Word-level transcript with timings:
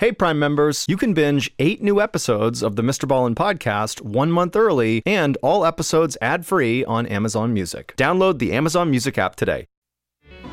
Hey, 0.00 0.12
Prime 0.12 0.38
members, 0.38 0.84
you 0.86 0.96
can 0.96 1.12
binge 1.12 1.50
eight 1.58 1.82
new 1.82 2.00
episodes 2.00 2.62
of 2.62 2.76
the 2.76 2.82
Mr. 2.82 3.08
Ballen 3.08 3.34
podcast 3.34 4.00
one 4.00 4.30
month 4.30 4.54
early 4.54 5.02
and 5.04 5.36
all 5.42 5.66
episodes 5.66 6.16
ad 6.22 6.46
free 6.46 6.84
on 6.84 7.04
Amazon 7.06 7.52
Music. 7.52 7.94
Download 7.96 8.38
the 8.38 8.52
Amazon 8.52 8.90
Music 8.92 9.18
app 9.18 9.34
today. 9.34 9.66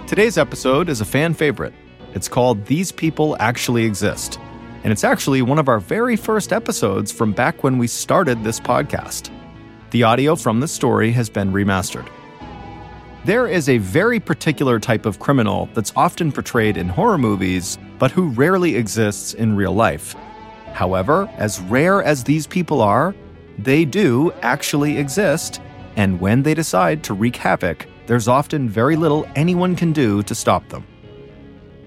Today's 0.07 0.39
episode 0.39 0.89
is 0.89 0.99
a 0.99 1.05
fan 1.05 1.35
favorite. 1.35 1.75
It's 2.15 2.27
called 2.27 2.65
These 2.65 2.91
People 2.91 3.37
Actually 3.39 3.85
Exist. 3.85 4.39
And 4.83 4.91
it's 4.91 5.03
actually 5.03 5.43
one 5.43 5.59
of 5.59 5.69
our 5.69 5.79
very 5.79 6.15
first 6.15 6.51
episodes 6.51 7.11
from 7.11 7.31
back 7.31 7.63
when 7.63 7.77
we 7.77 7.85
started 7.85 8.43
this 8.43 8.59
podcast. 8.59 9.29
The 9.91 10.01
audio 10.01 10.35
from 10.35 10.59
the 10.59 10.67
story 10.67 11.11
has 11.11 11.29
been 11.29 11.53
remastered. 11.53 12.09
There 13.25 13.45
is 13.45 13.69
a 13.69 13.77
very 13.77 14.19
particular 14.19 14.79
type 14.79 15.05
of 15.05 15.19
criminal 15.19 15.69
that's 15.75 15.93
often 15.95 16.31
portrayed 16.31 16.77
in 16.77 16.89
horror 16.89 17.19
movies, 17.19 17.77
but 17.99 18.11
who 18.11 18.29
rarely 18.29 18.75
exists 18.75 19.33
in 19.33 19.55
real 19.55 19.73
life. 19.73 20.15
However, 20.73 21.29
as 21.37 21.59
rare 21.61 22.03
as 22.03 22.23
these 22.23 22.47
people 22.47 22.81
are, 22.81 23.15
they 23.57 23.85
do 23.85 24.31
actually 24.41 24.97
exist, 24.97 25.61
and 25.95 26.19
when 26.19 26.43
they 26.43 26.53
decide 26.53 27.03
to 27.03 27.13
wreak 27.13 27.35
havoc, 27.37 27.87
there's 28.07 28.27
often 28.27 28.69
very 28.69 28.95
little 28.95 29.27
anyone 29.35 29.75
can 29.75 29.93
do 29.93 30.21
to 30.23 30.35
stop 30.35 30.67
them. 30.69 30.85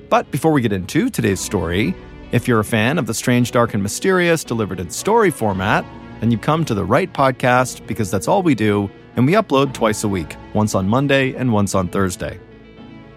But 0.09 0.31
before 0.31 0.53
we 0.53 0.62
get 0.62 0.73
into 0.73 1.11
today's 1.11 1.41
story, 1.41 1.95
if 2.33 2.48
you're 2.48 2.61
a 2.61 2.65
fan 2.65 2.98
of 2.98 3.06
the 3.06 3.15
strange, 3.15 3.53
dark, 3.53 3.75
and 3.75 3.83
mysterious 3.83 4.45
delivered 4.45 4.81
in 4.81 4.91
story 4.91 5.31
format, 5.31 5.84
then 6.20 6.31
you've 6.31 6.41
come 6.41 6.65
to 6.65 6.75
the 6.75 6.84
right 6.84 7.12
podcast 7.12 7.87
because 7.87 8.11
that's 8.11 8.29
all 8.29 8.43
we 8.43 8.55
do 8.55 8.91
and 9.17 9.27
we 9.27 9.33
upload 9.33 9.75
twice 9.75 10.05
a 10.05 10.09
week, 10.09 10.37
once 10.55 10.75
on 10.75 10.89
Monday 10.89 11.34
and 11.34 11.53
once 11.53 11.75
on 11.75 11.89
Thursday. 11.89 12.39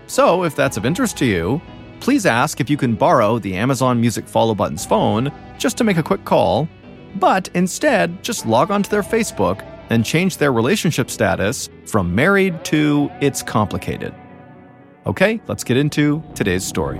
So, 0.07 0.43
if 0.43 0.55
that's 0.55 0.75
of 0.75 0.85
interest 0.85 1.15
to 1.17 1.25
you, 1.25 1.61
please 2.01 2.25
ask 2.25 2.59
if 2.59 2.69
you 2.69 2.75
can 2.75 2.95
borrow 2.95 3.39
the 3.39 3.55
Amazon 3.55 4.01
Music 4.01 4.27
Follow 4.27 4.55
Button's 4.55 4.85
phone 4.85 5.31
just 5.57 5.77
to 5.77 5.83
make 5.83 5.97
a 5.97 6.03
quick 6.03 6.25
call, 6.25 6.67
but 7.15 7.47
instead 7.53 8.21
just 8.23 8.45
log 8.45 8.71
onto 8.71 8.89
their 8.89 9.03
Facebook 9.03 9.63
and 9.91 10.03
change 10.03 10.37
their 10.37 10.51
relationship 10.51 11.09
status 11.09 11.69
from 11.85 12.13
married 12.13 12.65
to 12.65 13.09
it's 13.21 13.43
complicated. 13.43 14.13
Okay, 15.05 15.39
let's 15.47 15.63
get 15.63 15.77
into 15.77 16.23
today's 16.33 16.63
story. 16.63 16.99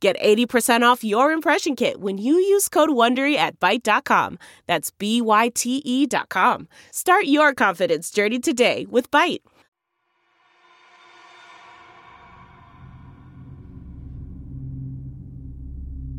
Get 0.00 0.18
80% 0.18 0.80
off 0.82 1.04
your 1.04 1.30
impression 1.30 1.76
kit 1.76 2.00
when 2.00 2.16
you 2.16 2.34
use 2.34 2.70
code 2.70 2.88
WONDERY 2.88 3.36
at 3.36 3.60
Byte.com. 3.60 4.38
That's 4.66 4.90
B-Y-T-E 4.92 6.06
dot 6.06 6.30
com. 6.30 6.68
Start 6.90 7.26
your 7.26 7.52
confidence 7.52 8.10
journey 8.10 8.40
today 8.40 8.86
with 8.88 9.10
Byte. 9.10 9.40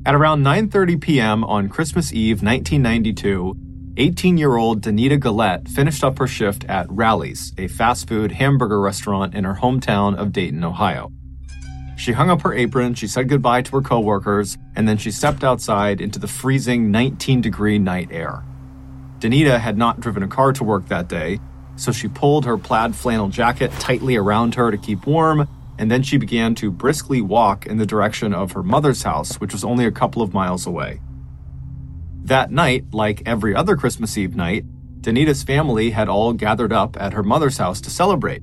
At 0.03 0.15
around 0.15 0.43
9:30 0.43 1.01
p.m. 1.01 1.43
on 1.43 1.69
Christmas 1.69 2.11
Eve 2.11 2.41
1992, 2.43 3.55
18-year-old 3.95 4.81
Danita 4.81 5.19
Gullette 5.19 5.67
finished 5.67 6.03
up 6.03 6.17
her 6.17 6.27
shift 6.27 6.65
at 6.65 6.87
Rally's, 6.89 7.53
a 7.57 7.67
fast 7.67 8.07
food 8.07 8.31
hamburger 8.31 8.79
restaurant 8.81 9.35
in 9.35 9.43
her 9.43 9.55
hometown 9.55 10.15
of 10.15 10.31
Dayton, 10.31 10.63
Ohio. 10.63 11.11
She 12.01 12.13
hung 12.13 12.31
up 12.31 12.41
her 12.41 12.51
apron, 12.51 12.95
she 12.95 13.05
said 13.05 13.29
goodbye 13.29 13.61
to 13.61 13.75
her 13.75 13.81
coworkers, 13.83 14.57
and 14.75 14.87
then 14.87 14.97
she 14.97 15.11
stepped 15.11 15.43
outside 15.43 16.01
into 16.01 16.17
the 16.17 16.27
freezing 16.27 16.89
19 16.89 17.41
degree 17.41 17.77
night 17.77 18.07
air. 18.09 18.43
Danita 19.19 19.59
had 19.59 19.77
not 19.77 19.99
driven 19.99 20.23
a 20.23 20.27
car 20.27 20.51
to 20.53 20.63
work 20.63 20.87
that 20.87 21.07
day, 21.07 21.37
so 21.75 21.91
she 21.91 22.07
pulled 22.07 22.43
her 22.43 22.57
plaid 22.57 22.95
flannel 22.95 23.29
jacket 23.29 23.71
tightly 23.73 24.15
around 24.15 24.55
her 24.55 24.71
to 24.71 24.79
keep 24.79 25.05
warm, 25.05 25.47
and 25.77 25.91
then 25.91 26.01
she 26.01 26.17
began 26.17 26.55
to 26.55 26.71
briskly 26.71 27.21
walk 27.21 27.67
in 27.67 27.77
the 27.77 27.85
direction 27.85 28.33
of 28.33 28.53
her 28.53 28.63
mother's 28.63 29.03
house, 29.03 29.35
which 29.35 29.53
was 29.53 29.63
only 29.63 29.85
a 29.85 29.91
couple 29.91 30.23
of 30.23 30.33
miles 30.33 30.65
away. 30.65 30.99
That 32.23 32.49
night, 32.49 32.85
like 32.91 33.21
every 33.27 33.53
other 33.53 33.75
Christmas 33.75 34.17
Eve 34.17 34.35
night, 34.35 34.65
Danita's 35.01 35.43
family 35.43 35.91
had 35.91 36.09
all 36.09 36.33
gathered 36.33 36.73
up 36.73 36.99
at 36.99 37.13
her 37.13 37.21
mother's 37.21 37.59
house 37.59 37.79
to 37.81 37.91
celebrate. 37.91 38.41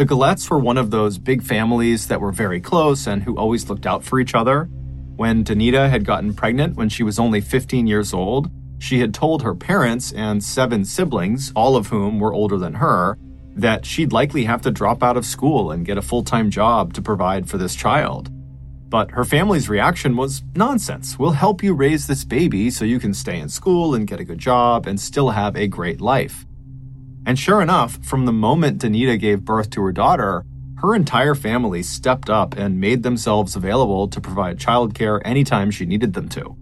The 0.00 0.06
Gullettes 0.06 0.48
were 0.48 0.58
one 0.58 0.78
of 0.78 0.90
those 0.90 1.18
big 1.18 1.42
families 1.42 2.06
that 2.06 2.22
were 2.22 2.32
very 2.32 2.58
close 2.58 3.06
and 3.06 3.22
who 3.22 3.36
always 3.36 3.68
looked 3.68 3.84
out 3.84 4.02
for 4.02 4.18
each 4.18 4.34
other. 4.34 4.64
When 5.16 5.44
Danita 5.44 5.90
had 5.90 6.06
gotten 6.06 6.32
pregnant 6.32 6.74
when 6.74 6.88
she 6.88 7.02
was 7.02 7.18
only 7.18 7.42
15 7.42 7.86
years 7.86 8.14
old, 8.14 8.50
she 8.78 9.00
had 9.00 9.12
told 9.12 9.42
her 9.42 9.54
parents 9.54 10.10
and 10.12 10.42
seven 10.42 10.86
siblings, 10.86 11.52
all 11.54 11.76
of 11.76 11.88
whom 11.88 12.18
were 12.18 12.32
older 12.32 12.56
than 12.56 12.72
her, 12.76 13.18
that 13.56 13.84
she'd 13.84 14.10
likely 14.10 14.44
have 14.44 14.62
to 14.62 14.70
drop 14.70 15.02
out 15.02 15.18
of 15.18 15.26
school 15.26 15.70
and 15.70 15.84
get 15.84 15.98
a 15.98 16.08
full 16.10 16.24
time 16.24 16.50
job 16.50 16.94
to 16.94 17.02
provide 17.02 17.46
for 17.46 17.58
this 17.58 17.74
child. 17.74 18.30
But 18.88 19.10
her 19.10 19.24
family's 19.26 19.68
reaction 19.68 20.16
was 20.16 20.42
nonsense. 20.54 21.18
We'll 21.18 21.32
help 21.32 21.62
you 21.62 21.74
raise 21.74 22.06
this 22.06 22.24
baby 22.24 22.70
so 22.70 22.86
you 22.86 23.00
can 23.00 23.12
stay 23.12 23.38
in 23.38 23.50
school 23.50 23.94
and 23.94 24.06
get 24.06 24.18
a 24.18 24.24
good 24.24 24.38
job 24.38 24.86
and 24.86 24.98
still 24.98 25.28
have 25.28 25.56
a 25.56 25.66
great 25.66 26.00
life. 26.00 26.46
And 27.30 27.38
sure 27.38 27.62
enough, 27.62 28.04
from 28.04 28.26
the 28.26 28.32
moment 28.32 28.82
Danita 28.82 29.16
gave 29.16 29.44
birth 29.44 29.70
to 29.70 29.82
her 29.82 29.92
daughter, 29.92 30.44
her 30.78 30.96
entire 30.96 31.36
family 31.36 31.80
stepped 31.80 32.28
up 32.28 32.56
and 32.56 32.80
made 32.80 33.04
themselves 33.04 33.54
available 33.54 34.08
to 34.08 34.20
provide 34.20 34.58
childcare 34.58 35.22
anytime 35.24 35.70
she 35.70 35.86
needed 35.86 36.14
them 36.14 36.28
to. 36.30 36.56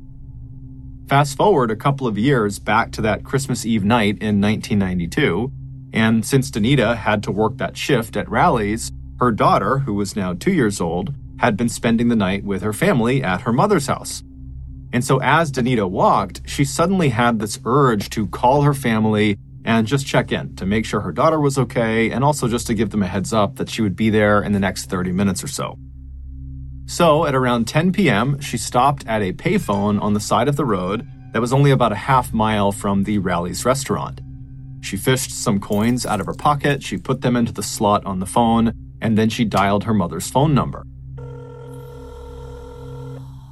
Fast 1.09 1.39
forward 1.39 1.71
a 1.71 1.75
couple 1.75 2.07
of 2.07 2.19
years 2.19 2.59
back 2.59 2.93
to 2.93 3.01
that 3.01 3.25
Christmas 3.25 3.65
Eve 3.65 3.83
night 3.83 4.19
in 4.21 4.43
1992, 4.43 5.51
and 5.95 6.27
since 6.27 6.51
Danita 6.51 6.99
had 6.99 7.23
to 7.23 7.33
work 7.33 7.57
that 7.57 7.79
shift 7.79 8.15
at 8.15 8.29
Rally's, 8.29 8.93
her 9.21 9.33
daughter, 9.33 9.79
who 9.79 9.95
was 9.95 10.17
now 10.17 10.35
two 10.35 10.53
years 10.53 10.83
old, 10.83 11.15
had 11.39 11.57
been 11.57 11.71
spending 11.71 12.09
the 12.09 12.15
night 12.15 12.45
with 12.45 12.61
her 12.61 12.75
family 12.75 13.23
at 13.23 13.41
her 13.41 13.55
mother's 13.55 13.87
house. 13.87 14.23
And 14.93 15.03
so 15.03 15.19
as 15.23 15.51
Danita 15.51 15.89
walked, 15.89 16.43
she 16.47 16.67
suddenly 16.67 17.09
had 17.09 17.39
this 17.39 17.59
urge 17.65 18.11
to 18.11 18.27
call 18.27 18.61
her 18.61 18.75
family 18.75 19.39
and 19.65 19.87
just 19.87 20.07
check 20.07 20.33
in 20.33 20.57
to 20.57 20.67
make 20.67 20.85
sure 20.85 21.01
her 21.01 21.13
daughter 21.13 21.41
was 21.41 21.59
okay 21.59 22.11
and 22.11 22.25
also 22.25 22.49
just 22.49 22.67
to 22.69 22.75
give 22.75 22.91
them 22.91 23.03
a 23.03 23.07
heads 23.07 23.33
up 23.33 23.57
that 23.57 23.69
she 23.69 23.83
would 23.83 23.97
be 23.97 24.11
there 24.11 24.43
in 24.43 24.53
the 24.53 24.61
next 24.61 24.87
30 24.87 25.13
minutes 25.13 25.43
or 25.43 25.49
so. 25.49 25.79
So 26.87 27.27
at 27.27 27.35
around 27.35 27.67
10 27.67 27.93
p.m., 27.93 28.41
she 28.41 28.57
stopped 28.57 29.07
at 29.07 29.21
a 29.21 29.33
payphone 29.35 30.01
on 30.01 30.15
the 30.15 30.21
side 30.21 30.49
of 30.49 30.57
the 30.57 30.65
road 30.65 31.07
that 31.33 31.41
was 31.41 31.53
only 31.53 31.71
about 31.71 31.93
a 31.93 31.97
half 31.97 32.33
mile 32.33 32.73
from 32.73 33.05
the 33.05 33.19
Rally's 33.19 33.65
restaurant. 33.65 34.21
She 34.81 34.97
fished 34.97 35.31
some 35.31 35.61
coins 35.61 36.07
out 36.07 36.21
of 36.21 36.27
her 36.27 36.35
pocket, 36.35 36.83
she 36.83 36.97
put 36.97 37.21
them 37.21 37.37
into 37.37 37.53
the 37.53 37.63
slot 37.63 38.07
on 38.07 38.21
the 38.21 38.27
phone, 38.27 38.73
and 39.01 39.19
then 39.19 39.29
she 39.29 39.45
dialed 39.45 39.85
her 39.85 39.93
mother's 39.95 40.31
phone 40.31 40.55
number. 40.55 40.85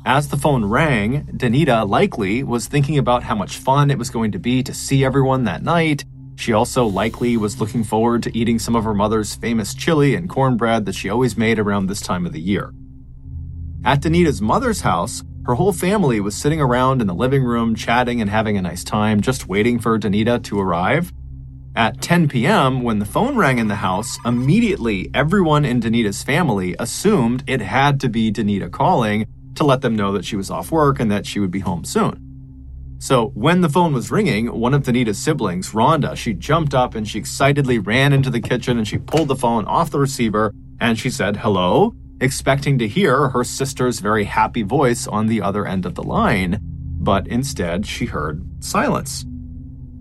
As 0.06 0.28
the 0.28 0.36
phone 0.36 0.64
rang, 0.64 1.24
Danita 1.36 1.84
likely 1.88 2.44
was 2.44 2.68
thinking 2.68 2.96
about 2.96 3.24
how 3.24 3.34
much 3.34 3.56
fun 3.56 3.90
it 3.90 3.98
was 3.98 4.08
going 4.08 4.30
to 4.30 4.38
be 4.38 4.62
to 4.62 4.72
see 4.72 5.04
everyone 5.04 5.42
that 5.44 5.64
night. 5.64 6.04
She 6.36 6.52
also 6.52 6.86
likely 6.86 7.36
was 7.36 7.58
looking 7.58 7.82
forward 7.82 8.22
to 8.22 8.38
eating 8.38 8.60
some 8.60 8.76
of 8.76 8.84
her 8.84 8.94
mother's 8.94 9.34
famous 9.34 9.74
chili 9.74 10.14
and 10.14 10.30
cornbread 10.30 10.86
that 10.86 10.94
she 10.94 11.10
always 11.10 11.36
made 11.36 11.58
around 11.58 11.88
this 11.88 12.00
time 12.00 12.24
of 12.24 12.32
the 12.32 12.40
year. 12.40 12.72
At 13.84 14.00
Danita's 14.00 14.40
mother's 14.40 14.82
house, 14.82 15.24
her 15.44 15.54
whole 15.54 15.72
family 15.72 16.20
was 16.20 16.36
sitting 16.36 16.60
around 16.60 17.00
in 17.00 17.08
the 17.08 17.12
living 17.12 17.42
room 17.42 17.74
chatting 17.74 18.20
and 18.20 18.30
having 18.30 18.56
a 18.56 18.62
nice 18.62 18.84
time, 18.84 19.20
just 19.20 19.48
waiting 19.48 19.80
for 19.80 19.98
Danita 19.98 20.40
to 20.44 20.60
arrive. 20.60 21.12
At 21.74 22.00
10 22.00 22.28
p.m., 22.28 22.82
when 22.82 23.00
the 23.00 23.06
phone 23.06 23.36
rang 23.36 23.58
in 23.58 23.66
the 23.66 23.74
house, 23.74 24.18
immediately 24.24 25.10
everyone 25.14 25.64
in 25.64 25.80
Danita's 25.80 26.22
family 26.22 26.76
assumed 26.78 27.42
it 27.48 27.60
had 27.60 27.98
to 28.02 28.08
be 28.08 28.30
Danita 28.30 28.70
calling 28.70 29.26
to 29.56 29.64
let 29.64 29.80
them 29.80 29.96
know 29.96 30.12
that 30.12 30.24
she 30.24 30.36
was 30.36 30.50
off 30.50 30.70
work 30.70 31.00
and 31.00 31.10
that 31.10 31.26
she 31.26 31.40
would 31.40 31.50
be 31.50 31.60
home 31.60 31.84
soon. 31.84 32.22
So 32.98 33.28
when 33.34 33.60
the 33.60 33.68
phone 33.68 33.92
was 33.92 34.10
ringing, 34.10 34.46
one 34.46 34.72
of 34.72 34.82
Danita's 34.82 35.18
siblings, 35.18 35.72
Rhonda, 35.72 36.16
she 36.16 36.32
jumped 36.32 36.74
up 36.74 36.94
and 36.94 37.06
she 37.06 37.18
excitedly 37.18 37.78
ran 37.78 38.12
into 38.12 38.30
the 38.30 38.40
kitchen 38.40 38.78
and 38.78 38.88
she 38.88 38.98
pulled 38.98 39.28
the 39.28 39.36
phone 39.36 39.66
off 39.66 39.90
the 39.90 39.98
receiver 39.98 40.54
and 40.80 40.98
she 40.98 41.10
said, 41.10 41.36
hello, 41.36 41.94
expecting 42.20 42.78
to 42.78 42.88
hear 42.88 43.28
her 43.28 43.44
sister's 43.44 44.00
very 44.00 44.24
happy 44.24 44.62
voice 44.62 45.06
on 45.06 45.26
the 45.26 45.42
other 45.42 45.66
end 45.66 45.84
of 45.84 45.94
the 45.94 46.02
line. 46.02 46.58
But 46.62 47.26
instead, 47.28 47.86
she 47.86 48.06
heard 48.06 48.42
silence. 48.64 49.24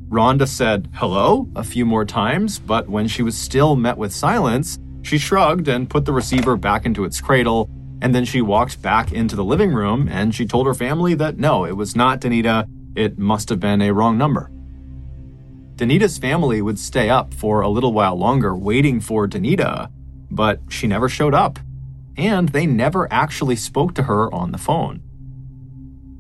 Rhonda 0.07 0.47
said 0.47 0.87
hello 0.93 1.49
a 1.55 1.63
few 1.63 1.85
more 1.85 2.05
times, 2.05 2.59
but 2.59 2.87
when 2.87 3.07
she 3.07 3.23
was 3.23 3.37
still 3.37 3.75
met 3.75 3.97
with 3.97 4.13
silence, 4.13 4.79
she 5.01 5.17
shrugged 5.17 5.67
and 5.67 5.89
put 5.89 6.05
the 6.05 6.13
receiver 6.13 6.55
back 6.55 6.85
into 6.85 7.03
its 7.03 7.19
cradle. 7.19 7.69
And 8.01 8.13
then 8.13 8.25
she 8.25 8.41
walked 8.41 8.81
back 8.81 9.11
into 9.11 9.35
the 9.35 9.43
living 9.43 9.73
room 9.73 10.07
and 10.09 10.33
she 10.35 10.45
told 10.45 10.67
her 10.67 10.73
family 10.73 11.13
that 11.15 11.37
no, 11.37 11.65
it 11.65 11.77
was 11.77 11.95
not 11.95 12.21
Danita. 12.21 12.67
It 12.95 13.17
must 13.17 13.49
have 13.49 13.59
been 13.59 13.81
a 13.81 13.93
wrong 13.93 14.17
number. 14.17 14.51
Danita's 15.75 16.17
family 16.17 16.61
would 16.61 16.79
stay 16.79 17.09
up 17.09 17.33
for 17.33 17.59
a 17.59 17.67
little 17.67 17.91
while 17.91 18.15
longer 18.15 18.55
waiting 18.55 19.01
for 19.01 19.27
Danita, 19.27 19.91
but 20.31 20.61
she 20.69 20.87
never 20.87 21.09
showed 21.09 21.33
up, 21.33 21.59
and 22.15 22.49
they 22.49 22.65
never 22.65 23.11
actually 23.11 23.57
spoke 23.57 23.93
to 23.95 24.03
her 24.03 24.33
on 24.33 24.51
the 24.51 24.57
phone. 24.57 25.01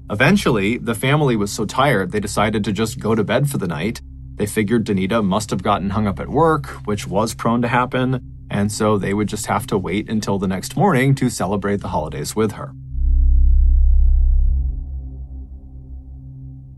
Eventually, 0.09 0.77
the 0.77 0.93
family 0.93 1.37
was 1.37 1.53
so 1.53 1.65
tired 1.65 2.11
they 2.11 2.19
decided 2.19 2.65
to 2.65 2.73
just 2.73 2.99
go 2.99 3.15
to 3.15 3.23
bed 3.23 3.49
for 3.49 3.57
the 3.57 3.67
night. 3.67 4.01
They 4.35 4.45
figured 4.45 4.85
Danita 4.85 5.23
must 5.23 5.49
have 5.51 5.63
gotten 5.63 5.91
hung 5.91 6.05
up 6.05 6.19
at 6.19 6.27
work, 6.27 6.67
which 6.85 7.07
was 7.07 7.33
prone 7.33 7.61
to 7.61 7.69
happen, 7.69 8.34
and 8.49 8.71
so 8.71 8.97
they 8.97 9.13
would 9.13 9.27
just 9.27 9.47
have 9.47 9.67
to 9.67 9.77
wait 9.77 10.09
until 10.09 10.39
the 10.39 10.47
next 10.47 10.75
morning 10.75 11.15
to 11.15 11.29
celebrate 11.29 11.81
the 11.81 11.89
holidays 11.89 12.35
with 12.35 12.53
her. 12.53 12.73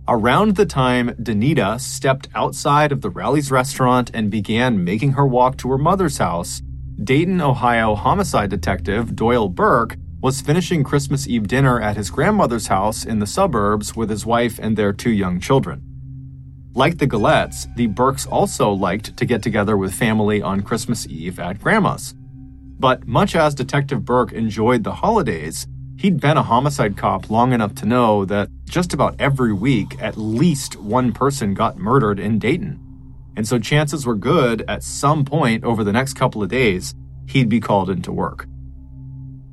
Around 0.10 0.56
the 0.56 0.66
time 0.66 1.10
Danita 1.22 1.82
stepped 1.82 2.30
outside 2.34 2.94
of 2.94 3.02
the 3.02 3.10
Rally's 3.10 3.52
restaurant 3.52 4.10
and 4.14 4.32
began 4.32 4.84
making 4.84 5.14
her 5.14 5.28
walk 5.28 5.58
to 5.58 5.70
her 5.70 5.78
mother's 5.78 6.18
house, 6.18 6.62
Dayton, 7.04 7.42
Ohio 7.42 7.94
homicide 7.94 8.50
detective 8.50 9.16
Doyle 9.16 9.50
Burke 9.50 9.98
was 10.22 10.42
finishing 10.42 10.84
Christmas 10.84 11.28
Eve 11.28 11.48
dinner 11.48 11.80
at 11.80 11.98
his 11.98 12.10
grandmother's 12.10 12.68
house 12.68 13.06
in 13.06 13.20
the 13.20 13.28
suburbs 13.28 13.96
with 13.96 14.10
his 14.10 14.26
wife 14.26 14.58
and 14.60 14.76
their 14.76 14.94
two 14.94 15.12
young 15.12 15.40
children. 15.40 15.87
Like 16.78 17.00
the 17.00 17.08
Gullettes, 17.08 17.66
the 17.76 17.88
Burkes 17.88 18.28
also 18.28 18.72
liked 18.72 19.18
to 19.18 19.26
get 19.26 19.42
together 19.42 19.76
with 19.76 19.96
family 19.96 20.44
on 20.44 20.62
Christmas 20.62 21.08
Eve 21.08 21.40
at 21.40 21.60
Grandma's. 21.60 22.14
But 22.80 23.08
much 23.08 23.36
as 23.36 23.56
Detective 23.56 24.06
Burke 24.06 24.32
enjoyed 24.32 24.84
the 24.84 24.94
holidays, 24.94 25.66
He'd 25.98 26.22
been 26.22 26.38
a 26.38 26.44
homicide 26.44 26.96
cop 26.96 27.32
long 27.32 27.54
enough 27.54 27.74
to 27.76 27.88
know 27.88 28.24
that 28.26 28.50
just 28.66 28.94
about 28.94 29.16
every 29.18 29.52
week, 29.52 30.00
at 30.00 30.16
least 30.16 30.76
one 30.76 31.12
person 31.12 31.56
got 31.56 31.80
murdered 31.80 32.20
in 32.20 32.38
Dayton. 32.38 32.80
And 33.36 33.48
so 33.48 33.58
chances 33.58 34.06
were 34.06 34.14
good 34.14 34.64
at 34.68 34.84
some 34.84 35.26
point 35.26 35.64
over 35.64 35.84
the 35.84 35.92
next 35.92 36.14
couple 36.14 36.44
of 36.44 36.50
days, 36.50 36.94
he'd 37.26 37.50
be 37.50 37.60
called 37.60 37.90
into 37.90 38.12
work. 38.12 38.46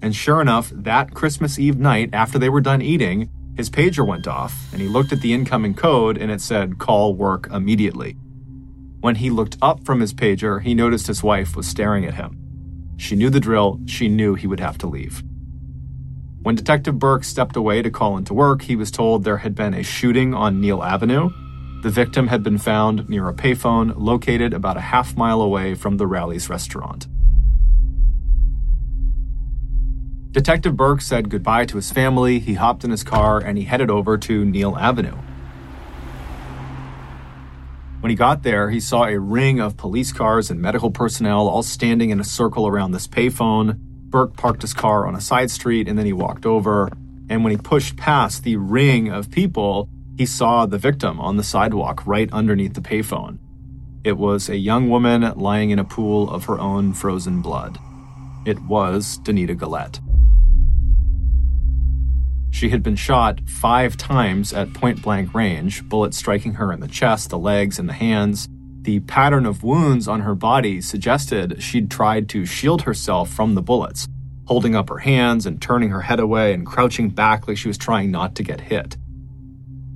And 0.02 0.14
sure 0.14 0.42
enough, 0.42 0.70
that 0.74 1.14
Christmas 1.14 1.58
Eve 1.58 1.78
night, 1.78 2.10
after 2.12 2.38
they 2.38 2.50
were 2.50 2.60
done 2.60 2.82
eating, 2.82 3.30
his 3.56 3.70
pager 3.70 4.06
went 4.06 4.26
off 4.26 4.72
and 4.72 4.80
he 4.80 4.88
looked 4.88 5.12
at 5.12 5.20
the 5.20 5.32
incoming 5.32 5.74
code 5.74 6.18
and 6.18 6.30
it 6.30 6.40
said, 6.40 6.78
call 6.78 7.14
work 7.14 7.48
immediately. 7.52 8.16
When 9.00 9.16
he 9.16 9.30
looked 9.30 9.58
up 9.62 9.84
from 9.84 10.00
his 10.00 10.14
pager, 10.14 10.62
he 10.62 10.74
noticed 10.74 11.06
his 11.06 11.22
wife 11.22 11.54
was 11.54 11.66
staring 11.66 12.04
at 12.04 12.14
him. 12.14 12.38
She 12.96 13.16
knew 13.16 13.30
the 13.30 13.40
drill, 13.40 13.80
she 13.86 14.08
knew 14.08 14.34
he 14.34 14.46
would 14.46 14.60
have 14.60 14.78
to 14.78 14.86
leave. 14.86 15.22
When 16.42 16.54
Detective 16.54 16.98
Burke 16.98 17.24
stepped 17.24 17.56
away 17.56 17.80
to 17.82 17.90
call 17.90 18.16
into 18.16 18.34
work, 18.34 18.62
he 18.62 18.76
was 18.76 18.90
told 18.90 19.24
there 19.24 19.38
had 19.38 19.54
been 19.54 19.74
a 19.74 19.82
shooting 19.82 20.34
on 20.34 20.60
Neil 20.60 20.82
Avenue. 20.82 21.30
The 21.82 21.90
victim 21.90 22.28
had 22.28 22.42
been 22.42 22.58
found 22.58 23.08
near 23.08 23.28
a 23.28 23.34
payphone 23.34 23.94
located 23.96 24.52
about 24.52 24.76
a 24.76 24.80
half 24.80 25.16
mile 25.16 25.40
away 25.40 25.74
from 25.74 25.96
the 25.96 26.06
Rally's 26.06 26.50
restaurant. 26.50 27.06
Detective 30.34 30.76
Burke 30.76 31.00
said 31.00 31.30
goodbye 31.30 31.64
to 31.66 31.76
his 31.76 31.92
family, 31.92 32.40
he 32.40 32.54
hopped 32.54 32.82
in 32.82 32.90
his 32.90 33.04
car, 33.04 33.38
and 33.38 33.56
he 33.56 33.62
headed 33.62 33.88
over 33.88 34.18
to 34.18 34.44
Neil 34.44 34.76
Avenue. 34.76 35.16
When 38.00 38.10
he 38.10 38.16
got 38.16 38.42
there, 38.42 38.70
he 38.70 38.80
saw 38.80 39.04
a 39.04 39.16
ring 39.16 39.60
of 39.60 39.76
police 39.76 40.12
cars 40.12 40.50
and 40.50 40.60
medical 40.60 40.90
personnel 40.90 41.46
all 41.46 41.62
standing 41.62 42.10
in 42.10 42.18
a 42.18 42.24
circle 42.24 42.66
around 42.66 42.90
this 42.90 43.06
payphone. 43.06 43.76
Burke 43.78 44.36
parked 44.36 44.62
his 44.62 44.74
car 44.74 45.06
on 45.06 45.14
a 45.14 45.20
side 45.20 45.52
street 45.52 45.86
and 45.86 45.96
then 45.96 46.04
he 46.04 46.12
walked 46.12 46.44
over. 46.44 46.90
And 47.30 47.44
when 47.44 47.52
he 47.52 47.56
pushed 47.56 47.96
past 47.96 48.42
the 48.42 48.56
ring 48.56 49.10
of 49.10 49.30
people, 49.30 49.88
he 50.18 50.26
saw 50.26 50.66
the 50.66 50.78
victim 50.78 51.20
on 51.20 51.36
the 51.36 51.44
sidewalk 51.44 52.04
right 52.06 52.30
underneath 52.32 52.74
the 52.74 52.80
payphone. 52.80 53.38
It 54.02 54.18
was 54.18 54.48
a 54.48 54.56
young 54.56 54.90
woman 54.90 55.22
lying 55.36 55.70
in 55.70 55.78
a 55.78 55.84
pool 55.84 56.28
of 56.28 56.46
her 56.46 56.58
own 56.58 56.92
frozen 56.92 57.40
blood. 57.40 57.78
It 58.44 58.60
was 58.62 59.20
Danita 59.22 59.56
Gullette. 59.56 60.03
She 62.54 62.68
had 62.68 62.84
been 62.84 62.94
shot 62.94 63.40
five 63.48 63.96
times 63.96 64.52
at 64.52 64.72
point 64.74 65.02
blank 65.02 65.34
range, 65.34 65.82
bullets 65.88 66.16
striking 66.16 66.54
her 66.54 66.72
in 66.72 66.78
the 66.78 66.86
chest, 66.86 67.30
the 67.30 67.36
legs, 67.36 67.80
and 67.80 67.88
the 67.88 67.94
hands. 67.94 68.48
The 68.82 69.00
pattern 69.00 69.44
of 69.44 69.64
wounds 69.64 70.06
on 70.06 70.20
her 70.20 70.36
body 70.36 70.80
suggested 70.80 71.60
she'd 71.60 71.90
tried 71.90 72.28
to 72.28 72.46
shield 72.46 72.82
herself 72.82 73.28
from 73.28 73.56
the 73.56 73.60
bullets, 73.60 74.06
holding 74.46 74.76
up 74.76 74.88
her 74.88 74.98
hands 74.98 75.46
and 75.46 75.60
turning 75.60 75.90
her 75.90 76.02
head 76.02 76.20
away 76.20 76.54
and 76.54 76.64
crouching 76.64 77.08
back 77.08 77.48
like 77.48 77.56
she 77.56 77.66
was 77.66 77.76
trying 77.76 78.12
not 78.12 78.36
to 78.36 78.44
get 78.44 78.60
hit. 78.60 78.96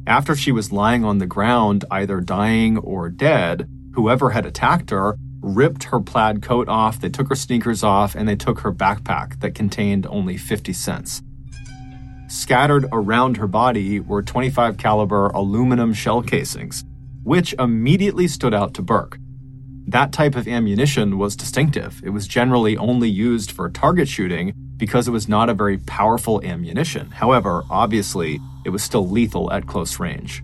After 0.05 0.35
she 0.35 0.51
was 0.51 0.73
lying 0.73 1.05
on 1.05 1.19
the 1.19 1.27
ground, 1.27 1.85
either 1.93 2.21
dying 2.21 2.77
or 2.79 3.09
dead, 3.09 3.69
whoever 3.95 4.31
had 4.31 4.45
attacked 4.45 4.91
her 4.91 5.17
ripped 5.41 5.85
her 5.85 6.01
plaid 6.01 6.43
coat 6.43 6.69
off, 6.69 7.01
they 7.01 7.09
took 7.09 7.29
her 7.29 7.37
sneakers 7.37 7.85
off, 7.85 8.17
and 8.17 8.29
they 8.29 8.35
took 8.35 8.59
her 8.61 8.73
backpack 8.73 9.39
that 9.39 9.55
contained 9.55 10.09
only 10.09 10.37
50 10.37 10.73
cents. 10.73 11.23
Scattered 12.29 12.87
around 12.93 13.37
her 13.39 13.47
body 13.47 14.01
were 14.01 14.23
25 14.23 14.77
caliber 14.77 15.29
aluminum 15.29 15.93
shell 15.93 16.23
casings 16.23 16.85
which 17.29 17.53
immediately 17.59 18.27
stood 18.27 18.55
out 18.55 18.73
to 18.73 18.81
Burke. 18.81 19.19
That 19.87 20.13
type 20.13 20.35
of 20.35 20.49
ammunition 20.49 21.19
was 21.19 21.37
distinctive. 21.37 22.01
It 22.03 22.09
was 22.09 22.27
generally 22.27 22.75
only 22.79 23.11
used 23.11 23.51
for 23.51 23.69
target 23.69 24.09
shooting 24.09 24.55
because 24.79 25.07
it 25.07 25.11
was 25.11 25.29
not 25.29 25.51
a 25.51 25.55
very 25.55 25.77
powerful 25.77 26.43
ammunition. 26.43 27.11
However, 27.11 27.65
obviously, 27.69 28.41
it 28.65 28.71
was 28.71 28.83
still 28.83 29.07
lethal 29.07 29.53
at 29.53 29.67
close 29.67 30.01
range. 30.01 30.43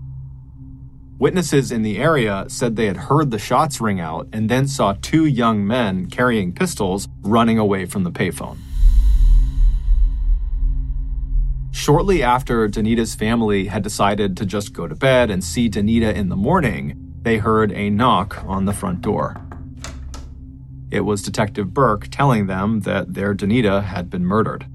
Witnesses 1.17 1.71
in 1.71 1.81
the 1.81 1.97
area 1.97 2.45
said 2.49 2.75
they 2.75 2.85
had 2.85 2.97
heard 2.97 3.31
the 3.31 3.39
shots 3.39 3.81
ring 3.81 3.99
out 3.99 4.27
and 4.31 4.47
then 4.47 4.67
saw 4.67 4.93
two 5.01 5.25
young 5.25 5.65
men 5.65 6.05
carrying 6.05 6.53
pistols 6.53 7.07
running 7.23 7.57
away 7.57 7.87
from 7.87 8.03
the 8.03 8.11
payphone. 8.11 8.57
Shortly 11.75 12.23
after 12.23 12.69
Danita's 12.69 13.15
family 13.15 13.65
had 13.65 13.83
decided 13.83 14.37
to 14.37 14.45
just 14.45 14.71
go 14.71 14.87
to 14.87 14.95
bed 14.95 15.29
and 15.29 15.43
see 15.43 15.69
Danita 15.69 16.15
in 16.15 16.29
the 16.29 16.35
morning, 16.37 17.13
they 17.21 17.37
heard 17.37 17.73
a 17.73 17.89
knock 17.89 18.41
on 18.45 18.63
the 18.63 18.71
front 18.71 19.01
door. 19.01 19.45
It 20.89 21.01
was 21.01 21.21
Detective 21.21 21.73
Burke 21.73 22.07
telling 22.09 22.47
them 22.47 22.79
that 22.81 23.13
their 23.13 23.35
Danita 23.35 23.83
had 23.83 24.09
been 24.09 24.25
murdered. 24.25 24.65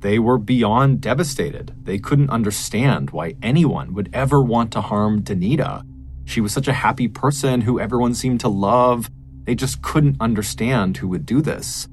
They 0.00 0.18
were 0.18 0.38
beyond 0.38 1.00
devastated. 1.00 1.72
They 1.84 1.98
couldn't 1.98 2.30
understand 2.30 3.10
why 3.10 3.36
anyone 3.40 3.94
would 3.94 4.10
ever 4.12 4.42
want 4.42 4.72
to 4.72 4.80
harm 4.80 5.22
Danita. 5.22 5.86
She 6.24 6.40
was 6.40 6.52
such 6.52 6.66
a 6.66 6.72
happy 6.72 7.06
person 7.06 7.60
who 7.60 7.78
everyone 7.78 8.12
seemed 8.12 8.40
to 8.40 8.48
love. 8.48 9.08
They 9.44 9.54
just 9.54 9.82
couldn't 9.82 10.16
understand 10.18 10.96
who 10.96 11.06
would 11.08 11.24
do 11.24 11.40
this. 11.40 11.86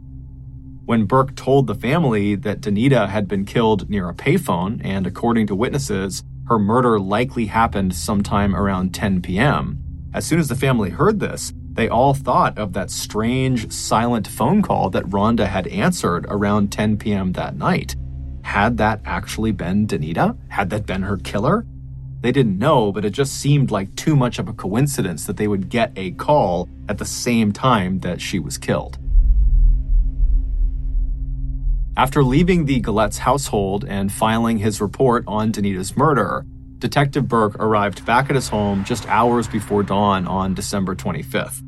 When 0.86 1.06
Burke 1.06 1.36
told 1.36 1.68
the 1.68 1.76
family 1.76 2.36
that 2.36 2.62
Danita 2.62 3.10
had 3.10 3.28
been 3.28 3.46
killed 3.46 3.90
near 3.90 4.10
a 4.10 4.14
payphone, 4.14 4.82
and 4.84 5.06
according 5.06 5.48
to 5.48 5.56
witnesses, 5.56 6.24
her 6.48 6.60
murder 6.60 7.00
likely 7.00 7.46
happened 7.46 7.96
sometime 7.96 8.56
around 8.56 8.94
10 8.94 9.22
p.m., 9.22 9.82
as 10.14 10.26
soon 10.26 10.40
as 10.40 10.50
the 10.50 10.56
family 10.56 10.90
heard 10.90 11.20
this, 11.20 11.54
they 11.72 11.88
all 11.88 12.14
thought 12.14 12.58
of 12.58 12.74
that 12.74 12.92
strange, 12.92 13.72
silent 13.72 14.28
phone 14.28 14.62
call 14.62 14.90
that 14.90 15.06
Rhonda 15.06 15.48
had 15.48 15.68
answered 15.68 16.26
around 16.28 16.72
10 16.72 16.98
p.m. 16.98 17.32
that 17.34 17.56
night. 17.56 17.96
Had 18.44 18.78
that 18.78 19.00
actually 19.06 19.54
been 19.54 19.88
Danita? 19.88 20.38
Had 20.50 20.70
that 20.72 20.86
been 20.86 21.04
her 21.04 21.16
killer? 21.16 21.66
They 22.20 22.34
didn't 22.34 22.60
know, 22.60 22.92
but 22.92 23.06
it 23.06 23.12
just 23.12 23.36
seemed 23.36 23.72
like 23.72 23.96
too 23.96 24.16
much 24.16 24.38
of 24.38 24.50
a 24.50 24.54
coincidence 24.54 25.26
that 25.26 25.38
they 25.38 25.48
would 25.48 25.70
get 25.70 25.94
a 25.96 26.12
call 26.12 26.68
at 26.90 26.98
the 26.98 27.06
same 27.06 27.54
time 27.54 28.02
that 28.02 28.20
she 28.20 28.38
was 28.38 28.58
killed. 28.58 29.00
After 31.98 32.24
leaving 32.24 32.65
the 32.65 32.79
Gullette's 32.79 33.17
household 33.17 33.83
and 33.86 34.12
filing 34.12 34.60
his 34.60 34.79
report 34.79 35.25
on 35.27 35.51
Danita's 35.51 35.98
murder, 35.98 36.45
Detective 36.79 37.27
Burke 37.27 37.55
arrived 37.55 38.05
back 38.05 38.29
at 38.29 38.36
his 38.36 38.48
home 38.48 38.86
just 38.86 39.05
hours 39.07 39.48
before 39.48 39.83
dawn 39.83 40.25
on 40.25 40.53
December 40.53 40.95
25th. 40.95 41.62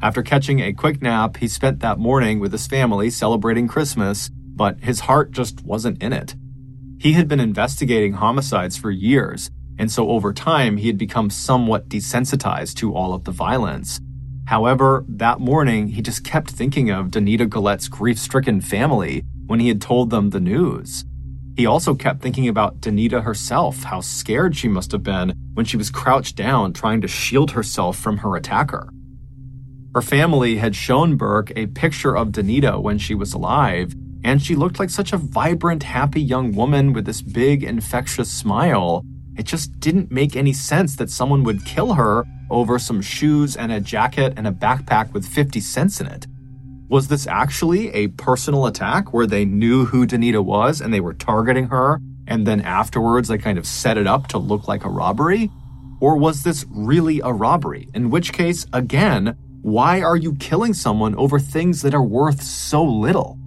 After 0.00 0.22
catching 0.22 0.60
a 0.60 0.72
quick 0.72 1.02
nap, 1.02 1.36
he 1.38 1.48
spent 1.48 1.80
that 1.80 1.98
morning 1.98 2.38
with 2.38 2.52
his 2.52 2.68
family 2.68 3.10
celebrating 3.10 3.66
Christmas, 3.66 4.30
but 4.32 4.78
his 4.80 5.00
heart 5.00 5.32
just 5.32 5.64
wasn't 5.64 6.00
in 6.00 6.12
it. 6.12 6.36
He 6.98 7.14
had 7.14 7.26
been 7.26 7.40
investigating 7.40 8.14
homicides 8.14 8.76
for 8.76 8.92
years, 8.92 9.50
and 9.78 9.90
so 9.90 10.10
over 10.10 10.32
time 10.32 10.76
he 10.76 10.86
had 10.86 10.96
become 10.96 11.28
somewhat 11.28 11.88
desensitized 11.88 12.76
to 12.76 12.94
all 12.94 13.12
of 13.12 13.24
the 13.24 13.32
violence. 13.32 14.00
However, 14.46 15.04
that 15.08 15.40
morning 15.40 15.88
he 15.88 16.02
just 16.02 16.24
kept 16.24 16.50
thinking 16.50 16.90
of 16.90 17.08
Danita 17.08 17.48
Gullette's 17.48 17.88
grief 17.88 18.18
stricken 18.18 18.60
family 18.60 19.24
when 19.50 19.58
he 19.58 19.66
had 19.66 19.82
told 19.82 20.10
them 20.10 20.30
the 20.30 20.38
news. 20.38 21.04
He 21.56 21.66
also 21.66 21.96
kept 21.96 22.22
thinking 22.22 22.46
about 22.46 22.78
Danita 22.80 23.24
herself, 23.24 23.82
how 23.82 24.00
scared 24.00 24.56
she 24.56 24.68
must 24.68 24.92
have 24.92 25.02
been 25.02 25.34
when 25.54 25.66
she 25.66 25.76
was 25.76 25.90
crouched 25.90 26.36
down 26.36 26.72
trying 26.72 27.00
to 27.00 27.08
shield 27.08 27.50
herself 27.50 27.98
from 27.98 28.18
her 28.18 28.36
attacker. 28.36 28.92
Her 29.92 30.02
family 30.02 30.58
had 30.58 30.76
shown 30.76 31.16
Burke 31.16 31.50
a 31.56 31.66
picture 31.66 32.16
of 32.16 32.28
Danita 32.28 32.80
when 32.80 32.96
she 32.98 33.12
was 33.12 33.34
alive, 33.34 33.92
and 34.22 34.40
she 34.40 34.54
looked 34.54 34.78
like 34.78 34.88
such 34.88 35.12
a 35.12 35.16
vibrant, 35.16 35.82
happy 35.82 36.22
young 36.22 36.54
woman 36.54 36.92
with 36.92 37.04
this 37.04 37.20
big, 37.20 37.64
infectious 37.64 38.30
smile. 38.30 39.02
It 39.36 39.46
just 39.46 39.80
didn't 39.80 40.12
make 40.12 40.36
any 40.36 40.52
sense 40.52 40.94
that 40.94 41.10
someone 41.10 41.42
would 41.42 41.64
kill 41.64 41.94
her 41.94 42.22
over 42.50 42.78
some 42.78 43.02
shoes 43.02 43.56
and 43.56 43.72
a 43.72 43.80
jacket 43.80 44.34
and 44.36 44.46
a 44.46 44.52
backpack 44.52 45.12
with 45.12 45.26
50 45.26 45.58
cents 45.58 46.00
in 46.00 46.06
it. 46.06 46.28
Was 46.90 47.06
this 47.06 47.28
actually 47.28 47.88
a 47.90 48.08
personal 48.08 48.66
attack 48.66 49.12
where 49.12 49.26
they 49.28 49.44
knew 49.44 49.84
who 49.84 50.08
Danita 50.08 50.44
was 50.44 50.80
and 50.80 50.92
they 50.92 50.98
were 50.98 51.14
targeting 51.14 51.68
her, 51.68 52.00
and 52.26 52.44
then 52.44 52.60
afterwards 52.62 53.28
they 53.28 53.38
kind 53.38 53.58
of 53.58 53.64
set 53.64 53.96
it 53.96 54.08
up 54.08 54.26
to 54.26 54.38
look 54.38 54.66
like 54.66 54.84
a 54.84 54.88
robbery? 54.88 55.52
Or 56.00 56.16
was 56.16 56.42
this 56.42 56.66
really 56.68 57.20
a 57.20 57.32
robbery? 57.32 57.88
In 57.94 58.10
which 58.10 58.32
case, 58.32 58.66
again, 58.72 59.36
why 59.62 60.02
are 60.02 60.16
you 60.16 60.34
killing 60.34 60.74
someone 60.74 61.14
over 61.14 61.38
things 61.38 61.82
that 61.82 61.94
are 61.94 62.02
worth 62.02 62.42
so 62.42 62.82
little? 62.82 63.38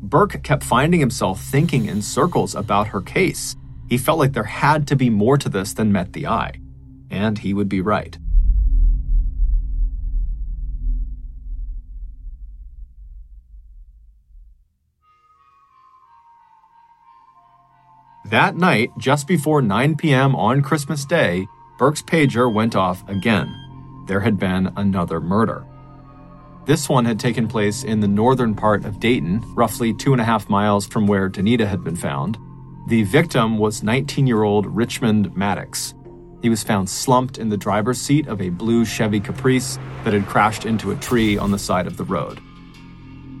Burke 0.00 0.42
kept 0.42 0.64
finding 0.64 0.98
himself 0.98 1.42
thinking 1.42 1.84
in 1.84 2.00
circles 2.00 2.54
about 2.54 2.86
her 2.86 3.02
case. 3.02 3.54
He 3.90 3.98
felt 3.98 4.18
like 4.18 4.32
there 4.32 4.44
had 4.44 4.86
to 4.86 4.96
be 4.96 5.10
more 5.10 5.36
to 5.36 5.50
this 5.50 5.74
than 5.74 5.92
met 5.92 6.14
the 6.14 6.26
eye. 6.26 6.54
And 7.10 7.36
he 7.36 7.52
would 7.52 7.68
be 7.68 7.82
right. 7.82 8.16
That 18.32 18.56
night, 18.56 18.92
just 18.96 19.26
before 19.26 19.60
9 19.60 19.94
p.m. 19.96 20.34
on 20.34 20.62
Christmas 20.62 21.04
Day, 21.04 21.46
Burke's 21.76 22.00
pager 22.00 22.50
went 22.50 22.74
off 22.74 23.06
again. 23.06 23.54
There 24.06 24.20
had 24.20 24.38
been 24.38 24.72
another 24.74 25.20
murder. 25.20 25.66
This 26.64 26.88
one 26.88 27.04
had 27.04 27.20
taken 27.20 27.46
place 27.46 27.84
in 27.84 28.00
the 28.00 28.08
northern 28.08 28.54
part 28.54 28.86
of 28.86 28.98
Dayton, 28.98 29.42
roughly 29.54 29.92
two 29.92 30.12
and 30.12 30.20
a 30.22 30.24
half 30.24 30.48
miles 30.48 30.86
from 30.86 31.06
where 31.06 31.28
Danita 31.28 31.66
had 31.66 31.84
been 31.84 31.94
found. 31.94 32.38
The 32.88 33.02
victim 33.02 33.58
was 33.58 33.82
19 33.82 34.26
year 34.26 34.44
old 34.44 34.64
Richmond 34.64 35.36
Maddox. 35.36 35.92
He 36.40 36.48
was 36.48 36.62
found 36.62 36.88
slumped 36.88 37.36
in 37.36 37.50
the 37.50 37.58
driver's 37.58 38.00
seat 38.00 38.28
of 38.28 38.40
a 38.40 38.48
blue 38.48 38.86
Chevy 38.86 39.20
Caprice 39.20 39.78
that 40.04 40.14
had 40.14 40.26
crashed 40.26 40.64
into 40.64 40.90
a 40.90 40.96
tree 40.96 41.36
on 41.36 41.50
the 41.50 41.58
side 41.58 41.86
of 41.86 41.98
the 41.98 42.04
road. 42.04 42.40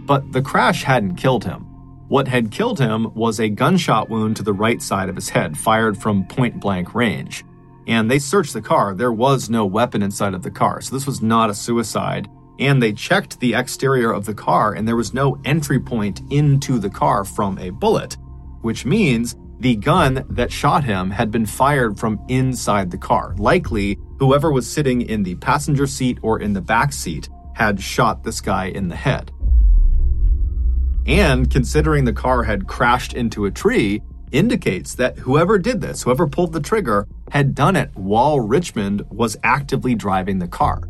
But 0.04 0.32
the 0.32 0.42
crash 0.42 0.82
hadn't 0.82 1.16
killed 1.16 1.44
him. 1.44 1.71
What 2.12 2.28
had 2.28 2.50
killed 2.50 2.78
him 2.78 3.10
was 3.14 3.40
a 3.40 3.48
gunshot 3.48 4.10
wound 4.10 4.36
to 4.36 4.42
the 4.42 4.52
right 4.52 4.82
side 4.82 5.08
of 5.08 5.16
his 5.16 5.30
head, 5.30 5.56
fired 5.56 5.96
from 5.96 6.26
point 6.26 6.60
blank 6.60 6.94
range. 6.94 7.42
And 7.86 8.10
they 8.10 8.18
searched 8.18 8.52
the 8.52 8.60
car. 8.60 8.94
There 8.94 9.14
was 9.14 9.48
no 9.48 9.64
weapon 9.64 10.02
inside 10.02 10.34
of 10.34 10.42
the 10.42 10.50
car, 10.50 10.82
so 10.82 10.94
this 10.94 11.06
was 11.06 11.22
not 11.22 11.48
a 11.48 11.54
suicide. 11.54 12.28
And 12.58 12.82
they 12.82 12.92
checked 12.92 13.40
the 13.40 13.54
exterior 13.54 14.12
of 14.12 14.26
the 14.26 14.34
car, 14.34 14.74
and 14.74 14.86
there 14.86 14.94
was 14.94 15.14
no 15.14 15.40
entry 15.46 15.80
point 15.80 16.20
into 16.30 16.78
the 16.78 16.90
car 16.90 17.24
from 17.24 17.56
a 17.56 17.70
bullet, 17.70 18.18
which 18.60 18.84
means 18.84 19.34
the 19.60 19.76
gun 19.76 20.26
that 20.28 20.52
shot 20.52 20.84
him 20.84 21.10
had 21.10 21.30
been 21.30 21.46
fired 21.46 21.98
from 21.98 22.22
inside 22.28 22.90
the 22.90 22.98
car. 22.98 23.34
Likely, 23.38 23.98
whoever 24.18 24.52
was 24.52 24.70
sitting 24.70 25.00
in 25.00 25.22
the 25.22 25.36
passenger 25.36 25.86
seat 25.86 26.18
or 26.20 26.40
in 26.40 26.52
the 26.52 26.60
back 26.60 26.92
seat 26.92 27.30
had 27.54 27.80
shot 27.80 28.22
this 28.22 28.42
guy 28.42 28.66
in 28.66 28.88
the 28.88 28.96
head. 28.96 29.32
And 31.06 31.50
considering 31.50 32.04
the 32.04 32.12
car 32.12 32.44
had 32.44 32.68
crashed 32.68 33.12
into 33.12 33.44
a 33.44 33.50
tree, 33.50 34.02
indicates 34.30 34.94
that 34.94 35.18
whoever 35.18 35.58
did 35.58 35.80
this, 35.80 36.02
whoever 36.02 36.26
pulled 36.26 36.52
the 36.52 36.60
trigger, 36.60 37.06
had 37.30 37.54
done 37.54 37.76
it 37.76 37.90
while 37.94 38.40
Richmond 38.40 39.02
was 39.10 39.36
actively 39.42 39.94
driving 39.94 40.38
the 40.38 40.48
car. 40.48 40.82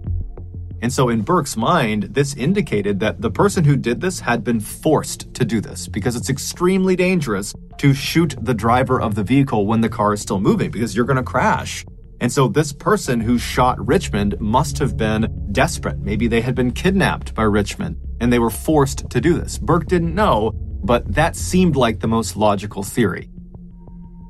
And 0.80 0.92
so, 0.92 1.08
in 1.08 1.22
Burke's 1.22 1.56
mind, 1.56 2.04
this 2.14 2.34
indicated 2.34 2.98
that 3.00 3.20
the 3.20 3.30
person 3.30 3.62
who 3.62 3.76
did 3.76 4.00
this 4.00 4.18
had 4.18 4.42
been 4.42 4.58
forced 4.58 5.32
to 5.34 5.44
do 5.44 5.60
this 5.60 5.86
because 5.86 6.16
it's 6.16 6.28
extremely 6.28 6.96
dangerous 6.96 7.54
to 7.78 7.94
shoot 7.94 8.34
the 8.40 8.54
driver 8.54 9.00
of 9.00 9.14
the 9.14 9.22
vehicle 9.22 9.66
when 9.66 9.80
the 9.80 9.88
car 9.88 10.12
is 10.12 10.20
still 10.20 10.40
moving 10.40 10.72
because 10.72 10.96
you're 10.96 11.04
going 11.04 11.16
to 11.16 11.22
crash. 11.22 11.84
And 12.20 12.32
so, 12.32 12.48
this 12.48 12.72
person 12.72 13.20
who 13.20 13.38
shot 13.38 13.84
Richmond 13.84 14.40
must 14.40 14.78
have 14.78 14.96
been 14.96 15.48
desperate. 15.52 16.00
Maybe 16.00 16.26
they 16.26 16.40
had 16.40 16.56
been 16.56 16.72
kidnapped 16.72 17.32
by 17.32 17.44
Richmond 17.44 17.96
and 18.22 18.32
they 18.32 18.38
were 18.38 18.50
forced 18.50 19.10
to 19.10 19.20
do 19.20 19.34
this. 19.34 19.58
Burke 19.58 19.86
didn't 19.86 20.14
know, 20.14 20.52
but 20.54 21.12
that 21.12 21.34
seemed 21.34 21.74
like 21.74 21.98
the 21.98 22.06
most 22.06 22.36
logical 22.36 22.84
theory. 22.84 23.28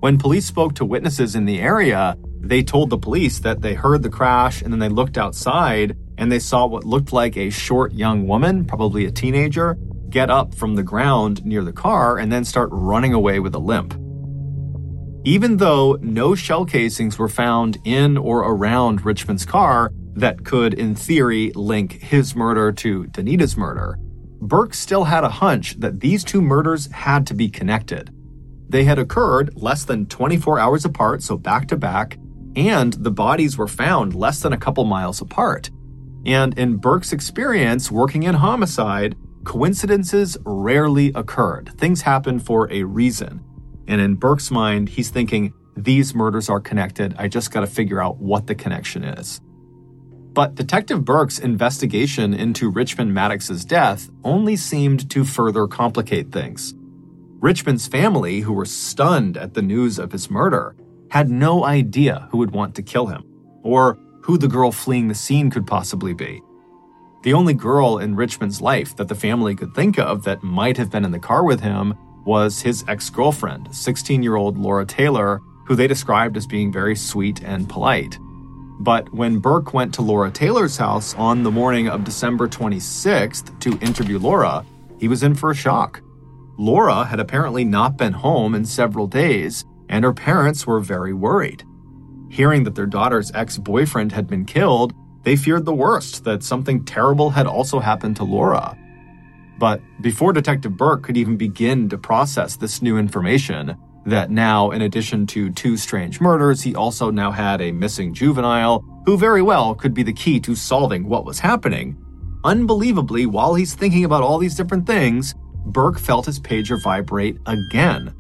When 0.01 0.17
police 0.17 0.47
spoke 0.47 0.75
to 0.77 0.85
witnesses 0.87 1.37
in 1.37 1.45
the 1.45 1.61
area, 1.61 2.17
they 2.41 2.63
told 2.63 2.89
the 2.89 2.97
police 2.97 3.41
that 3.41 3.61
they 3.61 3.75
heard 3.75 4.03
the 4.03 4.09
crash 4.09 4.63
and 4.63 4.73
then 4.73 4.81
they 4.81 4.89
looked 4.89 5.19
outside 5.19 5.95
and 6.17 6.33
they 6.33 6.39
saw 6.39 6.67
what 6.67 6.85
looked 6.85 7.13
like 7.13 7.37
a 7.37 7.51
short 7.51 7.93
young 7.93 8.27
woman, 8.27 8.65
probably 8.65 9.05
a 9.05 9.11
teenager, 9.11 9.77
get 10.09 10.31
up 10.31 10.55
from 10.55 10.75
the 10.75 10.83
ground 10.83 11.45
near 11.45 11.63
the 11.63 11.73
car 11.73 12.17
and 12.17 12.33
then 12.33 12.47
start 12.47 12.71
running 12.73 13.13
away 13.13 13.41
with 13.41 13.55
a 13.55 13.59
limp. 13.59 13.93
Even 15.25 15.59
though 15.59 15.99
no 16.01 16.35
shell 16.35 16.65
casings 16.65 17.19
were 17.19 17.29
found 17.29 17.79
in 17.85 18.17
or 18.17 18.41
around 18.41 19.05
Richmond's 19.05 19.45
car, 19.45 19.93
that 20.15 20.45
could, 20.45 20.75
in 20.75 20.95
theory, 20.95 21.53
link 21.55 21.93
his 22.03 22.37
murder 22.37 22.73
to 22.73 23.05
Danita's 23.05 23.57
murder, 23.57 23.99
Burke 24.41 24.75
still 24.75 25.05
had 25.05 25.25
a 25.25 25.29
hunch 25.29 25.79
that 25.79 26.01
these 26.01 26.25
two 26.25 26.43
murders 26.43 26.91
had 26.91 27.27
to 27.29 27.35
be 27.35 27.49
connected. 27.49 28.11
They 28.69 28.85
had 28.85 28.99
occurred 28.99 29.53
less 29.55 29.85
than 29.85 30.07
24 30.07 30.59
hours 30.59 30.85
apart, 30.85 31.23
so 31.23 31.37
back 31.37 31.69
to 31.69 31.77
back, 31.77 32.19
and 32.57 32.93
the 32.95 33.11
bodies 33.11 33.57
were 33.57 33.69
found 33.69 34.15
less 34.15 34.41
than 34.41 34.53
a 34.53 34.59
couple 34.59 34.85
miles 34.85 35.21
apart. 35.21 35.71
And 36.27 36.57
in 36.59 36.77
Burke's 36.77 37.13
experience 37.13 37.91
working 37.91 38.25
in 38.25 38.35
homicide, 38.35 39.17
coincidences 39.45 40.37
rarely 40.45 41.13
occurred. 41.15 41.73
Things 41.79 42.03
happen 42.03 42.39
for 42.39 42.71
a 42.73 42.83
reason. 42.85 43.45
And 43.89 44.01
in 44.01 44.15
Burke's 44.15 44.51
mind, 44.51 44.89
he's 44.89 45.11
thinking, 45.11 45.53
these 45.77 46.15
murders 46.15 46.49
are 46.49 46.61
connected. 46.61 47.15
I 47.19 47.29
just 47.29 47.51
got 47.51 47.61
to 47.61 47.67
figure 47.67 48.03
out 48.03 48.19
what 48.19 48.47
the 48.47 48.55
connection 48.55 49.05
is. 49.05 49.41
But 50.35 50.55
Detective 50.55 51.05
Burke's 51.05 51.39
investigation 51.39 52.33
into 52.33 52.71
Richmond 52.71 53.13
Maddox's 53.13 53.65
death 53.67 54.09
only 54.25 54.57
seemed 54.57 55.11
to 55.11 55.25
further 55.25 55.67
complicate 55.67 56.33
things. 56.33 56.75
Richmond's 57.41 57.87
family, 57.87 58.41
who 58.41 58.53
were 58.53 58.65
stunned 58.65 59.37
at 59.37 59.53
the 59.53 59.63
news 59.63 59.99
of 59.99 60.13
his 60.13 60.31
murder, 60.31 60.75
had 61.11 61.29
no 61.29 61.65
idea 61.65 62.29
who 62.31 62.39
would 62.39 62.53
want 62.53 62.75
to 62.77 62.83
kill 62.83 63.07
him, 63.07 63.25
or 63.63 63.99
who 64.23 64.39
the 64.39 64.49
girl 64.49 64.73
fleeing 64.73 65.09
the 65.09 65.15
scene 65.15 65.51
could 65.51 65.67
possibly 65.67 66.15
be. 66.15 66.41
The 67.25 67.35
only 67.35 67.53
girl 67.53 67.99
in 67.99 68.17
Richmond's 68.17 68.63
life 68.63 68.97
that 68.97 69.09
the 69.09 69.15
family 69.15 69.55
could 69.55 69.75
think 69.75 69.99
of 69.99 70.25
that 70.25 70.43
might 70.43 70.79
have 70.79 70.91
been 70.91 71.05
in 71.05 71.11
the 71.11 71.19
car 71.19 71.45
with 71.45 71.61
him 71.61 71.95
was 72.25 72.63
his 72.63 72.85
ex 72.89 73.11
girlfriend, 73.11 73.75
16 73.75 74.23
year 74.23 74.37
old 74.37 74.57
Laura 74.57 74.87
Taylor, 74.87 75.41
who 75.67 75.75
they 75.75 75.87
described 75.87 76.37
as 76.37 76.47
being 76.47 76.73
very 76.73 76.97
sweet 76.97 77.43
and 77.43 77.69
polite. 77.69 78.19
But 78.83 79.15
when 79.15 79.39
Burke 79.39 79.73
went 79.73 79.95
to 79.95 80.03
Laura 80.03 80.29
Taylor's 80.29 80.77
house 80.77 81.15
on 81.15 81.45
the 81.45 81.53
morning 81.53 81.87
of 81.87 82.03
December 82.03 82.49
26th 82.49 83.57
to 83.61 83.79
interview 83.79 84.19
Laura, 84.19 84.67
he 84.99 85.07
was 85.07 85.23
in 85.23 85.37
for 85.37 85.53
a 85.53 85.55
shock. 85.55 86.03
Laura 86.59 87.05
had 87.05 87.21
apparently 87.21 87.63
not 87.63 87.97
been 87.97 88.13
home 88.13 88.57
in 88.57 88.65
several 88.65 89.07
days, 89.07 89.65
and 89.89 90.05
her 90.05 90.13
parents 90.13 90.67
were 90.67 90.81
very 90.81 91.13
worried. 91.13 91.63
Hearing 92.29 92.65
that 92.65 92.75
their 92.75 92.87
daughter's 92.87 93.31
ex 93.37 93.57
boyfriend 93.57 94.11
had 94.11 94.27
been 94.27 94.45
killed, 94.45 94.93
they 95.23 95.37
feared 95.37 95.65
the 95.65 95.73
worst 95.73 96.25
that 96.25 96.43
something 96.43 96.85
terrible 96.85 97.31
had 97.31 97.47
also 97.47 97.79
happened 97.79 98.17
to 98.17 98.25
Laura. 98.25 98.77
But 99.59 99.81
before 100.01 100.33
Detective 100.33 100.77
Burke 100.77 101.05
could 101.05 101.17
even 101.17 101.37
begin 101.37 101.89
to 101.91 101.99
process 101.99 102.57
this 102.57 102.83
new 102.83 102.99
information, 102.99 103.77
that 104.05 104.31
now, 104.31 104.71
in 104.71 104.83
addition 104.83 105.27
to 105.29 105.51
two 105.51 105.77
strange 105.77 106.21
murders, 106.21 106.63
he 106.63 106.75
also 106.75 107.11
now 107.11 107.31
had 107.31 107.61
a 107.61 107.73
missing 107.73 108.13
juvenile 108.13 108.85
who 109.07 109.17
very 109.17 109.43
well 109.43 109.75
could 109.75 109.95
be 109.95 110.03
the 110.03 110.13
key 110.13 110.41
to 110.41 110.55
solving 110.55 111.09
what 111.09 111.25
was 111.25 111.39
happening. 111.39 111.97
Unbelievably, 112.45 113.27
while 113.27 113.55
he's 113.55 113.75
thinking 113.75 114.05
about 114.05 114.23
all 114.23 114.39
these 114.39 114.57
different 114.57 114.87
things, 114.87 115.35
Burke 115.67 115.99
felt 115.99 116.27
his 116.27 116.41
pager 116.41 116.83
vibrate 116.83 117.39
again. 117.47 118.15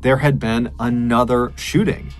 There 0.00 0.18
had 0.18 0.38
been 0.38 0.72
another 0.78 1.52
shooting. 1.56 2.12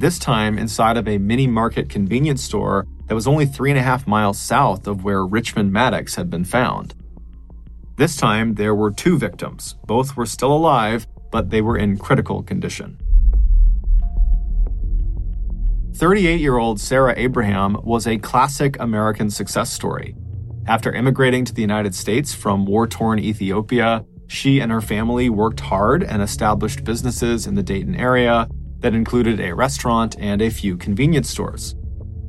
This 0.00 0.18
time 0.18 0.58
inside 0.58 0.96
of 0.96 1.06
a 1.06 1.18
mini 1.18 1.46
market 1.46 1.88
convenience 1.88 2.42
store 2.42 2.86
that 3.06 3.14
was 3.14 3.28
only 3.28 3.46
three 3.46 3.70
and 3.70 3.78
a 3.78 3.82
half 3.82 4.06
miles 4.06 4.40
south 4.40 4.86
of 4.86 5.04
where 5.04 5.26
Richmond 5.26 5.72
Maddox 5.72 6.14
had 6.14 6.30
been 6.30 6.44
found. 6.44 6.94
This 7.96 8.16
time 8.16 8.54
there 8.54 8.74
were 8.74 8.90
two 8.90 9.18
victims. 9.18 9.76
Both 9.84 10.16
were 10.16 10.26
still 10.26 10.52
alive, 10.52 11.06
but 11.30 11.50
they 11.50 11.62
were 11.62 11.76
in 11.76 11.98
critical 11.98 12.42
condition. 12.42 12.98
38 15.94 16.40
year 16.40 16.56
old 16.56 16.80
Sarah 16.80 17.14
Abraham 17.16 17.76
was 17.82 18.06
a 18.06 18.18
classic 18.18 18.78
American 18.80 19.28
success 19.30 19.72
story. 19.72 20.14
After 20.66 20.92
immigrating 20.92 21.44
to 21.44 21.52
the 21.52 21.62
United 21.62 21.94
States 21.94 22.32
from 22.32 22.64
war 22.64 22.86
torn 22.86 23.18
Ethiopia, 23.18 24.04
she 24.26 24.60
and 24.60 24.70
her 24.70 24.80
family 24.80 25.28
worked 25.28 25.60
hard 25.60 26.04
and 26.04 26.22
established 26.22 26.84
businesses 26.84 27.46
in 27.46 27.54
the 27.54 27.62
Dayton 27.62 27.96
area 27.96 28.48
that 28.78 28.94
included 28.94 29.40
a 29.40 29.54
restaurant 29.54 30.16
and 30.18 30.40
a 30.40 30.50
few 30.50 30.76
convenience 30.76 31.28
stores. 31.28 31.74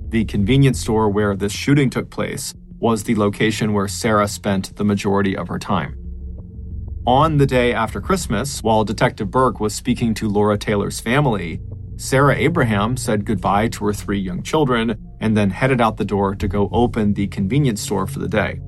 The 0.09 0.25
convenience 0.25 0.79
store 0.79 1.09
where 1.09 1.35
this 1.35 1.53
shooting 1.53 1.89
took 1.89 2.09
place 2.09 2.53
was 2.79 3.03
the 3.03 3.15
location 3.15 3.71
where 3.71 3.87
Sarah 3.87 4.27
spent 4.27 4.75
the 4.75 4.83
majority 4.83 5.37
of 5.37 5.47
her 5.47 5.59
time. 5.59 6.00
On 7.07 7.37
the 7.37 7.47
day 7.47 7.73
after 7.73 7.99
Christmas, 7.99 8.61
while 8.61 8.83
Detective 8.83 9.31
Burke 9.31 9.59
was 9.59 9.73
speaking 9.73 10.13
to 10.13 10.29
Laura 10.29 10.55
Taylor's 10.55 10.99
family, 10.99 11.59
Sarah 11.97 12.35
Abraham 12.35 12.95
said 12.95 13.25
goodbye 13.25 13.69
to 13.69 13.85
her 13.85 13.93
three 13.93 14.19
young 14.19 14.43
children 14.43 14.95
and 15.19 15.35
then 15.35 15.49
headed 15.49 15.81
out 15.81 15.97
the 15.97 16.05
door 16.05 16.35
to 16.35 16.47
go 16.47 16.69
open 16.71 17.15
the 17.15 17.25
convenience 17.27 17.81
store 17.81 18.05
for 18.05 18.19
the 18.19 18.27
day. 18.27 18.59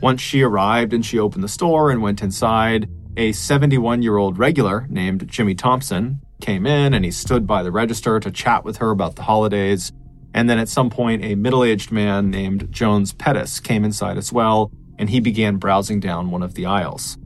Once 0.00 0.20
she 0.20 0.42
arrived 0.42 0.92
and 0.92 1.04
she 1.04 1.18
opened 1.18 1.42
the 1.42 1.48
store 1.48 1.90
and 1.90 2.02
went 2.02 2.22
inside, 2.22 2.88
a 3.16 3.32
71 3.32 4.02
year 4.02 4.16
old 4.16 4.38
regular 4.38 4.86
named 4.88 5.26
Jimmy 5.26 5.56
Thompson 5.56 6.20
came 6.40 6.66
in 6.66 6.94
and 6.94 7.04
he 7.04 7.10
stood 7.10 7.48
by 7.48 7.64
the 7.64 7.72
register 7.72 8.20
to 8.20 8.30
chat 8.30 8.62
with 8.62 8.76
her 8.76 8.92
about 8.92 9.16
the 9.16 9.22
holidays. 9.22 9.90
And 10.34 10.48
then 10.48 10.60
at 10.60 10.68
some 10.68 10.90
point, 10.90 11.24
a 11.24 11.34
middle 11.34 11.64
aged 11.64 11.90
man 11.90 12.30
named 12.30 12.70
Jones 12.70 13.12
Pettis 13.12 13.58
came 13.58 13.84
inside 13.84 14.18
as 14.18 14.32
well, 14.32 14.70
and 14.98 15.10
he 15.10 15.20
began 15.20 15.56
browsing 15.56 16.00
down 16.00 16.30
one 16.30 16.42
of 16.42 16.54
the 16.54 16.66
aisles. 16.66 17.18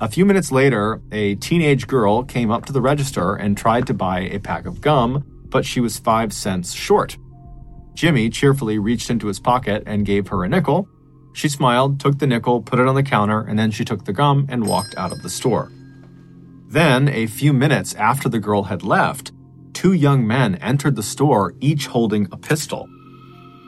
A 0.00 0.08
few 0.08 0.24
minutes 0.24 0.52
later, 0.52 1.02
a 1.10 1.34
teenage 1.36 1.88
girl 1.88 2.22
came 2.22 2.50
up 2.50 2.66
to 2.66 2.72
the 2.72 2.80
register 2.80 3.34
and 3.34 3.56
tried 3.56 3.86
to 3.88 3.94
buy 3.94 4.20
a 4.20 4.38
pack 4.38 4.66
of 4.66 4.80
gum, 4.80 5.24
but 5.46 5.64
she 5.64 5.80
was 5.80 5.98
five 5.98 6.32
cents 6.32 6.72
short. 6.72 7.16
Jimmy 7.94 8.30
cheerfully 8.30 8.78
reached 8.78 9.10
into 9.10 9.26
his 9.26 9.40
pocket 9.40 9.82
and 9.86 10.06
gave 10.06 10.28
her 10.28 10.44
a 10.44 10.48
nickel. 10.48 10.88
She 11.32 11.48
smiled, 11.48 11.98
took 11.98 12.18
the 12.18 12.28
nickel, 12.28 12.62
put 12.62 12.78
it 12.78 12.86
on 12.86 12.94
the 12.94 13.02
counter, 13.02 13.40
and 13.40 13.58
then 13.58 13.72
she 13.72 13.84
took 13.84 14.04
the 14.04 14.12
gum 14.12 14.46
and 14.48 14.68
walked 14.68 14.96
out 14.96 15.10
of 15.10 15.22
the 15.22 15.28
store. 15.28 15.72
Then, 16.68 17.08
a 17.08 17.26
few 17.26 17.52
minutes 17.52 17.94
after 17.94 18.28
the 18.28 18.38
girl 18.38 18.64
had 18.64 18.84
left, 18.84 19.32
two 19.72 19.94
young 19.94 20.26
men 20.26 20.56
entered 20.56 20.94
the 20.94 21.02
store, 21.02 21.54
each 21.60 21.86
holding 21.86 22.28
a 22.30 22.36
pistol. 22.36 22.88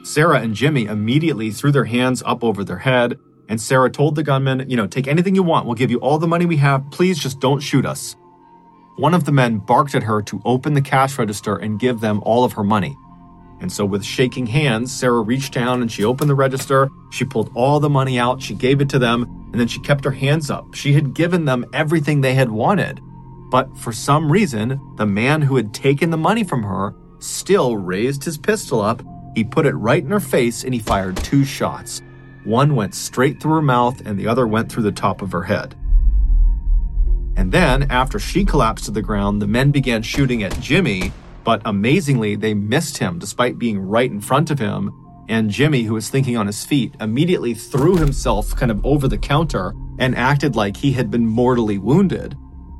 Sarah 0.02 0.40
and 0.40 0.54
Jimmy 0.54 0.86
immediately 0.86 1.50
threw 1.50 1.72
their 1.72 1.84
hands 1.84 2.22
up 2.24 2.42
over 2.42 2.64
their 2.64 2.78
head 2.78 3.18
and 3.50 3.60
Sarah 3.60 3.90
told 3.90 4.14
the 4.14 4.22
gunman, 4.22 4.70
you 4.70 4.76
know, 4.76 4.86
take 4.86 5.08
anything 5.08 5.34
you 5.34 5.42
want. 5.42 5.66
We'll 5.66 5.74
give 5.74 5.90
you 5.90 5.98
all 5.98 6.18
the 6.18 6.28
money 6.28 6.46
we 6.46 6.56
have. 6.58 6.88
Please 6.92 7.18
just 7.18 7.40
don't 7.40 7.58
shoot 7.58 7.84
us. 7.84 8.14
One 8.96 9.12
of 9.12 9.24
the 9.24 9.32
men 9.32 9.58
barked 9.58 9.96
at 9.96 10.04
her 10.04 10.22
to 10.22 10.40
open 10.44 10.74
the 10.74 10.80
cash 10.80 11.18
register 11.18 11.56
and 11.56 11.80
give 11.80 11.98
them 11.98 12.20
all 12.22 12.44
of 12.44 12.52
her 12.52 12.62
money. 12.62 12.96
And 13.60 13.70
so, 13.70 13.84
with 13.84 14.04
shaking 14.04 14.46
hands, 14.46 14.92
Sarah 14.92 15.20
reached 15.20 15.52
down 15.52 15.82
and 15.82 15.90
she 15.90 16.04
opened 16.04 16.30
the 16.30 16.34
register. 16.34 16.88
She 17.10 17.24
pulled 17.24 17.50
all 17.56 17.80
the 17.80 17.90
money 17.90 18.20
out, 18.20 18.40
she 18.40 18.54
gave 18.54 18.80
it 18.80 18.88
to 18.90 19.00
them, 19.00 19.24
and 19.50 19.60
then 19.60 19.66
she 19.66 19.80
kept 19.80 20.04
her 20.04 20.12
hands 20.12 20.48
up. 20.48 20.74
She 20.74 20.92
had 20.92 21.12
given 21.12 21.44
them 21.44 21.66
everything 21.72 22.20
they 22.20 22.34
had 22.34 22.50
wanted. 22.50 23.00
But 23.50 23.76
for 23.76 23.92
some 23.92 24.30
reason, 24.30 24.80
the 24.96 25.06
man 25.06 25.42
who 25.42 25.56
had 25.56 25.74
taken 25.74 26.10
the 26.10 26.16
money 26.16 26.44
from 26.44 26.62
her 26.62 26.94
still 27.18 27.76
raised 27.76 28.22
his 28.22 28.38
pistol 28.38 28.80
up. 28.80 29.02
He 29.34 29.44
put 29.44 29.66
it 29.66 29.74
right 29.74 30.02
in 30.02 30.10
her 30.10 30.20
face 30.20 30.64
and 30.64 30.74
he 30.74 30.80
fired 30.80 31.16
two 31.18 31.44
shots. 31.44 32.02
One 32.44 32.74
went 32.74 32.94
straight 32.94 33.40
through 33.40 33.54
her 33.54 33.62
mouth, 33.62 34.00
and 34.06 34.18
the 34.18 34.26
other 34.26 34.46
went 34.46 34.72
through 34.72 34.84
the 34.84 34.92
top 34.92 35.20
of 35.20 35.32
her 35.32 35.42
head. 35.42 35.76
And 37.36 37.52
then, 37.52 37.90
after 37.90 38.18
she 38.18 38.44
collapsed 38.44 38.86
to 38.86 38.90
the 38.90 39.02
ground, 39.02 39.40
the 39.40 39.46
men 39.46 39.70
began 39.70 40.02
shooting 40.02 40.42
at 40.42 40.58
Jimmy, 40.60 41.12
but 41.44 41.62
amazingly, 41.64 42.36
they 42.36 42.54
missed 42.54 42.98
him 42.98 43.18
despite 43.18 43.58
being 43.58 43.78
right 43.78 44.10
in 44.10 44.20
front 44.20 44.50
of 44.50 44.58
him. 44.58 44.90
And 45.28 45.50
Jimmy, 45.50 45.84
who 45.84 45.94
was 45.94 46.10
thinking 46.10 46.36
on 46.36 46.46
his 46.46 46.64
feet, 46.64 46.94
immediately 47.00 47.54
threw 47.54 47.96
himself 47.96 48.56
kind 48.56 48.70
of 48.70 48.84
over 48.84 49.06
the 49.06 49.18
counter 49.18 49.74
and 49.98 50.16
acted 50.16 50.56
like 50.56 50.76
he 50.76 50.92
had 50.92 51.10
been 51.10 51.26
mortally 51.26 51.78
wounded. 51.78 52.36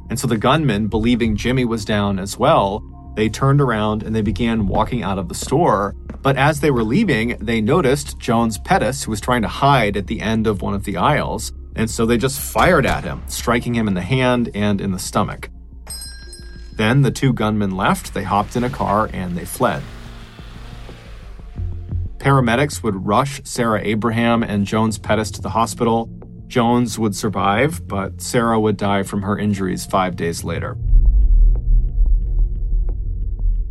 And 0.09 0.19
so 0.19 0.27
the 0.27 0.37
gunmen, 0.37 0.89
believing 0.89 1.37
Jimmy 1.37 1.65
was 1.65 1.85
down 1.85 2.19
as 2.19 2.37
well, 2.37 2.83
they 3.15 3.29
turned 3.29 3.61
around 3.61 4.03
and 4.03 4.15
they 4.15 4.23
began 4.23 4.67
walking 4.67 5.03
out 5.03 5.19
of 5.19 5.29
the 5.29 5.35
store. 5.35 5.95
But 6.23 6.37
as 6.37 6.61
they 6.61 6.71
were 6.71 6.85
leaving, 6.85 7.37
they 7.39 7.61
noticed 7.61 8.19
Jones 8.19 8.59
Pettis, 8.59 9.05
who 9.05 9.11
was 9.11 9.21
trying 9.21 9.43
to 9.43 9.49
hide 9.49 9.97
at 9.97 10.07
the 10.07 10.21
end 10.21 10.47
of 10.47 10.63
one 10.63 10.75
of 10.75 10.85
the 10.85 10.97
aisles. 10.97 11.53
And 11.77 11.91
so 11.91 12.05
they 12.05 12.19
just 12.19 12.41
fired 12.41 12.87
at 12.87 13.05
him, 13.05 13.23
striking 13.27 13.75
him 13.75 13.89
in 13.89 13.95
the 13.95 14.03
hand 14.03 14.51
and 14.55 14.81
in 14.81 14.93
the 14.93 14.99
stomach. 14.99 15.51
Then 16.77 17.03
the 17.03 17.11
two 17.11 17.33
gunmen 17.33 17.77
left, 17.77 18.15
they 18.15 18.23
hopped 18.23 18.57
in 18.57 18.65
a 18.65 18.71
car, 18.71 19.11
and 19.13 19.37
they 19.37 19.45
fled. 19.45 19.83
Paramedics 22.19 22.83
would 22.83 23.07
rush 23.07 23.41
Sarah 23.45 23.81
Abraham 23.83 24.43
and 24.43 24.67
Jones 24.67 24.99
Pettis 24.99 25.31
to 25.33 25.41
the 25.41 25.51
hospital. 25.51 26.11
Jones 26.49 26.99
would 26.99 27.15
survive, 27.15 27.87
but 27.87 28.21
Sarah 28.21 28.61
would 28.61 28.77
die 28.77 29.03
from 29.05 29.23
her 29.23 29.39
injuries 29.39 29.87
five 29.87 30.17
days 30.17 30.45
later. 30.45 30.77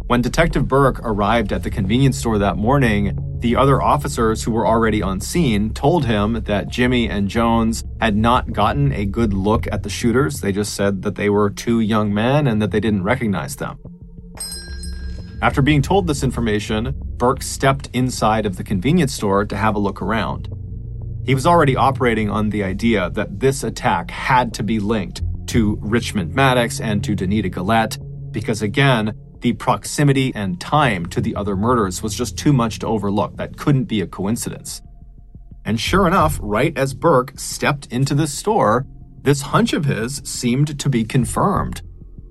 When 0.10 0.24
Detective 0.24 0.68
Burke 0.68 1.02
arrived 1.04 1.54
at 1.54 1.62
the 1.62 1.70
convenience 1.70 2.18
store 2.18 2.40
that 2.40 2.58
morning, 2.58 3.16
the 3.42 3.56
other 3.56 3.80
officers 3.80 4.44
who 4.44 4.52
were 4.52 4.66
already 4.66 5.04
on 5.04 5.20
scene 5.20 5.72
told 5.72 6.06
him 6.06 6.42
that 6.46 6.68
Jimmy 6.68 7.08
and 7.08 7.30
Jones 7.30 7.84
had 8.02 8.16
not 8.16 8.52
gotten 8.52 8.92
a 8.92 9.06
good 9.06 9.36
look 9.36 9.68
at 9.72 9.84
the 9.84 9.90
shooters. 9.90 10.42
They 10.42 10.52
just 10.52 10.74
said 10.74 11.04
that 11.04 11.14
they 11.14 11.30
were 11.30 11.52
two 11.52 11.80
young 11.80 12.12
men 12.12 12.48
and 12.48 12.60
that 12.60 12.72
they 12.72 12.80
didn't 12.80 13.04
recognize 13.04 13.58
them. 13.58 13.78
After 15.44 15.62
being 15.62 15.84
told 15.84 16.08
this 16.08 16.24
information, 16.24 17.00
Burke 17.18 17.44
stepped 17.44 17.92
inside 17.94 18.48
of 18.48 18.58
the 18.58 18.64
convenience 18.64 19.14
store 19.14 19.46
to 19.46 19.56
have 19.56 19.76
a 19.76 19.80
look 19.80 20.02
around. 20.02 20.50
He 21.24 21.36
was 21.36 21.46
already 21.46 21.76
operating 21.76 22.32
on 22.32 22.50
the 22.50 22.64
idea 22.64 23.12
that 23.12 23.42
this 23.42 23.64
attack 23.64 24.10
had 24.10 24.56
to 24.56 24.64
be 24.64 24.80
linked 24.80 25.22
to 25.50 25.78
Richmond 25.82 26.34
Maddox 26.34 26.82
and 26.82 27.04
to 27.04 27.16
Danita 27.16 27.54
Gullette, 27.54 28.00
because 28.32 28.64
again, 28.64 29.14
the 29.42 29.54
proximity 29.54 30.32
and 30.36 30.60
time 30.60 31.06
to 31.08 31.22
the 31.22 31.36
other 31.36 31.56
murders 31.56 32.04
was 32.04 32.16
just 32.16 32.38
too 32.38 32.54
much 32.54 32.80
to 32.80 32.88
overlook. 32.88 33.38
That 33.38 33.58
couldn't 33.58 33.86
be 33.86 34.02
a 34.02 34.08
coincidence. 34.08 34.82
And 35.66 35.80
sure 35.80 36.08
enough, 36.08 36.40
right 36.42 36.76
as 36.78 36.94
Burke 36.94 37.34
stepped 37.40 37.88
into 37.88 38.16
the 38.16 38.28
store, 38.28 38.86
this 39.22 39.42
hunch 39.42 39.74
of 39.74 39.86
his 39.86 40.22
seemed 40.24 40.80
to 40.80 40.90
be 40.90 41.04
confirmed. 41.04 41.82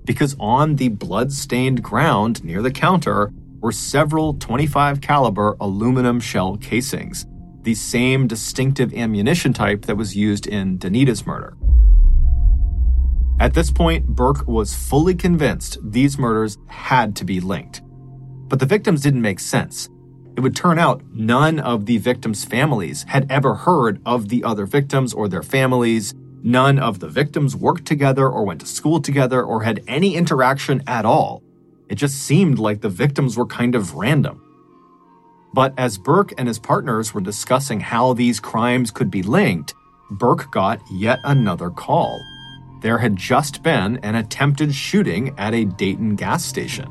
Because 0.05 0.35
on 0.39 0.75
the 0.75 0.89
blood-stained 0.89 1.83
ground 1.83 2.43
near 2.43 2.61
the 2.61 2.71
counter 2.71 3.31
were 3.61 3.71
several 3.71 4.33
25 4.33 5.01
caliber 5.01 5.55
aluminum 5.59 6.19
shell 6.19 6.57
casings, 6.57 7.25
the 7.61 7.75
same 7.75 8.25
distinctive 8.27 8.93
ammunition 8.93 9.53
type 9.53 9.83
that 9.83 9.97
was 9.97 10.15
used 10.15 10.47
in 10.47 10.79
Danita's 10.79 11.27
murder. 11.27 11.55
At 13.39 13.53
this 13.53 13.71
point, 13.71 14.05
Burke 14.05 14.45
was 14.49 14.75
fully 14.75 15.15
convinced 15.15 15.77
these 15.81 16.17
murders 16.17 16.57
had 16.67 17.15
to 17.15 17.23
be 17.23 17.39
linked. 17.39 17.81
But 18.49 18.59
the 18.59 18.65
victims 18.65 19.01
didn't 19.01 19.21
make 19.21 19.39
sense. 19.39 19.87
It 20.35 20.41
would 20.41 20.57
turn 20.57 20.77
out 20.77 21.03
none 21.13 21.57
of 21.59 21.85
the 21.85 21.99
victims' 21.99 22.43
families 22.43 23.03
had 23.03 23.31
ever 23.31 23.55
heard 23.55 24.01
of 24.05 24.27
the 24.27 24.43
other 24.43 24.65
victims 24.65 25.13
or 25.13 25.29
their 25.29 25.43
families. 25.43 26.13
None 26.43 26.79
of 26.79 26.99
the 26.99 27.07
victims 27.07 27.55
worked 27.55 27.85
together 27.85 28.27
or 28.27 28.43
went 28.43 28.59
to 28.59 28.65
school 28.65 28.99
together 28.99 29.41
or 29.41 29.63
had 29.63 29.83
any 29.87 30.15
interaction 30.15 30.83
at 30.85 31.05
all. 31.05 31.41
It 31.87 31.95
just 31.95 32.21
seemed 32.21 32.59
like 32.59 32.81
the 32.81 32.89
victims 32.89 33.37
were 33.37 33.45
kind 33.45 33.73
of 33.73 33.95
random. 33.95 34.43
But 35.53 35.73
as 35.77 35.97
Burke 35.97 36.33
and 36.37 36.47
his 36.47 36.59
partners 36.59 37.13
were 37.13 37.21
discussing 37.21 37.79
how 37.79 38.13
these 38.13 38.41
crimes 38.41 38.91
could 38.91 39.09
be 39.09 39.23
linked, 39.23 39.73
Burke 40.11 40.51
got 40.51 40.81
yet 40.91 41.19
another 41.23 41.69
call 41.69 42.21
there 42.81 42.97
had 42.97 43.15
just 43.15 43.61
been 43.63 43.97
an 43.97 44.15
attempted 44.15 44.73
shooting 44.73 45.33
at 45.37 45.53
a 45.53 45.65
Dayton 45.65 46.15
gas 46.15 46.43
station. 46.45 46.87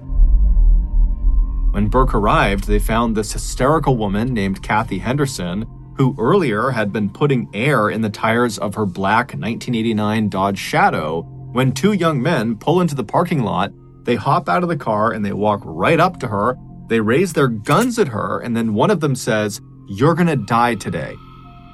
When 1.73 1.89
Burke 1.89 2.15
arrived, 2.15 2.67
they 2.67 2.79
found 2.79 3.17
this 3.17 3.33
hysterical 3.33 3.97
woman 3.97 4.33
named 4.35 4.63
Kathy 4.63 4.99
Henderson, 4.99 5.67
who 5.97 6.15
earlier 6.19 6.71
had 6.71 6.93
been 6.93 7.11
putting 7.11 7.49
air 7.55 7.91
in 7.91 8.01
the 8.03 8.11
tires 8.11 8.59
of 8.59 8.75
her 8.75 8.87
black 8.87 9.29
1989 9.29 10.29
Dodge 10.29 10.59
Shadow. 10.59 11.23
When 11.53 11.73
two 11.73 11.93
young 11.93 12.23
men 12.23 12.57
pull 12.57 12.81
into 12.81 12.95
the 12.95 13.05
parking 13.05 13.43
lot, 13.43 13.73
they 14.05 14.15
hop 14.15 14.49
out 14.49 14.63
of 14.63 14.69
the 14.69 14.77
car 14.77 15.13
and 15.13 15.25
they 15.25 15.33
walk 15.33 15.61
right 15.65 16.01
up 16.01 16.21
to 16.21 16.29
her. 16.29 16.57
They 16.89 17.01
raise 17.01 17.35
their 17.35 17.49
guns 17.49 17.99
at 17.99 18.09
her, 18.09 18.41
and 18.41 18.57
then 18.57 18.73
one 18.75 18.91
of 18.91 19.01
them 19.01 19.15
says, 19.15 19.61
You're 19.89 20.15
gonna 20.15 20.37
die 20.37 20.75
today. 20.75 21.15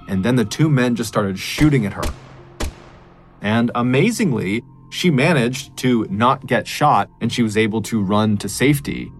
and 0.06 0.22
then 0.22 0.36
the 0.36 0.44
two 0.44 0.68
men 0.68 0.94
just 0.94 1.08
started 1.08 1.38
shooting 1.38 1.86
at 1.86 1.92
her. 1.94 2.02
And 3.44 3.70
amazingly, 3.74 4.64
she 4.90 5.10
managed 5.10 5.76
to 5.78 6.06
not 6.08 6.46
get 6.46 6.66
shot 6.66 7.10
and 7.20 7.30
she 7.30 7.42
was 7.42 7.58
able 7.58 7.82
to 7.82 8.02
run 8.02 8.38
to 8.38 8.48
safety, 8.48 9.12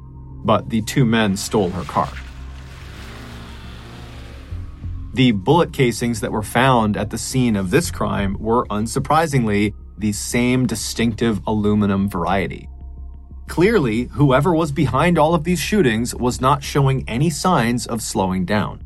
but 0.44 0.70
the 0.70 0.80
two 0.82 1.04
men 1.04 1.36
stole 1.36 1.68
her 1.70 1.84
car. 1.84 2.10
The 5.12 5.32
bullet 5.32 5.72
casings 5.72 6.20
that 6.20 6.32
were 6.32 6.42
found 6.42 6.96
at 6.96 7.10
the 7.10 7.18
scene 7.18 7.54
of 7.54 7.70
this 7.70 7.90
crime 7.90 8.36
were 8.40 8.66
unsurprisingly 8.68 9.74
the 9.98 10.12
same 10.12 10.66
distinctive 10.66 11.40
aluminum 11.46 12.08
variety. 12.08 12.68
Clearly, 13.46 14.04
whoever 14.04 14.54
was 14.54 14.72
behind 14.72 15.18
all 15.18 15.34
of 15.34 15.44
these 15.44 15.60
shootings 15.60 16.14
was 16.14 16.40
not 16.40 16.64
showing 16.64 17.06
any 17.06 17.28
signs 17.28 17.86
of 17.86 18.00
slowing 18.00 18.46
down. 18.46 18.83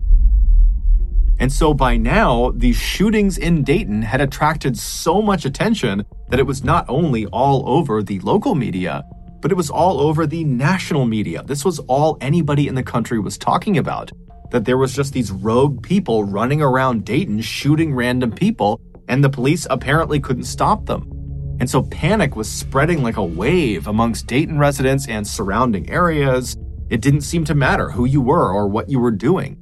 And 1.40 1.53
so 1.53 1.72
by 1.72 1.96
now, 1.96 2.51
the 2.57 2.72
shootings 2.72 3.38
in 3.38 3.62
Dayton 3.62 4.03
had 4.03 4.20
attracted 4.20 4.77
so 4.77 5.22
much 5.22 5.44
attention 5.44 6.05
that 6.31 6.40
it 6.40 6.46
was 6.46 6.64
not 6.64 6.85
only 6.88 7.27
all 7.27 7.68
over 7.68 8.03
the 8.03 8.18
local 8.20 8.55
media, 8.55 9.05
but 9.40 9.53
it 9.53 9.57
was 9.57 9.70
all 9.70 10.01
over 10.01 10.27
the 10.27 10.44
national 10.44 11.07
media. 11.07 11.42
This 11.44 11.64
was 11.64 11.79
all 11.81 12.18
anybody 12.20 12.66
in 12.66 12.74
the 12.74 12.83
country 12.83 13.20
was 13.20 13.38
talking 13.38 13.79
about 13.79 14.11
that 14.51 14.64
there 14.64 14.79
was 14.79 14.94
just 14.94 15.12
these 15.12 15.31
rogue 15.31 15.83
people 15.83 16.24
running 16.24 16.62
around 16.62 17.05
Dayton 17.05 17.40
shooting 17.40 17.94
random 17.94 18.33
people, 18.33 18.81
and 19.07 19.22
the 19.22 19.31
police 19.31 19.66
apparently 19.70 20.18
couldn't 20.20 20.44
stop 20.44 20.87
them. 20.87 21.12
And 21.61 21.68
so 21.68 21.83
panic 21.83 22.35
was 22.35 22.51
spreading 22.51 23.03
like 23.03 23.16
a 23.16 23.24
wave 23.24 23.87
amongst 23.87 24.27
Dayton 24.27 24.59
residents 24.59 25.07
and 25.09 25.27
surrounding 25.27 25.90
areas. 25.90 26.57
It 26.88 27.03
didn't 27.03 27.22
seem 27.22 27.44
to 27.44 27.55
matter 27.55 27.90
who 27.90 28.07
you 28.07 28.20
were 28.20 28.53
or 28.53 28.68
what 28.68 28.88
you 28.88 28.98
were 29.01 29.11
doing. 29.11 29.57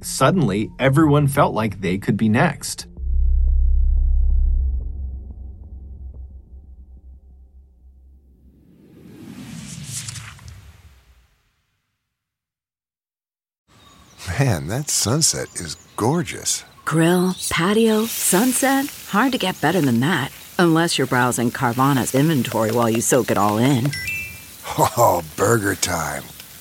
Suddenly, 0.00 0.70
everyone 0.78 1.26
felt 1.26 1.54
like 1.54 1.80
they 1.80 1.98
could 1.98 2.16
be 2.16 2.28
next. 2.28 2.86
Man, 14.38 14.68
that 14.68 14.88
sunset 14.90 15.48
is 15.56 15.74
gorgeous. 15.96 16.64
Grill, 16.84 17.34
patio, 17.50 18.04
sunset. 18.06 18.86
Hard 19.08 19.32
to 19.32 19.38
get 19.38 19.60
better 19.60 19.80
than 19.80 20.00
that. 20.00 20.30
Unless 20.58 20.96
you're 20.98 21.06
browsing 21.06 21.50
Carvana's 21.50 22.14
inventory 22.14 22.70
while 22.72 22.88
you 22.90 23.00
soak 23.00 23.30
it 23.30 23.38
all 23.38 23.58
in. 23.58 23.90
Oh, 24.80 25.24
burger 25.36 25.74
time. 25.74 26.22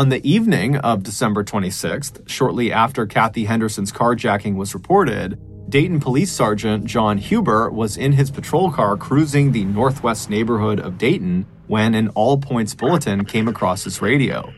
On 0.00 0.08
the 0.08 0.26
evening 0.26 0.76
of 0.78 1.02
December 1.02 1.44
26th, 1.44 2.26
shortly 2.26 2.72
after 2.72 3.04
Kathy 3.04 3.44
Henderson's 3.44 3.92
carjacking 3.92 4.56
was 4.56 4.72
reported, 4.72 5.38
Dayton 5.68 6.00
Police 6.00 6.32
Sergeant 6.32 6.86
John 6.86 7.18
Huber 7.18 7.70
was 7.70 7.98
in 7.98 8.12
his 8.12 8.30
patrol 8.30 8.72
car 8.72 8.96
cruising 8.96 9.52
the 9.52 9.66
northwest 9.66 10.30
neighborhood 10.30 10.80
of 10.80 10.96
Dayton 10.96 11.44
when 11.66 11.94
an 11.94 12.08
all 12.14 12.38
points 12.38 12.74
bulletin 12.74 13.26
came 13.26 13.46
across 13.46 13.84
his 13.84 14.00
radio. 14.00 14.50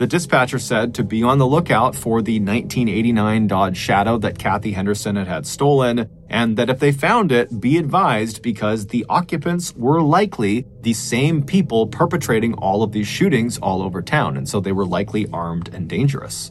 The 0.00 0.06
dispatcher 0.06 0.58
said 0.58 0.94
to 0.94 1.04
be 1.04 1.22
on 1.22 1.36
the 1.36 1.46
lookout 1.46 1.94
for 1.94 2.22
the 2.22 2.40
1989 2.40 3.46
Dodge 3.46 3.76
Shadow 3.76 4.16
that 4.16 4.38
Kathy 4.38 4.72
Henderson 4.72 5.14
had 5.16 5.28
had 5.28 5.46
stolen, 5.46 6.08
and 6.30 6.56
that 6.56 6.70
if 6.70 6.78
they 6.78 6.90
found 6.90 7.30
it, 7.30 7.60
be 7.60 7.76
advised 7.76 8.40
because 8.40 8.86
the 8.86 9.04
occupants 9.10 9.76
were 9.76 10.00
likely 10.00 10.66
the 10.80 10.94
same 10.94 11.42
people 11.42 11.86
perpetrating 11.86 12.54
all 12.54 12.82
of 12.82 12.92
these 12.92 13.08
shootings 13.08 13.58
all 13.58 13.82
over 13.82 14.00
town, 14.00 14.38
and 14.38 14.48
so 14.48 14.58
they 14.58 14.72
were 14.72 14.86
likely 14.86 15.28
armed 15.34 15.68
and 15.74 15.86
dangerous. 15.86 16.50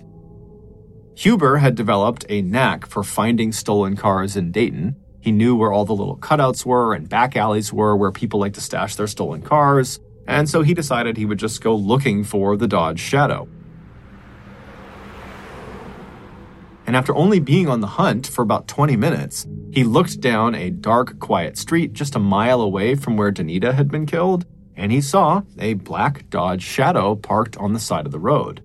Huber 1.15 1.57
had 1.57 1.73
developed 1.73 2.27
a 2.29 2.43
knack 2.43 2.85
for 2.85 3.03
finding 3.03 3.51
stolen 3.51 3.95
cars 3.95 4.37
in 4.37 4.51
Dayton. 4.51 4.95
He 5.21 5.31
knew 5.31 5.55
where 5.55 5.73
all 5.73 5.85
the 5.85 5.95
little 5.95 6.17
cutouts 6.17 6.67
were 6.67 6.93
and 6.93 7.09
back 7.09 7.35
alleys 7.35 7.73
were 7.73 7.97
where 7.97 8.11
people 8.11 8.39
like 8.39 8.53
to 8.53 8.61
stash 8.61 8.95
their 8.95 9.07
stolen 9.07 9.41
cars 9.41 9.99
and 10.29 10.47
so 10.47 10.61
he 10.61 10.75
decided 10.75 11.17
he 11.17 11.25
would 11.25 11.39
just 11.39 11.59
go 11.59 11.75
looking 11.75 12.23
for 12.23 12.55
the 12.55 12.67
Dodge 12.67 12.99
Shadow. 12.99 13.47
And 16.85 16.95
after 16.95 17.15
only 17.15 17.39
being 17.39 17.67
on 17.67 17.81
the 17.81 17.87
hunt 17.87 18.27
for 18.27 18.43
about 18.43 18.67
20 18.67 18.95
minutes, 18.95 19.47
he 19.71 19.83
looked 19.83 20.21
down 20.21 20.53
a 20.53 20.69
dark, 20.69 21.19
quiet 21.19 21.57
street 21.57 21.93
just 21.93 22.15
a 22.15 22.19
mile 22.19 22.61
away 22.61 22.93
from 22.93 23.17
where 23.17 23.31
Danita 23.31 23.73
had 23.73 23.89
been 23.89 24.05
killed, 24.05 24.45
and 24.75 24.91
he 24.91 25.01
saw 25.01 25.41
a 25.57 25.73
black 25.73 26.29
Dodge 26.29 26.63
Shadow 26.63 27.15
parked 27.15 27.57
on 27.57 27.73
the 27.73 27.79
side 27.79 28.05
of 28.05 28.11
the 28.11 28.19
road. 28.19 28.63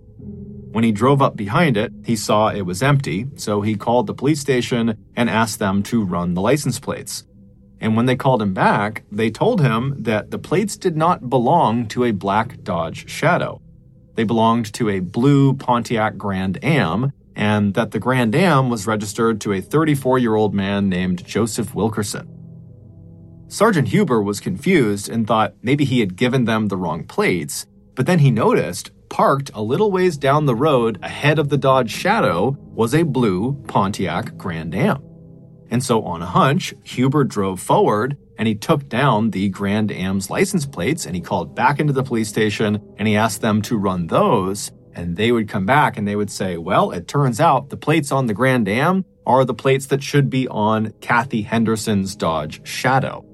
When 0.71 0.85
he 0.85 0.93
drove 0.93 1.23
up 1.23 1.35
behind 1.35 1.79
it, 1.79 1.93
he 2.05 2.15
saw 2.15 2.49
it 2.49 2.63
was 2.63 2.83
empty, 2.83 3.27
so 3.37 3.63
he 3.63 3.75
called 3.75 4.07
the 4.07 4.15
police 4.15 4.41
station 4.41 4.99
and 5.17 5.31
asked 5.31 5.59
them 5.59 5.83
to 5.85 6.05
run 6.05 6.35
the 6.35 6.43
license 6.43 6.79
plates. 6.79 7.25
And 7.85 7.97
when 7.97 8.07
they 8.07 8.17
called 8.17 8.41
him 8.41 8.55
back, 8.55 9.03
they 9.13 9.31
told 9.31 9.61
him 9.61 9.95
that 9.99 10.31
the 10.31 10.39
plates 10.39 10.79
did 10.79 10.97
not 10.97 11.29
belong 11.29 11.87
to 11.89 12.05
a 12.05 12.13
black 12.13 12.63
Dodge 12.63 13.11
Shadow. 13.11 13.61
They 14.15 14.25
belonged 14.25 14.73
to 14.73 14.89
a 14.89 15.01
blue 15.01 15.53
Pontiac 15.53 16.17
Grand 16.17 16.65
Am, 16.65 17.13
and 17.37 17.75
that 17.75 17.91
the 17.91 17.99
Grand 17.99 18.35
Am 18.35 18.71
was 18.71 18.87
registered 18.87 19.39
to 19.43 19.53
a 19.53 19.61
34 19.61 20.19
year 20.19 20.35
old 20.35 20.55
man 20.55 20.89
named 20.89 21.27
Joseph 21.27 21.75
Wilkerson. 21.75 22.27
Sergeant 23.49 23.89
Huber 23.89 24.23
was 24.23 24.41
confused 24.41 25.11
and 25.11 25.27
thought 25.27 25.53
maybe 25.61 25.85
he 25.85 26.01
had 26.01 26.17
given 26.17 26.47
them 26.47 26.69
the 26.69 26.79
wrong 26.79 27.05
plates, 27.05 27.67
but 27.95 28.07
then 28.07 28.21
he 28.21 28.31
noticed 28.31 28.93
parked 29.11 29.51
a 29.53 29.61
little 29.61 29.93
ways 29.93 30.17
down 30.17 30.47
the 30.47 30.55
road 30.55 30.99
ahead 31.03 31.39
of 31.39 31.51
the 31.51 31.59
Dodge 31.59 31.91
Shadow 31.91 32.57
was 32.61 32.95
a 32.95 33.03
blue 33.03 33.63
Pontiac 33.69 34.39
Grand 34.39 34.75
Am. 34.75 35.14
And 35.71 35.83
so, 35.83 36.03
on 36.03 36.23
a 36.23 36.27
hunch, 36.27 36.75
Huber 36.85 37.25
drove 37.25 37.61
forward 37.61 38.17
and 38.39 38.49
he 38.49 38.55
took 38.55 38.89
down 38.89 39.31
the 39.31 39.49
Grand 39.49 39.91
Am's 39.91 40.31
license 40.31 40.67
plates 40.67 41.07
and 41.07 41.15
he 41.15 41.21
called 41.21 41.55
back 41.55 41.81
into 41.81 41.93
the 41.93 42.03
police 42.03 42.29
station 42.29 42.83
and 42.97 43.09
he 43.09 43.17
asked 43.17 43.41
them 43.41 43.63
to 43.63 43.77
run 43.77 44.09
those. 44.09 44.73
And 44.95 45.17
they 45.17 45.33
would 45.33 45.49
come 45.49 45.67
back 45.67 45.97
and 45.97 46.07
they 46.07 46.17
would 46.17 46.31
say, 46.31 46.57
Well, 46.57 46.91
it 46.91 47.09
turns 47.09 47.41
out 47.41 47.71
the 47.71 47.77
plates 47.77 48.13
on 48.13 48.27
the 48.27 48.35
Grand 48.35 48.69
Am 48.69 49.05
are 49.27 49.45
the 49.45 49.55
plates 49.55 49.87
that 49.87 50.03
should 50.03 50.31
be 50.31 50.47
on 50.49 50.93
Kathy 51.01 51.43
Henderson's 51.43 52.15
Dodge 52.15 52.67
Shadow. 52.67 53.25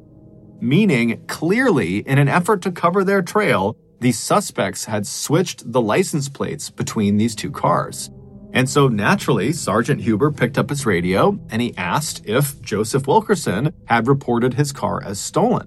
Meaning, 0.61 1.25
clearly, 1.27 1.99
in 1.99 2.19
an 2.19 2.29
effort 2.29 2.63
to 2.63 2.73
cover 2.73 3.03
their 3.03 3.23
trail, 3.23 3.77
the 4.01 4.13
suspects 4.13 4.85
had 4.87 5.07
switched 5.07 5.71
the 5.73 5.81
license 5.81 6.29
plates 6.29 6.71
between 6.71 7.17
these 7.17 7.35
two 7.35 7.51
cars. 7.51 8.11
And 8.53 8.69
so 8.69 8.89
naturally, 8.89 9.53
Sergeant 9.53 10.01
Huber 10.01 10.33
picked 10.33 10.59
up 10.59 10.71
his 10.71 10.87
radio 10.87 11.39
and 11.51 11.63
he 11.63 11.77
asked 11.77 12.23
if 12.27 12.61
Joseph 12.61 13.07
Wilkerson 13.07 13.73
had 13.87 14.09
reported 14.09 14.55
his 14.55 14.73
car 14.73 15.03
as 15.05 15.21
stolen. 15.21 15.67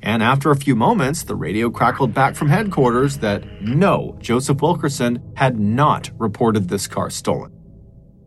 And 0.00 0.22
after 0.22 0.50
a 0.50 0.56
few 0.56 0.76
moments, 0.76 1.24
the 1.24 1.34
radio 1.34 1.70
crackled 1.70 2.14
back 2.14 2.34
from 2.34 2.48
headquarters 2.48 3.18
that 3.18 3.60
no, 3.60 4.16
Joseph 4.20 4.62
Wilkerson 4.62 5.32
had 5.36 5.58
not 5.58 6.10
reported 6.18 6.68
this 6.68 6.86
car 6.86 7.10
stolen. 7.10 7.52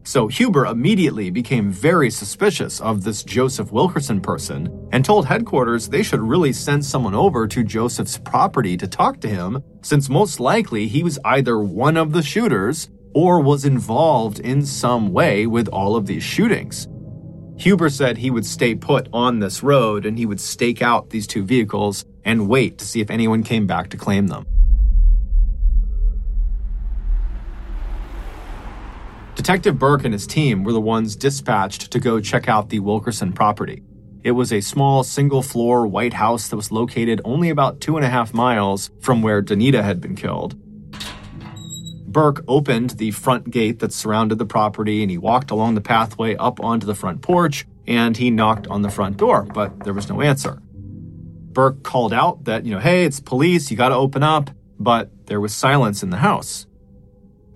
So 0.04 0.28
Huber 0.28 0.66
immediately 0.66 1.30
became 1.30 1.72
very 1.72 2.10
suspicious 2.10 2.82
of 2.82 3.04
this 3.04 3.24
Joseph 3.24 3.72
Wilkerson 3.72 4.20
person 4.20 4.90
and 4.92 5.06
told 5.06 5.28
headquarters 5.28 5.88
they 5.88 6.02
should 6.02 6.22
really 6.22 6.52
send 6.54 6.84
someone 6.84 7.14
over 7.14 7.48
to 7.48 7.64
Joseph's 7.64 8.18
property 8.18 8.76
to 8.78 8.88
talk 8.88 9.22
to 9.22 9.30
him, 9.30 9.64
since 9.84 10.10
most 10.10 10.40
likely 10.40 10.88
he 10.88 11.04
was 11.04 11.20
either 11.24 11.60
one 11.60 11.98
of 11.98 12.14
the 12.14 12.24
shooters 12.24 12.90
or 13.14 13.40
was 13.40 13.66
involved 13.66 14.40
in 14.40 14.66
some 14.66 15.12
way 15.12 15.48
with 15.48 15.68
all 15.70 15.96
of 15.96 16.06
these 16.06 16.24
shootings. 16.24 16.88
Huber 17.58 17.90
said 17.90 18.18
he 18.18 18.32
would 18.32 18.46
stay 18.46 18.74
put 18.74 19.08
on 19.14 19.40
this 19.40 19.62
road 19.62 20.06
and 20.06 20.18
he 20.18 20.26
would 20.26 20.40
stake 20.40 20.82
out 20.82 21.12
these 21.12 21.28
two 21.28 21.44
vehicles 21.44 22.06
and 22.26 22.48
wait 22.48 22.78
to 22.80 22.86
see 22.86 23.02
if 23.02 23.12
anyone 23.12 23.44
came 23.44 23.68
back 23.68 23.90
to 23.90 23.98
claim 23.98 24.28
them. 24.28 24.46
Detective 29.36 29.80
Burke 29.80 30.06
and 30.06 30.14
his 30.14 30.28
team 30.28 30.64
were 30.64 30.74
the 30.74 30.82
ones 30.82 31.16
dispatched 31.16 31.92
to 31.92 32.00
go 32.00 32.20
check 32.20 32.48
out 32.48 32.70
the 32.70 32.80
Wilkerson 32.80 33.32
property. 33.34 33.82
It 34.24 34.32
was 34.32 34.54
a 34.54 34.62
small 34.62 35.04
single 35.04 35.42
floor 35.42 35.88
white 35.88 36.14
house 36.14 36.48
that 36.50 36.56
was 36.56 36.72
located 36.72 37.22
only 37.26 37.50
about 37.50 37.82
two 37.82 37.96
and 37.96 38.06
a 38.06 38.10
half 38.10 38.34
miles 38.34 38.92
from 39.00 39.22
where 39.22 39.42
Danita 39.42 39.84
had 39.84 40.00
been 40.00 40.16
killed. 40.16 40.56
Burke 42.12 42.44
opened 42.48 42.92
the 42.92 43.12
front 43.12 43.50
gate 43.50 43.80
that 43.80 43.94
surrounded 43.94 44.38
the 44.38 44.46
property 44.46 45.02
and 45.02 45.10
he 45.10 45.18
walked 45.18 45.50
along 45.50 45.76
the 45.76 45.82
pathway 45.82 46.36
up 46.36 46.60
onto 46.60 46.86
the 46.86 46.96
front 46.96 47.22
porch 47.22 47.66
and 47.88 48.18
he 48.18 48.30
knocked 48.30 48.68
on 48.68 48.82
the 48.82 48.90
front 48.90 49.16
door, 49.16 49.44
but 49.44 49.86
there 49.86 49.94
was 49.94 50.10
no 50.10 50.22
answer. 50.22 50.62
Burke 51.54 51.84
called 51.84 52.12
out 52.12 52.44
that, 52.46 52.66
you 52.66 52.72
know, 52.72 52.80
hey, 52.80 53.06
it's 53.06 53.22
police, 53.22 53.72
you 53.72 53.78
gotta 53.78 53.96
open 53.96 54.24
up, 54.24 54.50
but 54.78 55.10
there 55.28 55.40
was 55.40 55.54
silence 55.54 56.04
in 56.04 56.10
the 56.10 56.18
house. 56.18 56.68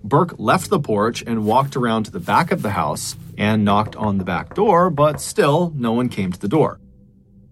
Burke 0.02 0.34
left 0.38 0.70
the 0.70 0.80
porch 0.80 1.22
and 1.26 1.44
walked 1.44 1.76
around 1.76 2.04
to 2.04 2.10
the 2.10 2.20
back 2.20 2.50
of 2.50 2.62
the 2.62 2.70
house 2.70 3.14
and 3.36 3.64
knocked 3.64 3.96
on 3.96 4.16
the 4.16 4.24
back 4.24 4.54
door, 4.54 4.88
but 4.88 5.20
still 5.20 5.72
no 5.76 5.92
one 5.92 6.08
came 6.08 6.32
to 6.32 6.40
the 6.40 6.48
door. 6.48 6.80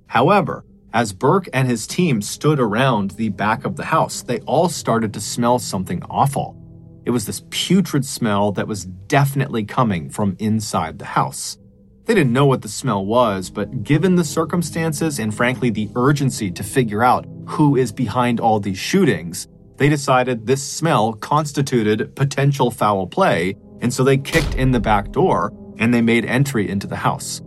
However, 0.06 0.64
as 0.92 1.12
Burke 1.12 1.48
and 1.52 1.68
his 1.68 1.86
team 1.86 2.22
stood 2.22 2.60
around 2.60 3.12
the 3.12 3.28
back 3.28 3.64
of 3.64 3.76
the 3.76 3.86
house, 3.86 4.22
they 4.22 4.38
all 4.40 4.68
started 4.68 5.12
to 5.14 5.20
smell 5.20 5.58
something 5.58 6.02
awful. 6.08 6.63
It 7.04 7.10
was 7.10 7.26
this 7.26 7.42
putrid 7.50 8.04
smell 8.04 8.52
that 8.52 8.68
was 8.68 8.84
definitely 8.84 9.64
coming 9.64 10.08
from 10.08 10.36
inside 10.38 10.98
the 10.98 11.04
house. 11.04 11.58
They 12.06 12.14
didn't 12.14 12.32
know 12.32 12.46
what 12.46 12.62
the 12.62 12.68
smell 12.68 13.04
was, 13.04 13.50
but 13.50 13.82
given 13.82 14.16
the 14.16 14.24
circumstances 14.24 15.18
and 15.18 15.34
frankly 15.34 15.70
the 15.70 15.90
urgency 15.96 16.50
to 16.50 16.62
figure 16.62 17.02
out 17.02 17.26
who 17.46 17.76
is 17.76 17.92
behind 17.92 18.40
all 18.40 18.60
these 18.60 18.78
shootings, 18.78 19.48
they 19.76 19.88
decided 19.88 20.46
this 20.46 20.62
smell 20.62 21.14
constituted 21.14 22.14
potential 22.14 22.70
foul 22.70 23.06
play, 23.06 23.56
and 23.80 23.92
so 23.92 24.04
they 24.04 24.18
kicked 24.18 24.54
in 24.54 24.70
the 24.70 24.80
back 24.80 25.12
door 25.12 25.52
and 25.78 25.92
they 25.92 26.02
made 26.02 26.24
entry 26.24 26.68
into 26.68 26.86
the 26.86 26.96
house. 26.96 27.42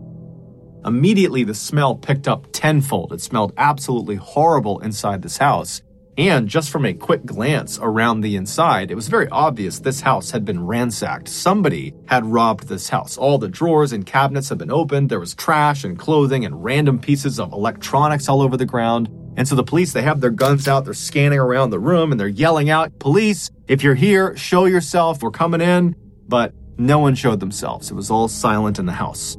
Immediately, 0.85 1.43
the 1.43 1.53
smell 1.53 1.95
picked 1.95 2.27
up 2.27 2.47
tenfold. 2.51 3.13
It 3.13 3.21
smelled 3.21 3.53
absolutely 3.57 4.15
horrible 4.15 4.79
inside 4.79 5.21
this 5.21 5.37
house. 5.37 5.81
And 6.17 6.47
just 6.47 6.71
from 6.71 6.85
a 6.85 6.95
quick 6.95 7.25
glance 7.25 7.77
around 7.79 8.21
the 8.21 8.37
inside, 8.37 8.89
it 8.89 8.95
was 8.95 9.07
very 9.07 9.27
obvious 9.29 9.79
this 9.79 10.01
house 10.01 10.31
had 10.31 10.45
been 10.45 10.65
ransacked. 10.65 11.27
Somebody 11.27 11.93
had 12.07 12.25
robbed 12.25 12.67
this 12.67 12.89
house. 12.89 13.17
All 13.17 13.37
the 13.37 13.47
drawers 13.47 13.93
and 13.93 14.03
cabinets 14.03 14.49
had 14.49 14.57
been 14.57 14.71
opened. 14.71 15.09
There 15.09 15.19
was 15.19 15.35
trash 15.35 15.83
and 15.83 15.97
clothing 15.97 16.43
and 16.43 16.63
random 16.63 16.97
pieces 16.97 17.39
of 17.39 17.53
electronics 17.53 18.27
all 18.27 18.41
over 18.41 18.57
the 18.57 18.65
ground. 18.65 19.09
And 19.37 19.47
so 19.47 19.53
the 19.53 19.63
police, 19.63 19.93
they 19.93 20.01
have 20.01 20.19
their 20.19 20.31
guns 20.31 20.67
out, 20.67 20.85
they're 20.85 20.95
scanning 20.95 21.37
around 21.37 21.69
the 21.69 21.79
room 21.79 22.11
and 22.11 22.19
they're 22.19 22.27
yelling 22.27 22.71
out, 22.71 22.97
Police, 22.97 23.51
if 23.67 23.83
you're 23.83 23.93
here, 23.93 24.35
show 24.35 24.65
yourself, 24.65 25.21
we're 25.21 25.29
coming 25.29 25.61
in. 25.61 25.95
But 26.27 26.51
no 26.79 26.97
one 26.97 27.13
showed 27.13 27.39
themselves. 27.39 27.91
It 27.91 27.93
was 27.93 28.09
all 28.09 28.27
silent 28.27 28.79
in 28.79 28.87
the 28.87 28.93
house. 28.93 29.37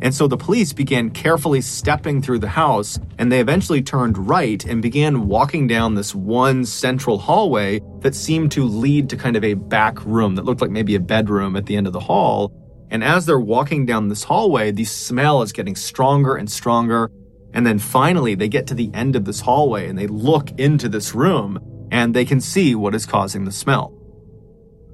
And 0.00 0.14
so 0.14 0.28
the 0.28 0.36
police 0.36 0.72
began 0.72 1.10
carefully 1.10 1.60
stepping 1.60 2.22
through 2.22 2.38
the 2.38 2.48
house, 2.48 2.98
and 3.18 3.32
they 3.32 3.40
eventually 3.40 3.82
turned 3.82 4.28
right 4.28 4.64
and 4.64 4.80
began 4.80 5.26
walking 5.26 5.66
down 5.66 5.94
this 5.94 6.14
one 6.14 6.64
central 6.64 7.18
hallway 7.18 7.80
that 8.00 8.14
seemed 8.14 8.52
to 8.52 8.64
lead 8.64 9.10
to 9.10 9.16
kind 9.16 9.34
of 9.34 9.42
a 9.42 9.54
back 9.54 10.04
room 10.04 10.36
that 10.36 10.44
looked 10.44 10.60
like 10.60 10.70
maybe 10.70 10.94
a 10.94 11.00
bedroom 11.00 11.56
at 11.56 11.66
the 11.66 11.76
end 11.76 11.88
of 11.88 11.92
the 11.92 12.00
hall. 12.00 12.52
And 12.90 13.02
as 13.02 13.26
they're 13.26 13.40
walking 13.40 13.86
down 13.86 14.08
this 14.08 14.24
hallway, 14.24 14.70
the 14.70 14.84
smell 14.84 15.42
is 15.42 15.52
getting 15.52 15.74
stronger 15.74 16.36
and 16.36 16.50
stronger. 16.50 17.10
And 17.52 17.66
then 17.66 17.78
finally, 17.78 18.34
they 18.34 18.48
get 18.48 18.66
to 18.68 18.74
the 18.74 18.90
end 18.94 19.16
of 19.16 19.24
this 19.24 19.40
hallway 19.40 19.88
and 19.88 19.98
they 19.98 20.06
look 20.06 20.50
into 20.58 20.88
this 20.88 21.14
room 21.14 21.58
and 21.90 22.14
they 22.14 22.24
can 22.24 22.40
see 22.40 22.74
what 22.74 22.94
is 22.94 23.04
causing 23.04 23.44
the 23.44 23.52
smell. 23.52 23.94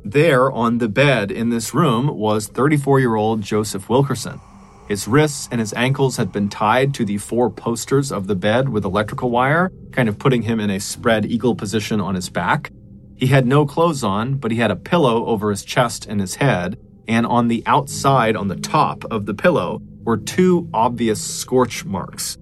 There 0.05 0.51
on 0.51 0.79
the 0.79 0.88
bed 0.88 1.31
in 1.31 1.51
this 1.51 1.75
room 1.75 2.09
was 2.09 2.47
34 2.49 3.01
year 3.01 3.17
old 3.17 3.43
Joseph 3.43 3.88
Wilkerson. 3.88 4.40
His 4.88 5.09
wrists 5.09 5.49
and 5.51 5.61
his 5.61 5.73
ankles 5.73 6.18
had 6.18 6.31
been 6.31 6.51
tied 6.51 6.92
to 6.94 7.05
the 7.05 7.16
four 7.16 7.49
posters 7.49 8.12
of 8.12 8.27
the 8.27 8.35
bed 8.35 8.68
with 8.68 8.85
electrical 8.85 9.31
wire, 9.31 9.73
kind 9.92 10.09
of 10.09 10.18
putting 10.18 10.42
him 10.42 10.61
in 10.61 10.70
a 10.70 10.81
spread 10.81 11.25
eagle 11.25 11.55
position 11.55 12.01
on 12.01 12.14
his 12.14 12.29
back. 12.29 12.70
He 13.16 13.29
had 13.29 13.47
no 13.47 13.64
clothes 13.64 14.05
on, 14.05 14.35
but 14.35 14.51
he 14.51 14.59
had 14.59 14.70
a 14.70 14.77
pillow 14.77 15.25
over 15.27 15.51
his 15.51 15.64
chest 15.64 16.07
and 16.07 16.20
his 16.20 16.35
head, 16.35 16.79
and 17.09 17.25
on 17.25 17.49
the 17.49 17.62
outside, 17.64 18.37
on 18.37 18.49
the 18.49 18.57
top 18.57 19.05
of 19.11 19.25
the 19.25 19.35
pillow, 19.35 19.81
were 20.03 20.18
two 20.18 20.68
obvious 20.75 21.23
scorch 21.23 21.85
marks. 21.85 22.37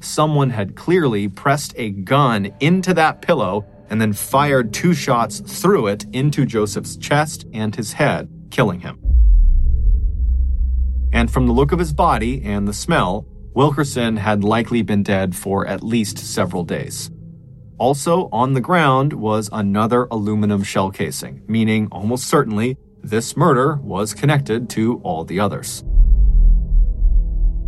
Someone 0.00 0.50
had 0.50 0.76
clearly 0.76 1.26
pressed 1.28 1.72
a 1.76 1.90
gun 1.90 2.52
into 2.60 2.92
that 2.94 3.22
pillow 3.22 3.64
and 3.88 4.00
then 4.00 4.12
fired 4.12 4.74
two 4.74 4.92
shots 4.92 5.40
through 5.40 5.86
it 5.86 6.04
into 6.12 6.44
Joseph's 6.44 6.96
chest 6.96 7.46
and 7.54 7.74
his 7.74 7.94
head, 7.94 8.28
killing 8.50 8.80
him. 8.80 8.98
And 11.12 11.30
from 11.30 11.46
the 11.46 11.52
look 11.52 11.72
of 11.72 11.78
his 11.78 11.92
body 11.92 12.42
and 12.44 12.68
the 12.68 12.72
smell, 12.72 13.26
Wilkerson 13.54 14.16
had 14.16 14.44
likely 14.44 14.82
been 14.82 15.02
dead 15.02 15.34
for 15.34 15.66
at 15.66 15.82
least 15.82 16.18
several 16.18 16.64
days. 16.64 17.10
Also 17.78 18.28
on 18.32 18.52
the 18.52 18.60
ground 18.60 19.12
was 19.12 19.48
another 19.52 20.06
aluminum 20.10 20.62
shell 20.62 20.90
casing, 20.90 21.42
meaning 21.46 21.88
almost 21.90 22.28
certainly 22.28 22.76
this 23.02 23.36
murder 23.36 23.76
was 23.76 24.14
connected 24.14 24.68
to 24.70 25.00
all 25.04 25.24
the 25.24 25.40
others. 25.40 25.84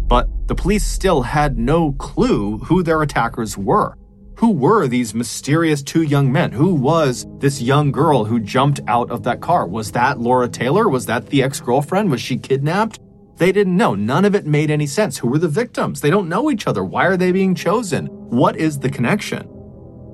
But 0.06 0.28
the 0.48 0.54
police 0.56 0.84
still 0.84 1.22
had 1.22 1.56
no 1.58 1.92
clue 1.92 2.58
who 2.58 2.82
their 2.82 3.02
attackers 3.02 3.56
were. 3.56 3.96
Who 4.38 4.50
were 4.50 4.88
these 4.88 5.14
mysterious 5.14 5.82
two 5.82 6.02
young 6.02 6.32
men? 6.32 6.50
Who 6.50 6.74
was 6.74 7.26
this 7.38 7.60
young 7.60 7.92
girl 7.92 8.24
who 8.24 8.40
jumped 8.40 8.80
out 8.88 9.10
of 9.10 9.22
that 9.24 9.40
car? 9.40 9.66
Was 9.66 9.92
that 9.92 10.18
Laura 10.18 10.48
Taylor? 10.48 10.88
Was 10.88 11.06
that 11.06 11.26
the 11.26 11.42
ex 11.42 11.60
girlfriend? 11.60 12.10
Was 12.10 12.20
she 12.20 12.38
kidnapped? 12.38 12.98
They 13.40 13.52
didn't 13.52 13.78
know. 13.78 13.94
None 13.94 14.26
of 14.26 14.34
it 14.34 14.44
made 14.44 14.70
any 14.70 14.86
sense. 14.86 15.16
Who 15.16 15.28
were 15.28 15.38
the 15.38 15.48
victims? 15.48 16.02
They 16.02 16.10
don't 16.10 16.28
know 16.28 16.50
each 16.50 16.66
other. 16.66 16.84
Why 16.84 17.06
are 17.06 17.16
they 17.16 17.32
being 17.32 17.54
chosen? 17.54 18.04
What 18.28 18.54
is 18.54 18.78
the 18.78 18.90
connection? 18.90 19.48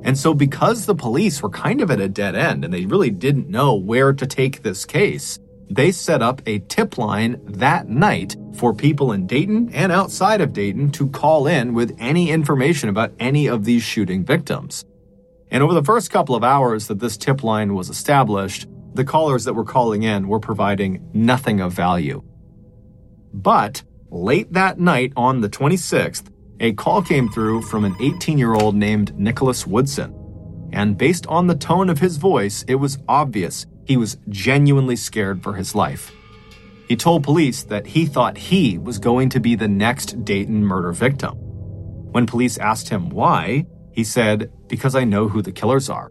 And 0.05 0.17
so, 0.17 0.33
because 0.33 0.87
the 0.87 0.95
police 0.95 1.43
were 1.43 1.51
kind 1.51 1.81
of 1.81 1.91
at 1.91 1.99
a 1.99 2.09
dead 2.09 2.37
end 2.37 2.65
and 2.65 2.73
they 2.73 2.87
really 2.87 3.11
didn't 3.11 3.49
know 3.49 3.75
where 3.75 4.13
to 4.13 4.27
take 4.29 4.63
this 4.63 4.85
case, 4.85 5.41
they 5.69 5.91
set 5.91 6.23
up 6.23 6.41
a 6.47 6.61
tip 6.61 6.99
line 6.99 7.41
that 7.47 7.89
night 7.89 8.37
for 8.55 8.73
people 8.73 9.11
in 9.11 9.27
Dayton 9.27 9.71
and 9.75 9.91
outside 9.91 10.41
of 10.41 10.53
Dayton 10.53 10.93
to 10.93 11.09
call 11.09 11.49
in 11.49 11.75
with 11.75 11.97
any 11.99 12.31
information 12.31 12.89
about 12.89 13.13
any 13.19 13.49
of 13.49 13.65
these 13.65 13.83
shooting 13.83 14.25
victims. 14.25 14.85
And 15.51 15.65
over 15.65 15.75
the 15.75 15.83
first 15.83 16.13
couple 16.13 16.37
of 16.37 16.45
hours 16.45 16.87
that 16.87 17.01
this 17.01 17.17
tip 17.17 17.43
line 17.43 17.75
was 17.75 17.91
established, 17.91 18.69
the 18.95 19.05
callers 19.05 19.43
that 19.47 19.55
were 19.55 19.65
calling 19.65 20.05
in 20.05 20.29
were 20.29 20.39
providing 20.39 21.11
nothing 21.13 21.61
of 21.61 21.73
value. 21.73 22.23
But 23.37 23.83
late 24.11 24.51
that 24.55 24.81
night 24.81 25.13
on 25.15 25.43
the 25.43 25.49
26th, 25.49 26.33
a 26.59 26.73
call 26.73 27.03
came 27.03 27.29
through 27.29 27.63
from 27.63 27.85
an 27.85 27.95
18 28.01 28.39
year 28.39 28.55
old 28.55 28.75
named 28.75 29.17
Nicholas 29.19 29.67
Woodson. 29.67 30.15
And 30.73 30.97
based 30.97 31.27
on 31.27 31.47
the 31.47 31.55
tone 31.55 31.91
of 31.91 31.99
his 31.99 32.17
voice, 32.17 32.65
it 32.67 32.77
was 32.77 32.99
obvious 33.09 33.67
he 33.85 33.97
was 33.99 34.17
genuinely 34.31 34.97
scared 34.97 35.43
for 35.43 35.55
his 35.55 35.75
life. 35.75 36.13
He 36.89 36.97
told 36.97 37.25
police 37.25 37.63
that 37.65 37.89
he 37.89 38.07
thought 38.07 38.39
he 38.39 38.79
was 38.79 38.99
going 38.99 39.29
to 39.31 39.41
be 39.41 39.55
the 39.55 39.69
next 39.69 40.25
Dayton 40.25 40.65
murder 40.65 40.93
victim. 40.93 41.35
When 41.35 42.27
police 42.27 42.57
asked 42.57 42.89
him 42.89 43.11
why, 43.11 43.67
he 43.93 44.03
said, 44.03 44.51
Because 44.67 44.95
I 44.95 45.05
know 45.05 45.29
who 45.29 45.43
the 45.43 45.53
killers 45.53 45.91
are. 45.91 46.11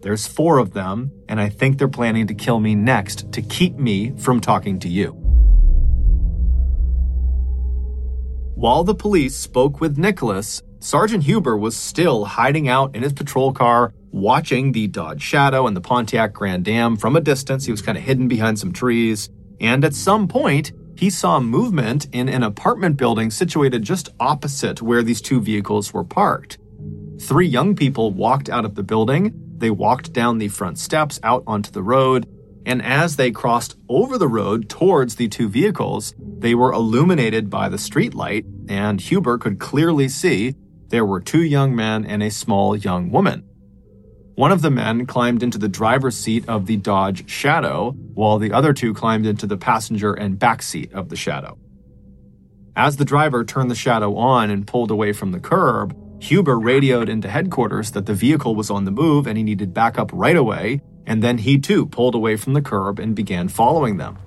There's 0.00 0.26
four 0.26 0.58
of 0.58 0.72
them, 0.72 1.12
and 1.28 1.40
I 1.40 1.48
think 1.48 1.76
they're 1.76 1.88
planning 1.88 2.26
to 2.28 2.34
kill 2.34 2.60
me 2.60 2.74
next 2.74 3.30
to 3.32 3.42
keep 3.42 3.76
me 3.76 4.12
from 4.16 4.40
talking 4.40 4.78
to 4.80 4.88
you. 4.88 5.21
While 8.62 8.84
the 8.84 8.94
police 8.94 9.34
spoke 9.34 9.80
with 9.80 9.98
Nicholas, 9.98 10.62
Sergeant 10.78 11.24
Huber 11.24 11.56
was 11.56 11.76
still 11.76 12.24
hiding 12.24 12.68
out 12.68 12.94
in 12.94 13.02
his 13.02 13.12
patrol 13.12 13.52
car, 13.52 13.92
watching 14.12 14.70
the 14.70 14.86
Dodge 14.86 15.20
Shadow 15.20 15.66
and 15.66 15.76
the 15.76 15.80
Pontiac 15.80 16.32
Grand 16.32 16.68
Am 16.68 16.96
from 16.96 17.16
a 17.16 17.20
distance. 17.20 17.64
He 17.64 17.72
was 17.72 17.82
kind 17.82 17.98
of 17.98 18.04
hidden 18.04 18.28
behind 18.28 18.60
some 18.60 18.72
trees. 18.72 19.30
And 19.60 19.84
at 19.84 19.96
some 19.96 20.28
point, 20.28 20.70
he 20.96 21.10
saw 21.10 21.40
movement 21.40 22.06
in 22.12 22.28
an 22.28 22.44
apartment 22.44 22.96
building 22.98 23.32
situated 23.32 23.82
just 23.82 24.10
opposite 24.20 24.80
where 24.80 25.02
these 25.02 25.20
two 25.20 25.40
vehicles 25.40 25.92
were 25.92 26.04
parked. 26.04 26.58
Three 27.20 27.48
young 27.48 27.74
people 27.74 28.12
walked 28.12 28.48
out 28.48 28.64
of 28.64 28.76
the 28.76 28.84
building. 28.84 29.34
They 29.58 29.70
walked 29.70 30.12
down 30.12 30.38
the 30.38 30.46
front 30.46 30.78
steps 30.78 31.18
out 31.24 31.42
onto 31.48 31.72
the 31.72 31.82
road 31.82 32.28
and 32.64 32.82
as 32.82 33.16
they 33.16 33.30
crossed 33.30 33.76
over 33.88 34.18
the 34.18 34.28
road 34.28 34.68
towards 34.68 35.16
the 35.16 35.28
two 35.28 35.48
vehicles, 35.48 36.14
they 36.18 36.54
were 36.54 36.72
illuminated 36.72 37.50
by 37.50 37.68
the 37.68 37.76
streetlight, 37.76 38.44
and 38.68 39.00
Huber 39.00 39.38
could 39.38 39.58
clearly 39.58 40.08
see 40.08 40.54
there 40.88 41.06
were 41.06 41.20
two 41.20 41.42
young 41.42 41.74
men 41.74 42.04
and 42.04 42.22
a 42.22 42.30
small 42.30 42.76
young 42.76 43.10
woman. 43.10 43.44
One 44.34 44.52
of 44.52 44.62
the 44.62 44.70
men 44.70 45.06
climbed 45.06 45.42
into 45.42 45.58
the 45.58 45.68
driver's 45.68 46.16
seat 46.16 46.48
of 46.48 46.66
the 46.66 46.76
Dodge 46.76 47.28
Shadow, 47.28 47.92
while 48.14 48.38
the 48.38 48.52
other 48.52 48.72
two 48.72 48.94
climbed 48.94 49.26
into 49.26 49.46
the 49.46 49.58
passenger 49.58 50.14
and 50.14 50.38
back 50.38 50.62
seat 50.62 50.92
of 50.92 51.08
the 51.08 51.16
Shadow. 51.16 51.58
As 52.74 52.96
the 52.96 53.04
driver 53.04 53.44
turned 53.44 53.70
the 53.70 53.74
shadow 53.74 54.16
on 54.16 54.50
and 54.50 54.66
pulled 54.66 54.90
away 54.90 55.12
from 55.12 55.32
the 55.32 55.40
curb, 55.40 55.94
Huber 56.22 56.58
radioed 56.58 57.08
into 57.08 57.28
headquarters 57.28 57.90
that 57.90 58.06
the 58.06 58.14
vehicle 58.14 58.54
was 58.54 58.70
on 58.70 58.84
the 58.84 58.90
move 58.90 59.26
and 59.26 59.36
he 59.36 59.44
needed 59.44 59.74
backup 59.74 60.10
right 60.14 60.36
away, 60.36 60.80
and 61.06 61.22
then 61.22 61.38
he 61.38 61.58
too 61.58 61.86
pulled 61.86 62.14
away 62.14 62.36
from 62.36 62.52
the 62.52 62.62
curb 62.62 62.98
and 62.98 63.14
began 63.14 63.48
following 63.48 63.96
them. 63.96 64.18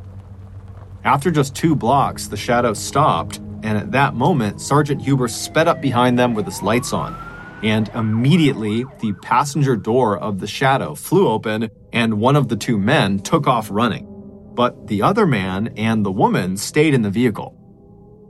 After 1.04 1.30
just 1.32 1.56
two 1.56 1.76
blocks, 1.76 2.28
the 2.28 2.38
shadow 2.38 2.74
stopped, 2.74 3.38
and 3.38 3.78
at 3.78 3.92
that 3.92 4.16
moment, 4.16 4.62
Sergeant 4.62 5.02
Huber 5.02 5.28
sped 5.28 5.68
up 5.68 5.82
behind 5.82 6.18
them 6.18 6.34
with 6.34 6.46
his 6.46 6.62
lights 6.62 6.94
on. 6.94 7.16
And 7.64 7.90
immediately, 7.96 8.86
the 9.00 9.14
passenger 9.14 9.76
door 9.76 10.18
of 10.18 10.40
the 10.40 10.48
shadow 10.48 10.96
flew 10.96 11.28
open, 11.28 11.70
and 11.94 12.20
one 12.20 12.36
of 12.36 12.48
the 12.48 12.56
two 12.56 12.78
men 12.78 13.20
took 13.20 13.48
off 13.48 13.70
running. 13.72 14.08
But 14.54 14.88
the 14.88 15.02
other 15.02 15.26
man 15.26 15.74
and 15.78 16.06
the 16.06 16.12
woman 16.12 16.58
stayed 16.58 16.94
in 16.94 17.02
the 17.02 17.10
vehicle. 17.10 17.56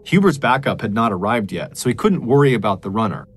Huber's 0.06 0.38
backup 0.38 0.82
had 0.82 0.94
not 0.94 1.12
arrived 1.12 1.52
yet, 1.52 1.78
so 1.78 1.90
he 1.90 1.96
couldn't 1.96 2.26
worry 2.26 2.54
about 2.54 2.82
the 2.82 2.90
runner. 2.92 3.28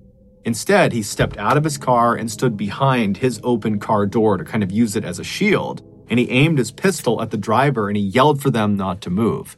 Instead, 0.45 0.93
he 0.93 1.01
stepped 1.01 1.37
out 1.37 1.57
of 1.57 1.63
his 1.63 1.77
car 1.77 2.15
and 2.15 2.31
stood 2.31 2.55
behind 2.55 3.17
his 3.17 3.39
open 3.43 3.79
car 3.79 4.05
door 4.05 4.37
to 4.37 4.43
kind 4.43 4.63
of 4.63 4.71
use 4.71 4.95
it 4.95 5.03
as 5.03 5.19
a 5.19 5.23
shield, 5.23 5.81
and 6.09 6.19
he 6.19 6.29
aimed 6.31 6.57
his 6.57 6.71
pistol 6.71 7.21
at 7.21 7.31
the 7.31 7.37
driver 7.37 7.87
and 7.87 7.97
he 7.97 8.03
yelled 8.03 8.41
for 8.41 8.49
them 8.49 8.75
not 8.75 9.01
to 9.01 9.09
move. 9.09 9.57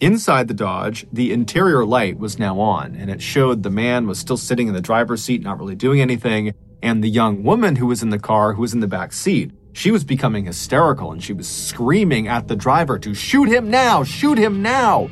Inside 0.00 0.46
the 0.46 0.54
Dodge, 0.54 1.06
the 1.12 1.32
interior 1.32 1.84
light 1.84 2.18
was 2.18 2.38
now 2.38 2.60
on, 2.60 2.94
and 2.94 3.10
it 3.10 3.20
showed 3.20 3.62
the 3.62 3.70
man 3.70 4.06
was 4.06 4.18
still 4.18 4.36
sitting 4.36 4.68
in 4.68 4.74
the 4.74 4.80
driver's 4.80 5.24
seat, 5.24 5.42
not 5.42 5.58
really 5.58 5.74
doing 5.74 6.00
anything, 6.00 6.54
and 6.80 7.02
the 7.02 7.10
young 7.10 7.42
woman 7.42 7.74
who 7.76 7.86
was 7.86 8.02
in 8.02 8.10
the 8.10 8.18
car, 8.18 8.52
who 8.52 8.60
was 8.60 8.72
in 8.72 8.78
the 8.78 8.86
back 8.86 9.12
seat, 9.12 9.50
she 9.72 9.90
was 9.90 10.04
becoming 10.04 10.44
hysterical 10.44 11.10
and 11.12 11.22
she 11.22 11.32
was 11.32 11.48
screaming 11.48 12.28
at 12.28 12.46
the 12.46 12.56
driver 12.56 12.98
to 13.00 13.14
shoot 13.14 13.48
him 13.48 13.70
now, 13.70 14.04
shoot 14.04 14.38
him 14.38 14.62
now. 14.62 15.10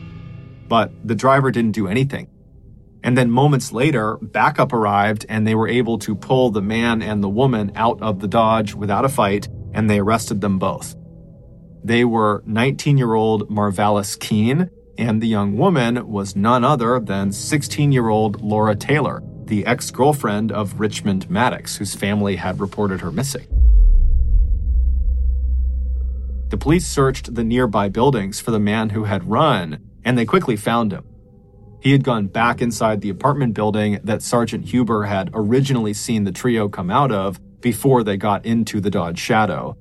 But 0.68 0.92
the 1.06 1.14
driver 1.14 1.50
didn't 1.50 1.72
do 1.72 1.88
anything. 1.88 2.28
And 3.06 3.16
then 3.16 3.30
moments 3.30 3.70
later, 3.70 4.18
backup 4.20 4.72
arrived 4.72 5.26
and 5.28 5.46
they 5.46 5.54
were 5.54 5.68
able 5.68 5.96
to 6.00 6.16
pull 6.16 6.50
the 6.50 6.60
man 6.60 7.02
and 7.02 7.22
the 7.22 7.28
woman 7.28 7.70
out 7.76 8.02
of 8.02 8.18
the 8.18 8.26
Dodge 8.26 8.74
without 8.74 9.04
a 9.04 9.08
fight, 9.08 9.48
and 9.72 9.88
they 9.88 10.00
arrested 10.00 10.40
them 10.40 10.58
both. 10.58 10.96
They 11.84 12.04
were 12.04 12.42
19 12.46 12.98
year 12.98 13.14
old 13.14 13.48
Marvallous 13.48 14.16
Keene, 14.16 14.70
and 14.98 15.22
the 15.22 15.28
young 15.28 15.56
woman 15.56 16.08
was 16.08 16.34
none 16.34 16.64
other 16.64 16.98
than 16.98 17.30
16 17.30 17.92
year 17.92 18.08
old 18.08 18.42
Laura 18.42 18.74
Taylor, 18.74 19.22
the 19.44 19.64
ex 19.66 19.92
girlfriend 19.92 20.50
of 20.50 20.80
Richmond 20.80 21.30
Maddox, 21.30 21.76
whose 21.76 21.94
family 21.94 22.34
had 22.34 22.58
reported 22.58 23.02
her 23.02 23.12
missing. 23.12 23.46
The 26.48 26.58
police 26.58 26.88
searched 26.88 27.36
the 27.36 27.44
nearby 27.44 27.88
buildings 27.88 28.40
for 28.40 28.50
the 28.50 28.58
man 28.58 28.90
who 28.90 29.04
had 29.04 29.30
run, 29.30 29.78
and 30.04 30.18
they 30.18 30.26
quickly 30.26 30.56
found 30.56 30.92
him. 30.92 31.04
He 31.86 31.92
had 31.92 32.02
gone 32.02 32.26
back 32.26 32.60
inside 32.60 33.00
the 33.00 33.10
apartment 33.10 33.54
building 33.54 34.00
that 34.02 34.20
Sergeant 34.20 34.64
Huber 34.64 35.04
had 35.04 35.30
originally 35.32 35.94
seen 35.94 36.24
the 36.24 36.32
trio 36.32 36.68
come 36.68 36.90
out 36.90 37.12
of 37.12 37.38
before 37.60 38.02
they 38.02 38.16
got 38.16 38.44
into 38.44 38.80
the 38.80 38.90
Dodge 38.90 39.20
Shadow. 39.20 39.76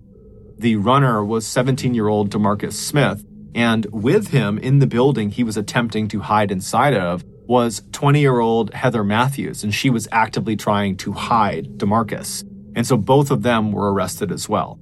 The 0.59 0.75
runner 0.75 1.25
was 1.25 1.47
17 1.47 1.95
year 1.95 2.07
old 2.07 2.29
Demarcus 2.29 2.73
Smith, 2.73 3.25
and 3.55 3.87
with 3.87 4.27
him 4.27 4.59
in 4.59 4.77
the 4.77 4.85
building 4.85 5.31
he 5.31 5.43
was 5.43 5.57
attempting 5.57 6.07
to 6.09 6.19
hide 6.19 6.51
inside 6.51 6.93
of 6.93 7.23
was 7.47 7.81
20 7.91 8.19
year 8.21 8.39
old 8.39 8.71
Heather 8.75 9.03
Matthews, 9.03 9.63
and 9.63 9.73
she 9.73 9.89
was 9.89 10.07
actively 10.11 10.55
trying 10.55 10.97
to 10.97 11.11
hide 11.11 11.79
Demarcus. 11.79 12.43
And 12.75 12.85
so 12.85 12.97
both 12.97 13.31
of 13.31 13.41
them 13.41 13.71
were 13.71 13.91
arrested 13.91 14.31
as 14.31 14.47
well. 14.47 14.77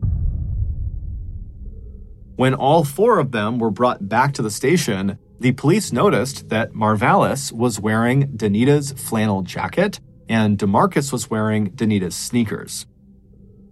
When 2.36 2.54
all 2.54 2.84
four 2.84 3.20
of 3.20 3.32
them 3.32 3.60
were 3.60 3.72
brought 3.72 4.10
back 4.10 4.34
to 4.34 4.42
the 4.42 4.52
station, 4.52 5.18
the 5.40 5.52
police 5.52 5.92
noticed 5.92 6.50
that 6.50 6.74
Marvallous 6.74 7.52
was 7.52 7.80
wearing 7.80 8.30
Danita's 8.30 8.92
flannel 8.94 9.42
jacket 9.42 10.00
and 10.30 10.58
Demarcus 10.58 11.12
was 11.12 11.30
wearing 11.30 11.72
Danita's 11.72 12.16
sneakers. 12.16 12.86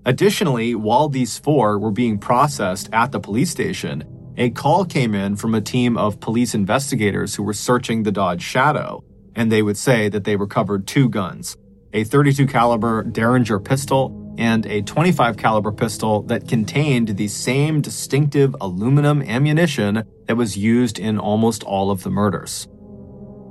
Additionally, 0.06 0.76
while 0.76 1.10
these 1.10 1.38
four 1.38 1.78
were 1.80 1.92
being 1.92 2.18
processed 2.18 2.90
at 2.92 3.12
the 3.12 3.20
police 3.20 3.52
station, 3.52 4.04
a 4.38 4.50
call 4.50 4.86
came 4.86 5.14
in 5.14 5.36
from 5.36 5.54
a 5.54 5.62
team 5.62 5.98
of 5.98 6.20
police 6.20 6.54
investigators 6.56 7.36
who 7.36 7.44
were 7.44 7.54
searching 7.54 8.04
the 8.04 8.12
Dodge 8.12 8.42
Shadow, 8.42 9.04
and 9.36 9.52
they 9.52 9.62
would 9.62 9.78
say 9.78 10.10
that 10.10 10.24
they 10.24 10.36
recovered 10.36 10.88
two 10.88 11.08
guns, 11.08 11.56
a 11.94 12.04
32 12.04 12.48
caliber 12.48 13.04
Derringer 13.04 13.60
pistol 13.60 14.10
and 14.38 14.66
a 14.66 14.82
25 14.82 15.38
caliber 15.38 15.72
pistol 15.72 16.22
that 16.24 16.48
contained 16.48 17.10
the 17.10 17.28
same 17.28 17.82
distinctive 17.82 18.56
aluminum 18.62 19.22
ammunition 19.22 20.04
that 20.28 20.38
was 20.38 20.58
used 20.58 21.00
in 21.00 21.18
almost 21.20 21.64
all 21.64 21.92
of 21.92 22.04
the 22.04 22.10
murders. 22.10 22.68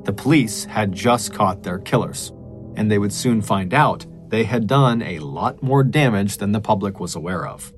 The 0.05 0.13
police 0.13 0.65
had 0.65 0.93
just 0.93 1.35
caught 1.35 1.63
their 1.63 1.79
killers, 1.79 2.33
and 2.77 2.91
they 2.91 2.99
would 2.99 3.13
soon 3.13 3.43
find 3.43 3.75
out 3.75 4.07
they 4.29 4.45
had 4.45 4.67
done 4.67 5.03
a 5.03 5.19
lot 5.19 5.63
more 5.63 5.83
damage 5.83 6.39
than 6.39 6.53
the 6.53 6.61
public 6.61 7.01
was 7.01 7.15
aware 7.15 7.47
of. 7.47 7.73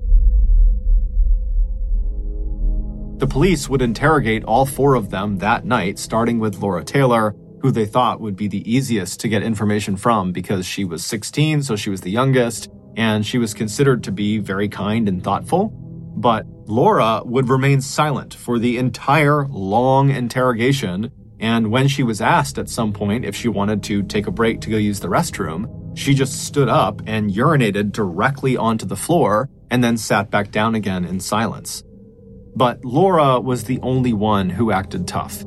The 3.18 3.26
police 3.26 3.68
would 3.68 3.82
interrogate 3.82 4.44
all 4.44 4.66
four 4.66 4.94
of 4.94 5.10
them 5.10 5.38
that 5.38 5.64
night, 5.64 5.98
starting 5.98 6.38
with 6.38 6.58
Laura 6.58 6.84
Taylor, 6.84 7.34
who 7.60 7.70
they 7.70 7.86
thought 7.86 8.20
would 8.20 8.36
be 8.36 8.48
the 8.48 8.68
easiest 8.70 9.20
to 9.20 9.28
get 9.28 9.42
information 9.42 9.96
from 9.96 10.32
because 10.32 10.66
she 10.66 10.84
was 10.84 11.04
16, 11.04 11.62
so 11.62 11.76
she 11.76 11.88
was 11.88 12.00
the 12.00 12.10
youngest, 12.10 12.68
and 12.96 13.24
she 13.24 13.38
was 13.38 13.54
considered 13.54 14.04
to 14.04 14.12
be 14.12 14.38
very 14.38 14.68
kind 14.68 15.08
and 15.08 15.22
thoughtful. 15.22 15.68
But 16.16 16.46
Laura 16.66 17.22
would 17.24 17.48
remain 17.48 17.80
silent 17.80 18.34
for 18.34 18.58
the 18.58 18.78
entire 18.78 19.46
long 19.46 20.10
interrogation, 20.10 21.10
and 21.40 21.70
when 21.70 21.88
she 21.88 22.02
was 22.02 22.20
asked 22.20 22.58
at 22.58 22.68
some 22.68 22.92
point 22.92 23.24
if 23.24 23.34
she 23.34 23.48
wanted 23.48 23.82
to 23.84 24.02
take 24.02 24.26
a 24.26 24.30
break 24.30 24.60
to 24.60 24.70
go 24.70 24.76
use 24.76 25.00
the 25.00 25.08
restroom, 25.08 25.96
she 25.98 26.14
just 26.14 26.44
stood 26.44 26.68
up 26.68 27.02
and 27.06 27.30
urinated 27.30 27.92
directly 27.92 28.56
onto 28.56 28.86
the 28.86 28.96
floor 28.96 29.48
and 29.70 29.82
then 29.82 29.96
sat 29.96 30.30
back 30.30 30.50
down 30.50 30.74
again 30.74 31.04
in 31.04 31.18
silence. 31.20 31.82
But 32.54 32.84
Laura 32.84 33.40
was 33.40 33.64
the 33.64 33.80
only 33.82 34.12
one 34.12 34.50
who 34.50 34.70
acted 34.70 35.08
tough. 35.08 35.44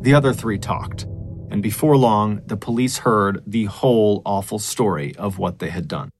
The 0.00 0.14
other 0.14 0.32
three 0.32 0.58
talked, 0.58 1.02
and 1.50 1.62
before 1.62 1.96
long, 1.96 2.40
the 2.46 2.56
police 2.56 2.98
heard 2.98 3.42
the 3.46 3.66
whole 3.66 4.22
awful 4.24 4.58
story 4.58 5.14
of 5.16 5.38
what 5.38 5.58
they 5.58 5.70
had 5.70 5.88
done. 5.88 6.10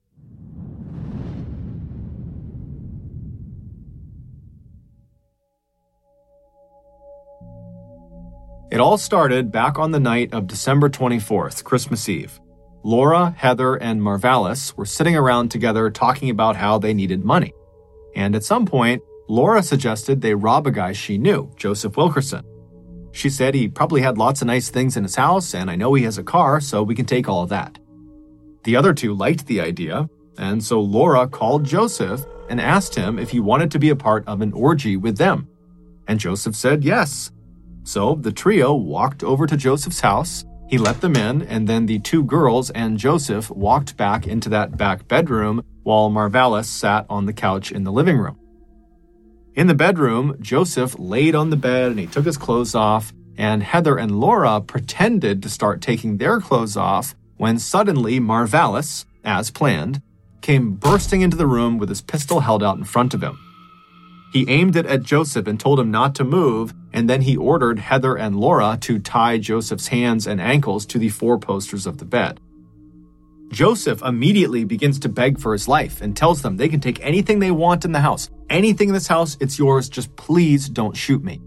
It 8.76 8.80
all 8.80 8.98
started 8.98 9.50
back 9.50 9.78
on 9.78 9.90
the 9.90 9.98
night 9.98 10.34
of 10.34 10.46
December 10.46 10.90
24th, 10.90 11.64
Christmas 11.64 12.10
Eve. 12.10 12.38
Laura, 12.82 13.34
Heather, 13.34 13.76
and 13.76 14.02
Marvallous 14.02 14.76
were 14.76 14.84
sitting 14.84 15.16
around 15.16 15.48
together 15.48 15.88
talking 15.88 16.28
about 16.28 16.56
how 16.56 16.76
they 16.76 16.92
needed 16.92 17.24
money. 17.24 17.54
And 18.14 18.36
at 18.36 18.44
some 18.44 18.66
point, 18.66 19.02
Laura 19.28 19.62
suggested 19.62 20.20
they 20.20 20.34
rob 20.34 20.66
a 20.66 20.70
guy 20.70 20.92
she 20.92 21.16
knew, 21.16 21.50
Joseph 21.56 21.96
Wilkerson. 21.96 22.44
She 23.12 23.30
said 23.30 23.54
he 23.54 23.66
probably 23.66 24.02
had 24.02 24.18
lots 24.18 24.42
of 24.42 24.46
nice 24.46 24.68
things 24.68 24.98
in 24.98 25.04
his 25.04 25.16
house, 25.16 25.54
and 25.54 25.70
I 25.70 25.76
know 25.76 25.94
he 25.94 26.04
has 26.04 26.18
a 26.18 26.22
car, 26.22 26.60
so 26.60 26.82
we 26.82 26.94
can 26.94 27.06
take 27.06 27.30
all 27.30 27.44
of 27.44 27.48
that. 27.48 27.78
The 28.64 28.76
other 28.76 28.92
two 28.92 29.14
liked 29.14 29.46
the 29.46 29.62
idea, 29.62 30.06
and 30.36 30.62
so 30.62 30.82
Laura 30.82 31.26
called 31.26 31.64
Joseph 31.64 32.26
and 32.50 32.60
asked 32.60 32.94
him 32.94 33.18
if 33.18 33.30
he 33.30 33.40
wanted 33.40 33.70
to 33.70 33.78
be 33.78 33.88
a 33.88 33.96
part 33.96 34.28
of 34.28 34.42
an 34.42 34.52
orgy 34.52 34.98
with 34.98 35.16
them. 35.16 35.48
And 36.06 36.20
Joseph 36.20 36.54
said 36.54 36.84
yes. 36.84 37.32
So 37.86 38.16
the 38.16 38.32
trio 38.32 38.74
walked 38.74 39.22
over 39.22 39.46
to 39.46 39.56
Joseph's 39.56 40.00
house. 40.00 40.44
He 40.68 40.76
let 40.76 41.00
them 41.00 41.14
in, 41.14 41.42
and 41.42 41.68
then 41.68 41.86
the 41.86 42.00
two 42.00 42.24
girls 42.24 42.70
and 42.70 42.98
Joseph 42.98 43.48
walked 43.48 43.96
back 43.96 44.26
into 44.26 44.48
that 44.48 44.76
back 44.76 45.06
bedroom 45.06 45.62
while 45.84 46.10
Marvallous 46.10 46.68
sat 46.68 47.06
on 47.08 47.26
the 47.26 47.32
couch 47.32 47.70
in 47.70 47.84
the 47.84 47.92
living 47.92 48.18
room. 48.18 48.36
In 49.54 49.68
the 49.68 49.74
bedroom, 49.74 50.36
Joseph 50.40 50.96
laid 50.98 51.36
on 51.36 51.50
the 51.50 51.56
bed 51.56 51.92
and 51.92 52.00
he 52.00 52.08
took 52.08 52.24
his 52.24 52.36
clothes 52.36 52.74
off, 52.74 53.12
and 53.38 53.62
Heather 53.62 53.96
and 53.96 54.18
Laura 54.18 54.60
pretended 54.60 55.40
to 55.44 55.48
start 55.48 55.80
taking 55.80 56.16
their 56.16 56.40
clothes 56.40 56.76
off 56.76 57.14
when 57.36 57.56
suddenly 57.60 58.18
Marvallous, 58.18 59.06
as 59.22 59.52
planned, 59.52 60.02
came 60.40 60.72
bursting 60.72 61.20
into 61.20 61.36
the 61.36 61.46
room 61.46 61.78
with 61.78 61.88
his 61.88 62.02
pistol 62.02 62.40
held 62.40 62.64
out 62.64 62.78
in 62.78 62.84
front 62.84 63.14
of 63.14 63.22
him. 63.22 63.38
He 64.36 64.44
aimed 64.50 64.76
it 64.76 64.84
at 64.84 65.02
Joseph 65.02 65.46
and 65.46 65.58
told 65.58 65.80
him 65.80 65.90
not 65.90 66.14
to 66.16 66.22
move, 66.22 66.74
and 66.92 67.08
then 67.08 67.22
he 67.22 67.38
ordered 67.38 67.78
Heather 67.78 68.18
and 68.18 68.38
Laura 68.38 68.76
to 68.82 68.98
tie 68.98 69.38
Joseph's 69.38 69.88
hands 69.88 70.26
and 70.26 70.42
ankles 70.42 70.84
to 70.88 70.98
the 70.98 71.08
four 71.08 71.38
posters 71.38 71.86
of 71.86 71.96
the 71.96 72.04
bed. 72.04 72.38
Joseph 73.50 74.02
immediately 74.02 74.64
begins 74.64 74.98
to 74.98 75.08
beg 75.08 75.40
for 75.40 75.54
his 75.54 75.68
life 75.68 76.02
and 76.02 76.14
tells 76.14 76.42
them 76.42 76.58
they 76.58 76.68
can 76.68 76.80
take 76.80 77.02
anything 77.02 77.38
they 77.38 77.50
want 77.50 77.86
in 77.86 77.92
the 77.92 78.00
house. 78.00 78.28
Anything 78.50 78.88
in 78.88 78.94
this 78.94 79.06
house, 79.06 79.38
it's 79.40 79.58
yours, 79.58 79.88
just 79.88 80.14
please 80.16 80.68
don't 80.68 80.94
shoot 80.94 81.24
me. 81.24 81.40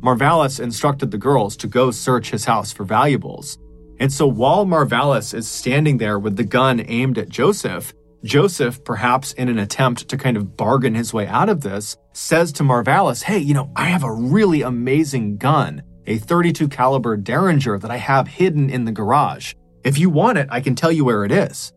Marvallous 0.00 0.60
instructed 0.60 1.10
the 1.10 1.18
girls 1.18 1.58
to 1.58 1.66
go 1.66 1.90
search 1.90 2.30
his 2.30 2.46
house 2.46 2.72
for 2.72 2.84
valuables. 2.84 3.58
And 4.00 4.10
so 4.10 4.26
while 4.26 4.64
Marvallous 4.64 5.34
is 5.34 5.46
standing 5.46 5.98
there 5.98 6.18
with 6.18 6.38
the 6.38 6.44
gun 6.44 6.82
aimed 6.88 7.18
at 7.18 7.28
Joseph, 7.28 7.92
Joseph, 8.24 8.84
perhaps 8.84 9.32
in 9.32 9.48
an 9.48 9.58
attempt 9.58 10.08
to 10.08 10.16
kind 10.16 10.36
of 10.36 10.56
bargain 10.56 10.94
his 10.94 11.12
way 11.12 11.26
out 11.26 11.48
of 11.48 11.60
this, 11.60 11.96
says 12.12 12.52
to 12.52 12.62
Marvallous, 12.62 13.22
Hey, 13.22 13.38
you 13.38 13.52
know, 13.52 13.72
I 13.74 13.86
have 13.86 14.04
a 14.04 14.12
really 14.12 14.62
amazing 14.62 15.38
gun. 15.38 15.82
a 16.06 16.18
32 16.18 16.68
caliber 16.68 17.16
Derringer 17.16 17.78
that 17.78 17.90
I 17.90 17.96
have 17.96 18.26
hidden 18.26 18.70
in 18.70 18.84
the 18.84 18.92
garage. 18.92 19.54
If 19.84 19.98
you 19.98 20.10
want 20.10 20.38
it, 20.38 20.48
I 20.50 20.60
can 20.60 20.74
tell 20.74 20.90
you 20.92 21.04
where 21.04 21.24
it 21.24 21.32
is. 21.32 21.72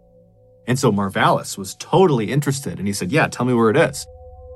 And 0.68 0.80
so 0.80 0.92
Marvallous 0.92 1.58
was 1.58 1.76
totally 1.76 2.32
interested 2.32 2.80
and 2.80 2.88
he 2.88 2.94
said, 2.94 3.12
Yeah, 3.12 3.28
tell 3.28 3.46
me 3.46 3.54
where 3.54 3.70
it 3.70 3.78
is. 3.78 4.06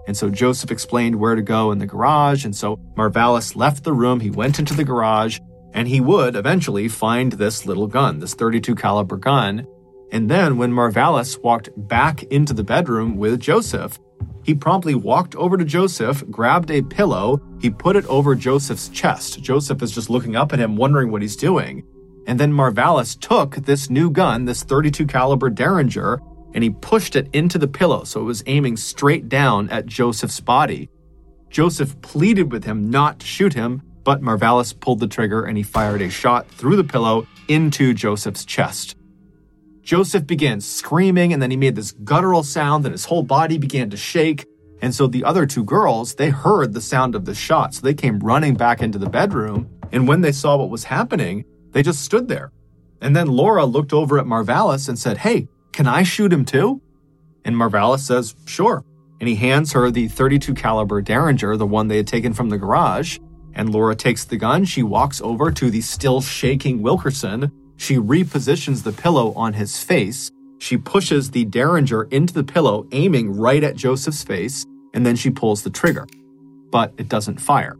And 0.08 0.18
so 0.18 0.30
Joseph 0.30 0.72
explained 0.72 1.16
where 1.16 1.36
to 1.36 1.42
go 1.44 1.72
in 1.72 1.78
the 1.78 1.86
garage. 1.86 2.46
And 2.46 2.56
so 2.56 2.80
Marvallous 2.98 3.56
left 3.56 3.84
the 3.84 3.94
room. 3.94 4.20
He 4.20 4.32
went 4.32 4.58
into 4.58 4.74
the 4.74 4.84
garage 4.84 5.40
and 5.74 5.88
he 5.88 6.02
would 6.02 6.36
eventually 6.36 6.88
find 6.88 7.34
this 7.34 7.66
little 7.68 7.86
gun, 7.88 8.20
this 8.20 8.34
32 8.34 8.74
caliber 8.74 9.18
gun. 9.18 9.68
And 10.12 10.30
then 10.30 10.58
when 10.58 10.74
Marvallous 10.74 11.38
walked 11.38 11.70
back 11.76 12.24
into 12.24 12.54
the 12.54 12.64
bedroom 12.64 13.18
with 13.18 13.40
Joseph, 13.40 14.00
he 14.44 14.56
promptly 14.56 14.96
walked 14.96 15.36
over 15.36 15.58
to 15.58 15.66
Joseph, 15.66 16.24
grabbed 16.32 16.72
a 16.72 16.82
pillow, 16.82 17.42
he 17.62 17.70
put 17.70 17.96
it 17.96 18.06
over 18.08 18.34
Joseph's 18.34 18.90
chest. 18.90 19.42
Joseph 19.42 19.82
is 19.82 19.92
just 19.92 20.10
looking 20.10 20.36
up 20.36 20.54
at 20.54 20.60
him, 20.60 20.76
wondering 20.76 21.12
what 21.12 21.22
he's 21.22 21.36
doing. 21.36 21.84
And 22.26 22.40
then 22.40 22.54
Marvallous 22.54 23.16
took 23.16 23.56
this 23.56 23.90
new 23.90 24.10
gun, 24.10 24.46
this 24.46 24.64
32 24.64 25.06
caliber 25.06 25.50
Derringer, 25.50 26.20
and 26.54 26.64
he 26.64 26.70
pushed 26.70 27.16
it 27.16 27.30
into 27.34 27.58
the 27.58 27.68
pillow 27.68 28.04
so 28.04 28.22
it 28.22 28.26
was 28.26 28.44
aiming 28.48 28.78
straight 28.78 29.30
down 29.30 29.70
at 29.70 29.86
Joseph's 29.86 30.40
body. 30.40 30.90
Joseph 31.50 32.00
pleaded 32.02 32.52
with 32.52 32.64
him 32.64 32.90
not 32.90 33.20
to 33.20 33.26
shoot 33.26 33.54
him, 33.54 33.82
but 34.04 34.22
Marvallous 34.22 34.74
pulled 34.74 35.00
the 35.00 35.08
trigger 35.08 35.44
and 35.44 35.58
he 35.58 35.64
fired 35.64 36.02
a 36.02 36.10
shot 36.10 36.48
through 36.48 36.76
the 36.76 36.84
pillow 36.84 37.28
into 37.48 37.94
Joseph's 37.94 38.46
chest. 38.46 38.96
Joseph 39.82 40.28
began 40.28 40.62
screaming 40.62 41.34
and 41.34 41.42
then 41.42 41.52
he 41.52 41.58
made 41.58 41.76
this 41.76 41.92
guttural 41.92 42.44
sound 42.44 42.86
and 42.86 42.94
his 42.94 43.06
whole 43.06 43.24
body 43.24 43.58
began 43.58 43.90
to 43.90 43.98
shake. 43.98 44.46
And 44.82 44.94
so 44.94 45.08
the 45.08 45.24
other 45.24 45.46
two 45.46 45.64
girls, 45.64 46.16
they 46.16 46.30
heard 46.30 46.74
the 46.74 46.82
sound 46.82 47.16
of 47.16 47.26
the 47.26 47.36
shot. 47.36 47.74
So 47.74 47.82
they 47.82 47.94
came 47.94 48.20
running 48.20 48.56
back 48.56 48.82
into 48.82 49.00
the 49.00 49.10
bedroom. 49.10 49.70
And 49.92 50.08
when 50.08 50.22
they 50.22 50.32
saw 50.32 50.58
what 50.58 50.70
was 50.70 50.86
happening, 50.86 51.46
they 51.72 51.84
just 51.84 52.04
stood 52.04 52.28
there. 52.28 52.52
And 53.02 53.16
then 53.16 53.28
Laura 53.28 53.66
looked 53.66 53.94
over 53.94 54.20
at 54.20 54.28
Marvallous 54.28 54.88
and 54.88 54.98
said, 54.98 55.18
Hey, 55.18 55.48
can 55.72 55.88
I 55.88 56.04
shoot 56.04 56.32
him 56.32 56.46
too? 56.46 56.82
And 57.46 57.58
Marvallous 57.58 58.06
says, 58.06 58.36
Sure. 58.46 58.84
And 59.20 59.28
he 59.28 59.36
hands 59.36 59.74
her 59.74 59.92
the 59.92 60.08
32 60.08 60.54
caliber 60.54 61.02
Derringer, 61.02 61.58
the 61.58 61.66
one 61.66 61.88
they 61.88 61.98
had 61.98 62.08
taken 62.08 62.34
from 62.34 62.50
the 62.50 62.58
garage. 62.58 63.20
And 63.54 63.72
Laura 63.74 63.96
takes 63.96 64.24
the 64.24 64.38
gun. 64.38 64.64
She 64.64 64.84
walks 64.84 65.20
over 65.22 65.52
to 65.52 65.70
the 65.70 65.82
still 65.82 66.22
shaking 66.22 66.82
Wilkerson. 66.82 67.52
She 67.80 67.96
repositions 67.96 68.84
the 68.84 68.92
pillow 68.92 69.32
on 69.36 69.54
his 69.54 69.82
face. 69.82 70.30
She 70.58 70.76
pushes 70.76 71.32
the 71.32 71.46
Derringer 71.46 72.04
into 72.12 72.34
the 72.34 72.44
pillow, 72.44 72.86
aiming 72.92 73.38
right 73.38 73.64
at 73.64 73.78
Joseph's 73.78 74.22
face, 74.22 74.66
and 74.94 75.06
then 75.06 75.16
she 75.16 75.30
pulls 75.30 75.64
the 75.64 75.70
trigger. 75.70 76.06
But 76.72 76.94
it 76.98 77.08
doesn't 77.08 77.40
fire. 77.40 77.78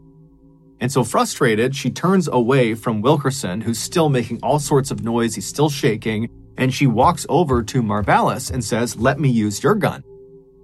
And 0.80 0.90
so 0.90 1.04
frustrated, 1.04 1.76
she 1.76 1.90
turns 1.90 2.28
away 2.28 2.74
from 2.74 3.02
Wilkerson, 3.02 3.60
who's 3.60 3.78
still 3.78 4.08
making 4.08 4.40
all 4.42 4.58
sorts 4.58 4.90
of 4.90 5.04
noise. 5.04 5.34
He's 5.34 5.46
still 5.46 5.68
shaking. 5.68 6.30
And 6.56 6.72
she 6.72 6.86
walks 6.86 7.26
over 7.28 7.62
to 7.64 7.82
Marvallous 7.82 8.48
and 8.48 8.64
says, 8.64 8.96
Let 8.96 9.20
me 9.20 9.28
use 9.28 9.62
your 9.62 9.74
gun. 9.74 10.02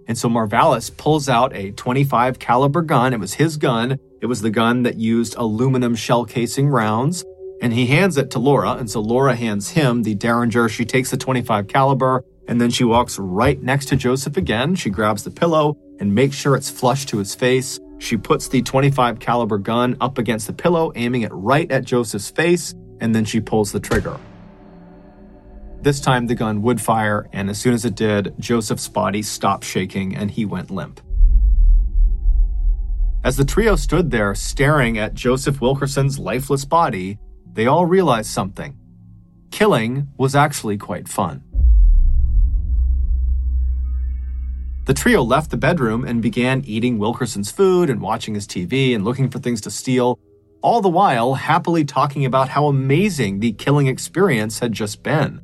And 0.08 0.16
so 0.16 0.30
Marvallous 0.30 0.88
pulls 0.88 1.28
out 1.28 1.54
a 1.54 1.72
25 1.72 2.38
caliber 2.38 2.80
gun. 2.80 3.12
It 3.12 3.20
was 3.20 3.34
his 3.34 3.58
gun. 3.58 3.98
It 4.22 4.26
was 4.26 4.40
the 4.40 4.50
gun 4.50 4.84
that 4.84 4.96
used 4.96 5.34
aluminum 5.36 5.94
shell 5.94 6.24
casing 6.24 6.68
rounds. 6.68 7.22
And 7.62 7.72
he 7.72 7.86
hands 7.86 8.16
it 8.16 8.30
to 8.32 8.38
Laura. 8.38 8.72
And 8.72 8.90
so 8.90 9.00
Laura 9.00 9.34
hands 9.34 9.70
him 9.70 10.02
the 10.02 10.14
Derringer. 10.14 10.68
She 10.68 10.84
takes 10.84 11.10
the 11.10 11.16
25 11.16 11.68
caliber 11.68 12.24
and 12.48 12.60
then 12.60 12.70
she 12.70 12.84
walks 12.84 13.18
right 13.18 13.60
next 13.60 13.86
to 13.86 13.96
Joseph 13.96 14.36
again. 14.36 14.74
She 14.74 14.90
grabs 14.90 15.24
the 15.24 15.30
pillow 15.30 15.76
and 15.98 16.14
makes 16.14 16.36
sure 16.36 16.54
it's 16.56 16.70
flush 16.70 17.06
to 17.06 17.18
his 17.18 17.34
face. 17.34 17.80
She 17.98 18.16
puts 18.16 18.48
the 18.48 18.62
25 18.62 19.18
caliber 19.18 19.58
gun 19.58 19.96
up 20.00 20.18
against 20.18 20.46
the 20.46 20.52
pillow, 20.52 20.92
aiming 20.94 21.22
it 21.22 21.32
right 21.32 21.70
at 21.70 21.84
Joseph's 21.84 22.30
face, 22.30 22.74
and 23.00 23.14
then 23.14 23.24
she 23.24 23.40
pulls 23.40 23.72
the 23.72 23.80
trigger. 23.80 24.18
This 25.80 26.00
time 26.00 26.26
the 26.26 26.34
gun 26.34 26.62
would 26.62 26.80
fire, 26.80 27.28
and 27.32 27.48
as 27.48 27.58
soon 27.58 27.72
as 27.72 27.84
it 27.84 27.94
did, 27.94 28.34
Joseph's 28.38 28.88
body 28.88 29.22
stopped 29.22 29.64
shaking 29.64 30.16
and 30.16 30.30
he 30.30 30.44
went 30.44 30.70
limp. 30.70 31.00
As 33.24 33.36
the 33.36 33.44
trio 33.44 33.76
stood 33.76 34.10
there 34.10 34.34
staring 34.34 34.98
at 34.98 35.14
Joseph 35.14 35.60
Wilkerson's 35.60 36.18
lifeless 36.18 36.64
body, 36.64 37.18
they 37.56 37.66
all 37.66 37.86
realized 37.86 38.30
something. 38.30 38.76
Killing 39.50 40.08
was 40.18 40.36
actually 40.36 40.76
quite 40.76 41.08
fun. 41.08 41.42
The 44.84 44.94
trio 44.94 45.22
left 45.22 45.50
the 45.50 45.56
bedroom 45.56 46.04
and 46.04 46.22
began 46.22 46.62
eating 46.66 46.98
Wilkerson's 46.98 47.50
food 47.50 47.90
and 47.90 48.00
watching 48.00 48.34
his 48.34 48.46
TV 48.46 48.94
and 48.94 49.04
looking 49.04 49.30
for 49.30 49.38
things 49.38 49.62
to 49.62 49.70
steal, 49.70 50.20
all 50.62 50.80
the 50.82 50.90
while 50.90 51.34
happily 51.34 51.84
talking 51.84 52.24
about 52.24 52.50
how 52.50 52.66
amazing 52.66 53.40
the 53.40 53.52
killing 53.52 53.86
experience 53.86 54.58
had 54.58 54.72
just 54.72 55.02
been. 55.02 55.40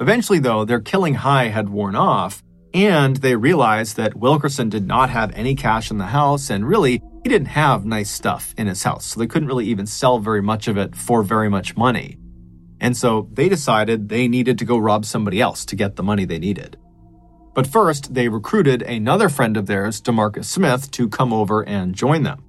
Eventually, 0.00 0.40
though, 0.40 0.64
their 0.64 0.80
killing 0.80 1.14
high 1.14 1.48
had 1.48 1.68
worn 1.68 1.94
off, 1.94 2.42
and 2.74 3.16
they 3.16 3.36
realized 3.36 3.96
that 3.96 4.16
Wilkerson 4.16 4.68
did 4.68 4.86
not 4.86 5.08
have 5.08 5.32
any 5.34 5.54
cash 5.54 5.90
in 5.90 5.98
the 5.98 6.06
house, 6.06 6.50
and 6.50 6.66
really, 6.66 7.00
he 7.22 7.28
didn't 7.28 7.48
have 7.48 7.84
nice 7.84 8.10
stuff 8.10 8.54
in 8.56 8.66
his 8.66 8.82
house, 8.82 9.06
so 9.06 9.20
they 9.20 9.26
couldn't 9.26 9.48
really 9.48 9.66
even 9.66 9.86
sell 9.86 10.18
very 10.18 10.42
much 10.42 10.68
of 10.68 10.76
it 10.76 10.94
for 10.94 11.22
very 11.22 11.48
much 11.48 11.76
money. 11.76 12.18
And 12.80 12.96
so 12.96 13.28
they 13.32 13.48
decided 13.48 14.08
they 14.08 14.28
needed 14.28 14.58
to 14.58 14.64
go 14.64 14.78
rob 14.78 15.04
somebody 15.04 15.40
else 15.40 15.64
to 15.66 15.76
get 15.76 15.96
the 15.96 16.02
money 16.02 16.24
they 16.24 16.38
needed. 16.38 16.76
But 17.54 17.66
first, 17.66 18.14
they 18.14 18.28
recruited 18.28 18.82
another 18.82 19.28
friend 19.28 19.56
of 19.56 19.66
theirs, 19.66 20.00
Demarcus 20.00 20.44
Smith, 20.44 20.90
to 20.92 21.08
come 21.08 21.32
over 21.32 21.66
and 21.66 21.94
join 21.94 22.22
them. 22.22 22.44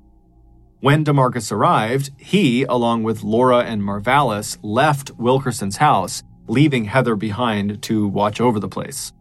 When 0.82 1.04
Demarcus 1.04 1.52
arrived, 1.52 2.12
he, 2.18 2.64
along 2.64 3.04
with 3.04 3.24
Laura 3.24 3.60
and 3.60 3.84
Marvallous, 3.84 4.58
left 4.62 5.12
Wilkerson's 5.18 5.78
house, 5.78 6.24
leaving 6.48 6.86
Heather 6.86 7.16
behind 7.16 7.82
to 7.84 8.08
watch 8.08 8.40
over 8.40 8.60
the 8.60 8.70
place. 8.70 9.12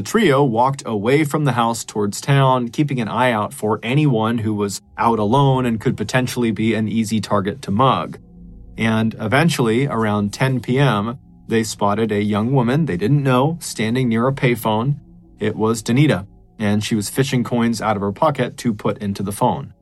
The 0.00 0.06
trio 0.06 0.42
walked 0.42 0.82
away 0.86 1.24
from 1.24 1.44
the 1.44 1.52
house 1.52 1.84
towards 1.84 2.22
town, 2.22 2.70
keeping 2.70 3.02
an 3.02 3.08
eye 3.08 3.32
out 3.32 3.52
for 3.52 3.78
anyone 3.82 4.38
who 4.38 4.54
was 4.54 4.80
out 4.96 5.18
alone 5.18 5.66
and 5.66 5.78
could 5.78 5.94
potentially 5.94 6.52
be 6.52 6.72
an 6.72 6.88
easy 6.88 7.20
target 7.20 7.60
to 7.60 7.70
mug. 7.70 8.18
And 8.78 9.14
eventually, 9.20 9.86
around 9.86 10.32
10 10.32 10.60
p.m., 10.60 11.18
they 11.48 11.62
spotted 11.62 12.12
a 12.12 12.22
young 12.22 12.52
woman 12.52 12.86
they 12.86 12.96
didn't 12.96 13.22
know 13.22 13.58
standing 13.60 14.08
near 14.08 14.26
a 14.26 14.32
payphone. 14.32 14.98
It 15.38 15.54
was 15.54 15.82
Danita, 15.82 16.26
and 16.58 16.82
she 16.82 16.94
was 16.94 17.10
fishing 17.10 17.44
coins 17.44 17.82
out 17.82 17.96
of 17.96 18.00
her 18.00 18.10
pocket 18.10 18.56
to 18.56 18.72
put 18.72 19.02
into 19.02 19.22
the 19.22 19.32
phone. 19.32 19.74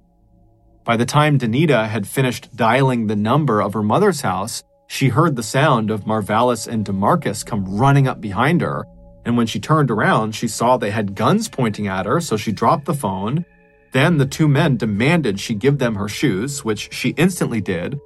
By 0.82 0.96
the 0.96 1.06
time 1.06 1.38
Danita 1.38 1.86
had 1.86 2.08
finished 2.08 2.56
dialing 2.56 3.06
the 3.06 3.14
number 3.14 3.60
of 3.62 3.72
her 3.72 3.84
mother's 3.84 4.22
house, 4.22 4.64
she 4.88 5.10
heard 5.10 5.36
the 5.36 5.44
sound 5.44 5.92
of 5.92 6.08
Marvallous 6.08 6.66
and 6.66 6.84
Demarcus 6.84 7.46
come 7.46 7.78
running 7.78 8.08
up 8.08 8.20
behind 8.20 8.62
her. 8.62 8.84
And 9.24 9.36
when 9.36 9.46
she 9.46 9.60
turned 9.60 9.90
around, 9.90 10.34
she 10.34 10.48
saw 10.48 10.76
they 10.76 10.90
had 10.90 11.14
guns 11.14 11.48
pointing 11.48 11.86
at 11.86 12.06
her, 12.06 12.20
so 12.20 12.36
she 12.36 12.52
dropped 12.52 12.86
the 12.86 12.94
phone. 12.94 13.44
Then 13.92 14.18
the 14.18 14.26
two 14.26 14.48
men 14.48 14.76
demanded 14.76 15.40
she 15.40 15.54
give 15.54 15.78
them 15.78 15.94
her 15.94 16.08
shoes, 16.08 16.64
which 16.64 16.92
she 16.92 17.10
instantly 17.10 17.60
did. 17.60 17.98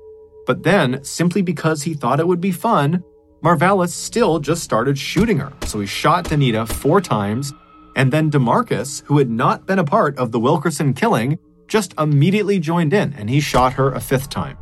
But 0.46 0.62
then, 0.62 1.02
simply 1.04 1.42
because 1.42 1.82
he 1.82 1.94
thought 1.94 2.20
it 2.20 2.26
would 2.26 2.40
be 2.40 2.52
fun, 2.52 3.04
Marvallous 3.42 3.92
still 3.94 4.38
just 4.38 4.62
started 4.62 4.98
shooting 4.98 5.38
her. 5.38 5.52
So 5.66 5.80
he 5.80 5.86
shot 5.86 6.24
Danita 6.24 6.66
four 6.68 7.00
times, 7.00 7.52
and 7.96 8.12
then 8.12 8.30
Demarcus, 8.30 9.02
who 9.04 9.18
had 9.18 9.30
not 9.30 9.66
been 9.66 9.78
a 9.78 9.84
part 9.84 10.16
of 10.16 10.32
the 10.32 10.40
Wilkerson 10.40 10.94
killing, 10.94 11.38
just 11.72 11.94
immediately 11.98 12.58
joined 12.58 12.92
in 12.92 13.14
and 13.14 13.30
he 13.30 13.40
shot 13.40 13.72
her 13.72 13.92
a 13.92 14.00
fifth 14.00 14.28
time. 14.28 14.58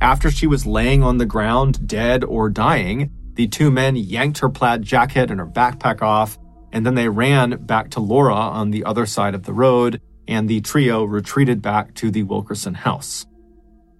After 0.00 0.30
she 0.30 0.46
was 0.46 0.66
laying 0.66 1.02
on 1.02 1.18
the 1.18 1.26
ground, 1.26 1.86
dead 1.86 2.24
or 2.24 2.48
dying, 2.48 3.10
the 3.34 3.48
two 3.48 3.70
men 3.70 3.96
yanked 3.96 4.38
her 4.38 4.48
plaid 4.48 4.82
jacket 4.82 5.30
and 5.30 5.40
her 5.40 5.46
backpack 5.46 6.02
off, 6.02 6.38
and 6.72 6.84
then 6.84 6.94
they 6.94 7.08
ran 7.08 7.64
back 7.66 7.90
to 7.90 8.00
Laura 8.00 8.34
on 8.34 8.70
the 8.70 8.84
other 8.84 9.06
side 9.06 9.34
of 9.34 9.44
the 9.44 9.52
road, 9.52 10.00
and 10.26 10.48
the 10.48 10.60
trio 10.60 11.04
retreated 11.04 11.60
back 11.60 11.94
to 11.94 12.10
the 12.10 12.22
Wilkerson 12.22 12.74
house. 12.74 13.26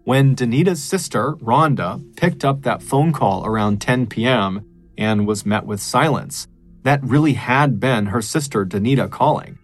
When 0.05 0.37
Danita's 0.37 0.82
sister, 0.82 1.32
Rhonda, 1.37 2.03
picked 2.16 2.45
up 2.45 2.62
that 2.62 2.82
phone 2.82 3.12
call 3.12 3.47
around 3.47 3.80
10 3.80 4.07
p.m. 4.07 4.64
and 4.99 5.26
was 5.26 5.47
met 5.47 5.64
with 5.64 5.80
silence, 5.80 6.47
that 6.82 7.03
really 7.03 7.32
had 7.32 7.80
been 7.80 8.07
her 8.07 8.20
sister, 8.20 8.66
Danita, 8.66 9.11
calling. 9.11 9.59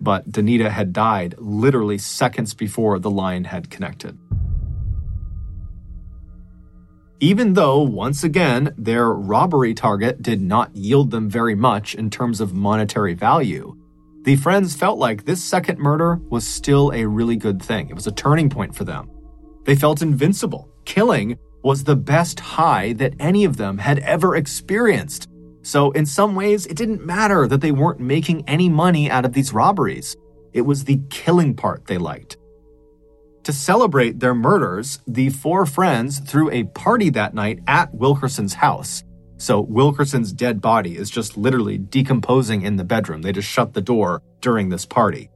But 0.00 0.30
Danita 0.30 0.70
had 0.70 0.92
died 0.92 1.34
literally 1.38 1.98
seconds 1.98 2.54
before 2.54 2.98
the 2.98 3.10
line 3.10 3.44
had 3.44 3.70
connected. 3.70 4.18
Even 7.24 7.54
though, 7.54 7.80
once 7.80 8.22
again, 8.22 8.74
their 8.76 9.10
robbery 9.10 9.72
target 9.72 10.20
did 10.20 10.42
not 10.42 10.76
yield 10.76 11.10
them 11.10 11.26
very 11.26 11.54
much 11.54 11.94
in 11.94 12.10
terms 12.10 12.38
of 12.38 12.52
monetary 12.52 13.14
value, 13.14 13.74
the 14.24 14.36
friends 14.36 14.76
felt 14.76 14.98
like 14.98 15.24
this 15.24 15.42
second 15.42 15.78
murder 15.78 16.16
was 16.28 16.46
still 16.46 16.92
a 16.92 17.06
really 17.06 17.36
good 17.36 17.62
thing. 17.62 17.88
It 17.88 17.94
was 17.94 18.06
a 18.06 18.12
turning 18.12 18.50
point 18.50 18.76
for 18.76 18.84
them. 18.84 19.10
They 19.64 19.74
felt 19.74 20.02
invincible. 20.02 20.68
Killing 20.84 21.38
was 21.62 21.82
the 21.82 21.96
best 21.96 22.40
high 22.40 22.92
that 22.92 23.14
any 23.18 23.46
of 23.46 23.56
them 23.56 23.78
had 23.78 24.00
ever 24.00 24.36
experienced. 24.36 25.30
So, 25.62 25.92
in 25.92 26.04
some 26.04 26.34
ways, 26.34 26.66
it 26.66 26.76
didn't 26.76 27.06
matter 27.06 27.48
that 27.48 27.62
they 27.62 27.72
weren't 27.72 28.00
making 28.00 28.46
any 28.46 28.68
money 28.68 29.10
out 29.10 29.24
of 29.24 29.32
these 29.32 29.54
robberies. 29.54 30.14
It 30.52 30.60
was 30.60 30.84
the 30.84 31.00
killing 31.08 31.54
part 31.54 31.86
they 31.86 31.96
liked. 31.96 32.36
To 33.44 33.52
celebrate 33.52 34.20
their 34.20 34.34
murders, 34.34 35.00
the 35.06 35.28
four 35.28 35.66
friends 35.66 36.18
threw 36.18 36.50
a 36.50 36.64
party 36.64 37.10
that 37.10 37.34
night 37.34 37.60
at 37.66 37.94
Wilkerson's 37.94 38.54
house. 38.54 39.04
So 39.36 39.60
Wilkerson's 39.60 40.32
dead 40.32 40.62
body 40.62 40.96
is 40.96 41.10
just 41.10 41.36
literally 41.36 41.76
decomposing 41.76 42.62
in 42.62 42.76
the 42.76 42.84
bedroom. 42.84 43.20
They 43.20 43.32
just 43.32 43.48
shut 43.48 43.74
the 43.74 43.82
door 43.82 44.22
during 44.40 44.70
this 44.70 44.86
party. 44.86 45.28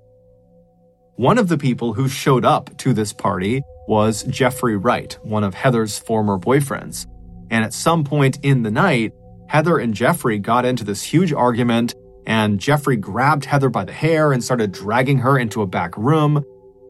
One 1.16 1.36
of 1.36 1.48
the 1.48 1.58
people 1.58 1.92
who 1.92 2.08
showed 2.08 2.46
up 2.46 2.74
to 2.78 2.94
this 2.94 3.12
party 3.12 3.60
was 3.86 4.22
Jeffrey 4.24 4.76
Wright, 4.76 5.18
one 5.22 5.44
of 5.44 5.52
Heather's 5.52 5.98
former 5.98 6.38
boyfriends. 6.38 7.06
And 7.50 7.62
at 7.62 7.74
some 7.74 8.04
point 8.04 8.38
in 8.42 8.62
the 8.62 8.70
night, 8.70 9.12
Heather 9.48 9.78
and 9.78 9.92
Jeffrey 9.92 10.38
got 10.38 10.64
into 10.64 10.84
this 10.84 11.02
huge 11.02 11.32
argument, 11.32 11.94
and 12.26 12.58
Jeffrey 12.58 12.96
grabbed 12.96 13.44
Heather 13.44 13.68
by 13.68 13.84
the 13.84 13.92
hair 13.92 14.32
and 14.32 14.42
started 14.42 14.72
dragging 14.72 15.18
her 15.18 15.38
into 15.38 15.60
a 15.60 15.66
back 15.66 15.96
room. 15.98 16.42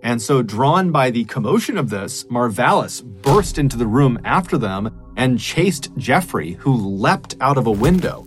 And 0.03 0.23
so, 0.23 0.43
drawn 0.43 0.93
by 0.93 1.11
the 1.11 1.25
commotion 1.25 1.77
of 1.77 1.91
this, 1.91 2.25
Marvallous 2.31 3.01
burst 3.01 3.59
into 3.59 3.77
the 3.77 3.87
room 3.87 4.19
after 4.25 4.57
them 4.57 4.97
and 5.17 5.39
chased 5.39 5.91
Jeffrey, 5.97 6.53
who 6.53 6.75
leapt 6.75 7.35
out 7.41 7.59
of 7.59 7.67
a 7.67 7.73
window. 7.73 8.25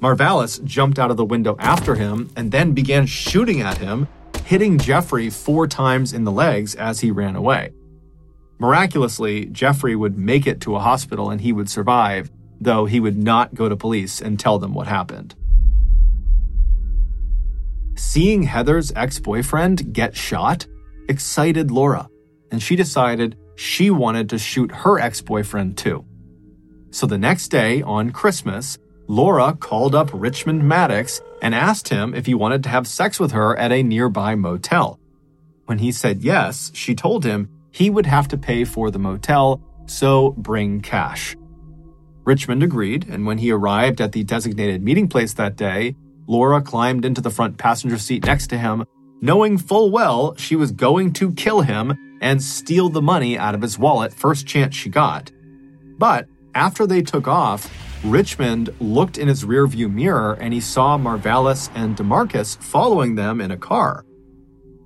Marvallous 0.00 0.58
jumped 0.60 0.98
out 0.98 1.10
of 1.10 1.16
the 1.16 1.24
window 1.24 1.56
after 1.58 1.94
him 1.94 2.30
and 2.34 2.50
then 2.50 2.72
began 2.72 3.06
shooting 3.06 3.60
at 3.60 3.78
him, 3.78 4.08
hitting 4.44 4.78
Jeffrey 4.78 5.30
four 5.30 5.68
times 5.68 6.12
in 6.12 6.24
the 6.24 6.32
legs 6.32 6.74
as 6.74 7.00
he 7.00 7.10
ran 7.10 7.36
away. 7.36 7.72
Miraculously, 8.58 9.46
Jeffrey 9.46 9.94
would 9.94 10.18
make 10.18 10.46
it 10.46 10.60
to 10.62 10.74
a 10.74 10.80
hospital 10.80 11.30
and 11.30 11.40
he 11.40 11.52
would 11.52 11.70
survive, 11.70 12.30
though 12.60 12.86
he 12.86 12.98
would 12.98 13.16
not 13.16 13.54
go 13.54 13.68
to 13.68 13.76
police 13.76 14.20
and 14.20 14.40
tell 14.40 14.58
them 14.58 14.74
what 14.74 14.86
happened. 14.86 15.34
Seeing 17.94 18.44
Heather's 18.44 18.92
ex 18.96 19.18
boyfriend 19.18 19.92
get 19.92 20.16
shot 20.16 20.66
excited 21.10 21.70
Laura, 21.70 22.08
and 22.50 22.62
she 22.62 22.76
decided 22.76 23.36
she 23.56 23.90
wanted 23.90 24.30
to 24.30 24.38
shoot 24.38 24.70
her 24.70 24.98
ex 24.98 25.20
boyfriend 25.20 25.76
too. 25.76 26.06
So 26.90 27.06
the 27.06 27.18
next 27.18 27.48
day, 27.48 27.82
on 27.82 28.10
Christmas, 28.10 28.78
Laura 29.06 29.54
called 29.54 29.94
up 29.94 30.10
Richmond 30.12 30.66
Maddox 30.66 31.20
and 31.42 31.54
asked 31.54 31.88
him 31.88 32.14
if 32.14 32.26
he 32.26 32.34
wanted 32.34 32.62
to 32.62 32.68
have 32.68 32.86
sex 32.86 33.20
with 33.20 33.32
her 33.32 33.56
at 33.56 33.72
a 33.72 33.82
nearby 33.82 34.34
motel. 34.34 34.98
When 35.66 35.78
he 35.78 35.92
said 35.92 36.22
yes, 36.22 36.70
she 36.74 36.94
told 36.94 37.24
him 37.24 37.48
he 37.70 37.90
would 37.90 38.06
have 38.06 38.28
to 38.28 38.38
pay 38.38 38.64
for 38.64 38.90
the 38.90 38.98
motel, 38.98 39.60
so 39.86 40.30
bring 40.38 40.80
cash. 40.80 41.36
Richmond 42.24 42.62
agreed, 42.62 43.08
and 43.08 43.26
when 43.26 43.38
he 43.38 43.50
arrived 43.50 44.00
at 44.00 44.12
the 44.12 44.24
designated 44.24 44.82
meeting 44.82 45.08
place 45.08 45.34
that 45.34 45.56
day, 45.56 45.96
Laura 46.26 46.62
climbed 46.62 47.04
into 47.04 47.20
the 47.20 47.30
front 47.30 47.58
passenger 47.58 47.98
seat 47.98 48.24
next 48.24 48.48
to 48.48 48.58
him, 48.58 48.84
knowing 49.20 49.58
full 49.58 49.90
well 49.90 50.34
she 50.36 50.56
was 50.56 50.72
going 50.72 51.12
to 51.12 51.32
kill 51.32 51.60
him 51.60 52.18
and 52.20 52.42
steal 52.42 52.88
the 52.88 53.02
money 53.02 53.38
out 53.38 53.54
of 53.54 53.62
his 53.62 53.78
wallet 53.78 54.12
first 54.12 54.46
chance 54.46 54.74
she 54.74 54.88
got. 54.88 55.30
But 55.98 56.28
after 56.54 56.86
they 56.86 57.02
took 57.02 57.28
off, 57.28 57.70
Richmond 58.04 58.70
looked 58.80 59.18
in 59.18 59.28
his 59.28 59.44
rearview 59.44 59.92
mirror 59.92 60.36
and 60.40 60.52
he 60.54 60.60
saw 60.60 60.96
Marvallous 60.96 61.70
and 61.74 61.96
DeMarcus 61.96 62.56
following 62.62 63.14
them 63.14 63.40
in 63.40 63.50
a 63.50 63.56
car. 63.56 64.04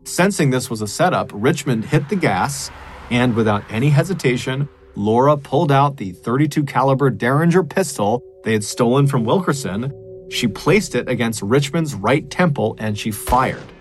Sensing 0.05 0.51
this 0.51 0.69
was 0.69 0.83
a 0.83 0.89
setup, 0.89 1.31
Richmond 1.33 1.87
hit 1.87 2.09
the 2.09 2.17
gas, 2.17 2.71
and 3.11 3.35
without 3.35 3.65
any 3.71 3.89
hesitation, 3.89 4.69
Laura 4.97 5.37
pulled 5.37 5.73
out 5.73 5.97
the 5.97 6.13
32 6.13 6.65
caliber 6.65 7.11
Derringer 7.11 7.65
pistol 7.65 8.23
they 8.45 8.53
had 8.53 8.63
stolen 8.63 9.07
from 9.07 9.25
Wilkerson. 9.25 9.93
She 10.31 10.47
placed 10.47 10.95
it 10.95 11.09
against 11.09 11.43
Richmond's 11.43 11.95
right 11.95 12.29
temple 12.31 12.77
and 12.79 12.99
she 12.99 13.11
fired. 13.11 13.74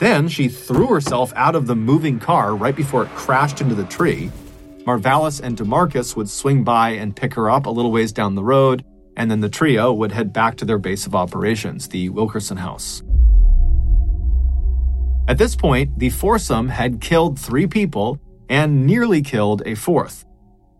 Then 0.00 0.28
she 0.28 0.48
threw 0.48 0.86
herself 0.88 1.32
out 1.36 1.54
of 1.54 1.66
the 1.66 1.76
moving 1.76 2.18
car 2.18 2.56
right 2.56 2.74
before 2.74 3.04
it 3.04 3.10
crashed 3.10 3.60
into 3.60 3.74
the 3.74 3.84
tree. 3.84 4.32
Marvallous 4.86 5.40
and 5.40 5.58
DeMarcus 5.58 6.16
would 6.16 6.28
swing 6.28 6.64
by 6.64 6.90
and 6.92 7.14
pick 7.14 7.34
her 7.34 7.50
up 7.50 7.66
a 7.66 7.70
little 7.70 7.92
ways 7.92 8.10
down 8.10 8.34
the 8.34 8.42
road, 8.42 8.82
and 9.18 9.30
then 9.30 9.40
the 9.40 9.50
trio 9.50 9.92
would 9.92 10.10
head 10.10 10.32
back 10.32 10.56
to 10.56 10.64
their 10.64 10.78
base 10.78 11.04
of 11.04 11.14
operations, 11.14 11.88
the 11.88 12.08
Wilkerson 12.08 12.56
house. 12.56 13.02
At 15.28 15.36
this 15.36 15.54
point, 15.54 15.98
the 15.98 16.08
foursome 16.08 16.68
had 16.70 17.02
killed 17.02 17.38
three 17.38 17.66
people 17.66 18.18
and 18.48 18.86
nearly 18.86 19.20
killed 19.20 19.62
a 19.66 19.74
fourth. 19.74 20.24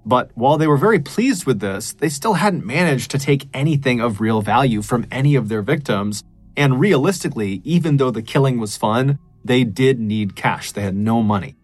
But 0.06 0.30
while 0.34 0.56
they 0.56 0.66
were 0.66 0.78
very 0.78 0.98
pleased 0.98 1.44
with 1.44 1.60
this, 1.60 1.92
they 1.92 2.08
still 2.08 2.34
hadn't 2.34 2.64
managed 2.64 3.10
to 3.10 3.18
take 3.18 3.48
anything 3.52 4.00
of 4.00 4.20
real 4.20 4.40
value 4.40 4.80
from 4.80 5.06
any 5.12 5.34
of 5.34 5.50
their 5.50 5.60
victims. 5.60 6.24
And 6.56 6.80
realistically, 6.80 7.60
even 7.64 7.96
though 7.96 8.10
the 8.10 8.22
killing 8.22 8.58
was 8.58 8.76
fun, 8.76 9.18
they 9.44 9.64
did 9.64 9.98
need 9.98 10.36
cash. 10.36 10.72
They 10.72 10.82
had 10.82 10.96
no 10.96 11.22
money. 11.22 11.56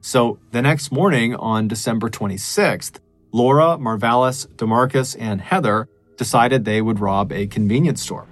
So 0.00 0.38
the 0.52 0.62
next 0.62 0.92
morning, 0.92 1.34
on 1.34 1.68
December 1.68 2.08
26th, 2.08 3.00
Laura, 3.32 3.76
Marvallous, 3.76 4.46
DeMarcus, 4.56 5.16
and 5.18 5.40
Heather 5.40 5.88
decided 6.16 6.64
they 6.64 6.80
would 6.80 7.00
rob 7.00 7.32
a 7.32 7.46
convenience 7.46 8.02
store. 8.02 8.26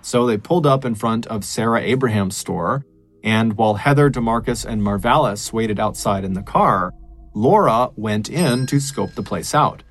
So 0.00 0.26
they 0.26 0.38
pulled 0.38 0.66
up 0.66 0.84
in 0.84 0.94
front 0.94 1.26
of 1.26 1.44
Sarah 1.44 1.80
Abraham's 1.80 2.36
store, 2.36 2.84
and 3.22 3.56
while 3.56 3.74
Heather, 3.74 4.10
DeMarcus, 4.10 4.64
and 4.64 4.82
Marvallous 4.82 5.52
waited 5.52 5.80
outside 5.80 6.24
in 6.24 6.34
the 6.34 6.42
car, 6.42 6.92
Laura 7.34 7.90
went 7.96 8.28
in 8.28 8.66
to 8.66 8.80
scope 8.80 9.14
the 9.14 9.22
place 9.22 9.54
out. 9.54 9.82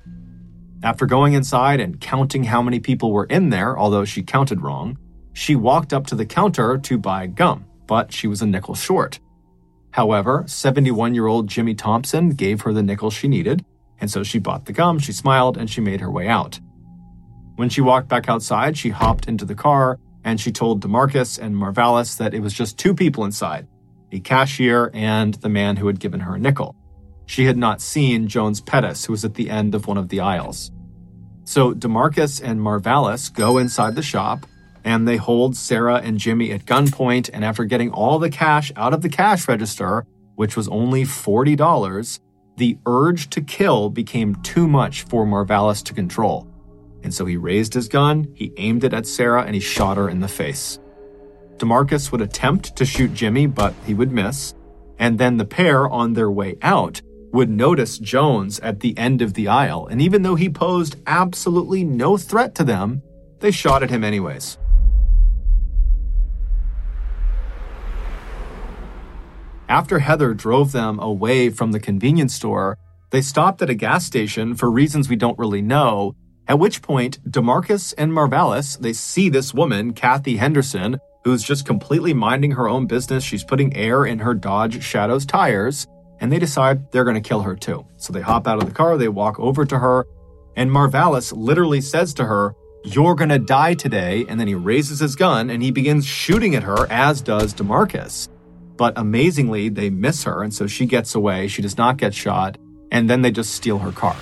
After 0.84 1.06
going 1.06 1.32
inside 1.32 1.80
and 1.80 2.00
counting 2.00 2.44
how 2.44 2.62
many 2.62 2.78
people 2.78 3.10
were 3.10 3.24
in 3.24 3.50
there, 3.50 3.76
although 3.76 4.04
she 4.04 4.22
counted 4.22 4.60
wrong, 4.60 4.98
she 5.32 5.56
walked 5.56 5.92
up 5.92 6.06
to 6.06 6.14
the 6.14 6.26
counter 6.26 6.78
to 6.78 6.98
buy 6.98 7.26
gum 7.26 7.66
but 7.86 8.12
she 8.12 8.26
was 8.26 8.42
a 8.42 8.46
nickel 8.46 8.74
short. 8.74 9.20
However, 9.90 10.44
71 10.46 11.14
year 11.14 11.26
old 11.26 11.48
Jimmy 11.48 11.74
Thompson 11.74 12.30
gave 12.30 12.62
her 12.62 12.72
the 12.72 12.82
nickel 12.82 13.10
she 13.10 13.28
needed, 13.28 13.64
and 14.00 14.10
so 14.10 14.22
she 14.22 14.38
bought 14.38 14.66
the 14.66 14.72
gum, 14.72 14.98
she 14.98 15.12
smiled, 15.12 15.56
and 15.56 15.70
she 15.70 15.80
made 15.80 16.00
her 16.00 16.10
way 16.10 16.28
out. 16.28 16.58
When 17.56 17.68
she 17.68 17.80
walked 17.80 18.08
back 18.08 18.28
outside, 18.28 18.76
she 18.76 18.90
hopped 18.90 19.28
into 19.28 19.44
the 19.44 19.54
car 19.54 19.98
and 20.24 20.40
she 20.40 20.50
told 20.50 20.82
DeMarcus 20.82 21.38
and 21.38 21.56
Marvallous 21.56 22.16
that 22.16 22.34
it 22.34 22.40
was 22.40 22.54
just 22.54 22.78
two 22.78 22.94
people 22.94 23.24
inside 23.24 23.68
a 24.10 24.20
cashier 24.20 24.90
and 24.94 25.34
the 25.34 25.48
man 25.48 25.76
who 25.76 25.88
had 25.88 25.98
given 25.98 26.20
her 26.20 26.36
a 26.36 26.38
nickel. 26.38 26.76
She 27.26 27.46
had 27.46 27.56
not 27.56 27.80
seen 27.80 28.28
Jones 28.28 28.60
Pettis, 28.60 29.04
who 29.04 29.12
was 29.12 29.24
at 29.24 29.34
the 29.34 29.50
end 29.50 29.74
of 29.74 29.88
one 29.88 29.98
of 29.98 30.08
the 30.08 30.20
aisles. 30.20 30.70
So 31.44 31.74
DeMarcus 31.74 32.42
and 32.42 32.60
Marvallous 32.60 33.28
go 33.28 33.58
inside 33.58 33.94
the 33.94 34.02
shop 34.02 34.46
and 34.84 35.08
they 35.08 35.16
hold 35.16 35.56
Sarah 35.56 35.96
and 35.96 36.18
Jimmy 36.18 36.52
at 36.52 36.66
gunpoint. 36.66 37.30
And 37.32 37.44
after 37.44 37.64
getting 37.64 37.90
all 37.90 38.18
the 38.18 38.30
cash 38.30 38.72
out 38.76 38.92
of 38.92 39.02
the 39.02 39.08
cash 39.08 39.48
register, 39.48 40.06
which 40.36 40.56
was 40.56 40.68
only 40.68 41.04
$40, 41.04 42.20
the 42.56 42.78
urge 42.86 43.30
to 43.30 43.40
kill 43.40 43.90
became 43.90 44.36
too 44.36 44.68
much 44.68 45.02
for 45.02 45.26
Marvallous 45.26 45.82
to 45.82 45.94
control. 45.94 46.48
And 47.02 47.12
so 47.12 47.24
he 47.26 47.36
raised 47.36 47.74
his 47.74 47.88
gun, 47.88 48.28
he 48.34 48.52
aimed 48.56 48.84
it 48.84 48.94
at 48.94 49.06
Sarah, 49.06 49.42
and 49.42 49.54
he 49.54 49.60
shot 49.60 49.96
her 49.96 50.08
in 50.08 50.20
the 50.20 50.28
face. 50.28 50.78
DeMarcus 51.58 52.10
would 52.10 52.20
attempt 52.20 52.76
to 52.76 52.84
shoot 52.84 53.14
Jimmy, 53.14 53.46
but 53.46 53.74
he 53.86 53.94
would 53.94 54.10
miss. 54.10 54.54
And 54.98 55.18
then 55.18 55.36
the 55.36 55.44
pair, 55.44 55.88
on 55.88 56.14
their 56.14 56.30
way 56.30 56.56
out, 56.62 57.02
would 57.34 57.50
notice 57.50 57.98
Jones 57.98 58.60
at 58.60 58.78
the 58.78 58.96
end 58.96 59.20
of 59.20 59.34
the 59.34 59.48
aisle. 59.48 59.88
And 59.88 60.00
even 60.00 60.22
though 60.22 60.36
he 60.36 60.48
posed 60.48 60.96
absolutely 61.04 61.82
no 61.82 62.16
threat 62.16 62.54
to 62.54 62.64
them, 62.64 63.02
they 63.40 63.50
shot 63.50 63.82
at 63.82 63.90
him 63.90 64.04
anyways. 64.04 64.56
After 69.68 69.98
Heather 69.98 70.32
drove 70.32 70.70
them 70.70 71.00
away 71.00 71.50
from 71.50 71.72
the 71.72 71.80
convenience 71.80 72.34
store, 72.34 72.78
they 73.10 73.20
stopped 73.20 73.60
at 73.62 73.70
a 73.70 73.74
gas 73.74 74.04
station 74.04 74.54
for 74.54 74.70
reasons 74.70 75.08
we 75.08 75.16
don't 75.16 75.38
really 75.38 75.62
know. 75.62 76.14
At 76.46 76.60
which 76.60 76.82
point, 76.82 77.18
DeMarcus 77.28 77.94
and 77.98 78.14
Marvallous, 78.14 78.76
they 78.76 78.92
see 78.92 79.28
this 79.28 79.52
woman, 79.52 79.92
Kathy 79.92 80.36
Henderson, 80.36 80.98
who's 81.24 81.42
just 81.42 81.66
completely 81.66 82.14
minding 82.14 82.52
her 82.52 82.68
own 82.68 82.86
business. 82.86 83.24
She's 83.24 83.42
putting 83.42 83.74
air 83.74 84.04
in 84.04 84.20
her 84.20 84.34
Dodge 84.34 84.84
Shadows 84.84 85.26
tires, 85.26 85.88
and 86.24 86.32
they 86.32 86.38
decide 86.38 86.90
they're 86.90 87.04
going 87.04 87.22
to 87.22 87.28
kill 87.28 87.42
her 87.42 87.54
too. 87.54 87.84
So 87.98 88.10
they 88.10 88.22
hop 88.22 88.48
out 88.48 88.62
of 88.62 88.66
the 88.66 88.74
car, 88.74 88.96
they 88.96 89.08
walk 89.08 89.38
over 89.38 89.66
to 89.66 89.78
her, 89.78 90.06
and 90.56 90.72
Marvallous 90.72 91.32
literally 91.32 91.82
says 91.82 92.14
to 92.14 92.24
her, 92.24 92.54
You're 92.82 93.14
going 93.14 93.28
to 93.28 93.38
die 93.38 93.74
today. 93.74 94.24
And 94.26 94.40
then 94.40 94.48
he 94.48 94.54
raises 94.54 95.00
his 95.00 95.16
gun 95.16 95.50
and 95.50 95.62
he 95.62 95.70
begins 95.70 96.06
shooting 96.06 96.54
at 96.54 96.62
her, 96.62 96.90
as 96.90 97.20
does 97.20 97.52
DeMarcus. 97.52 98.30
But 98.78 98.94
amazingly, 98.96 99.68
they 99.68 99.90
miss 99.90 100.24
her, 100.24 100.42
and 100.42 100.54
so 100.54 100.66
she 100.66 100.86
gets 100.86 101.14
away. 101.14 101.46
She 101.46 101.60
does 101.60 101.76
not 101.76 101.98
get 101.98 102.14
shot, 102.14 102.56
and 102.90 103.10
then 103.10 103.20
they 103.20 103.30
just 103.30 103.54
steal 103.54 103.80
her 103.80 103.92
car. 103.92 104.16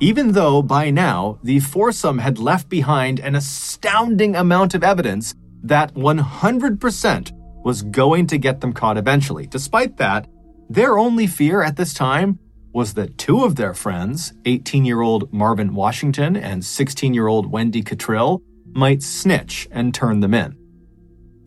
Even 0.00 0.32
though 0.32 0.60
by 0.60 0.90
now 0.90 1.38
the 1.44 1.60
foursome 1.60 2.18
had 2.18 2.40
left 2.40 2.68
behind 2.68 3.20
an 3.20 3.36
astounding 3.36 4.34
amount 4.34 4.74
of 4.74 4.82
evidence 4.82 5.36
that 5.62 5.94
100% 5.94 7.39
was 7.62 7.82
going 7.82 8.26
to 8.28 8.38
get 8.38 8.60
them 8.60 8.72
caught 8.72 8.96
eventually. 8.96 9.46
Despite 9.46 9.96
that, 9.98 10.26
their 10.68 10.98
only 10.98 11.26
fear 11.26 11.62
at 11.62 11.76
this 11.76 11.94
time 11.94 12.38
was 12.72 12.94
that 12.94 13.18
two 13.18 13.44
of 13.44 13.56
their 13.56 13.74
friends, 13.74 14.32
18 14.44 14.84
year 14.84 15.00
old 15.00 15.32
Marvin 15.32 15.74
Washington 15.74 16.36
and 16.36 16.64
16 16.64 17.14
year 17.14 17.26
old 17.26 17.50
Wendy 17.50 17.82
Cottrill, 17.82 18.42
might 18.72 19.02
snitch 19.02 19.68
and 19.72 19.92
turn 19.92 20.20
them 20.20 20.34
in. 20.34 20.56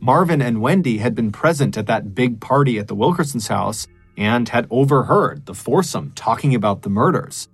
Marvin 0.01 0.41
and 0.41 0.61
Wendy 0.61 0.97
had 0.97 1.15
been 1.15 1.31
present 1.31 1.77
at 1.77 1.87
that 1.87 2.13
big 2.13 2.41
party 2.41 2.77
at 2.77 2.89
the 2.89 2.95
Wilkersons' 2.95 3.47
house 3.47 3.87
and 4.17 4.49
had 4.49 4.67
overheard 4.69 5.45
the 5.45 5.53
foursome 5.53 6.11
talking 6.13 6.53
about 6.53 6.81
the 6.81 6.89
murders. 6.89 7.47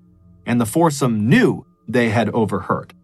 And 0.47 0.59
the 0.59 0.65
foursome 0.65 1.29
knew 1.29 1.65
they 1.87 2.09
had 2.09 2.29
overheard. 2.29 2.95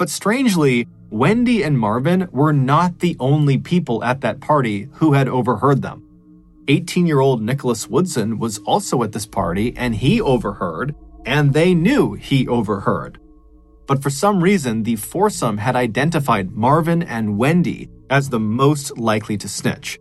But 0.00 0.08
strangely, 0.08 0.88
Wendy 1.10 1.62
and 1.62 1.78
Marvin 1.78 2.26
were 2.32 2.54
not 2.54 3.00
the 3.00 3.18
only 3.20 3.58
people 3.58 4.02
at 4.02 4.22
that 4.22 4.40
party 4.40 4.88
who 4.92 5.12
had 5.12 5.28
overheard 5.28 5.82
them. 5.82 6.02
18 6.68 7.06
year 7.06 7.20
old 7.20 7.42
Nicholas 7.42 7.86
Woodson 7.86 8.38
was 8.38 8.56
also 8.60 9.02
at 9.02 9.12
this 9.12 9.26
party 9.26 9.74
and 9.76 9.94
he 9.94 10.18
overheard, 10.18 10.94
and 11.26 11.52
they 11.52 11.74
knew 11.74 12.14
he 12.14 12.48
overheard. 12.48 13.20
But 13.86 14.02
for 14.02 14.08
some 14.08 14.42
reason, 14.42 14.84
the 14.84 14.96
foursome 14.96 15.58
had 15.58 15.76
identified 15.76 16.52
Marvin 16.52 17.02
and 17.02 17.36
Wendy 17.36 17.90
as 18.08 18.30
the 18.30 18.40
most 18.40 18.96
likely 18.96 19.36
to 19.36 19.48
snitch. 19.50 19.98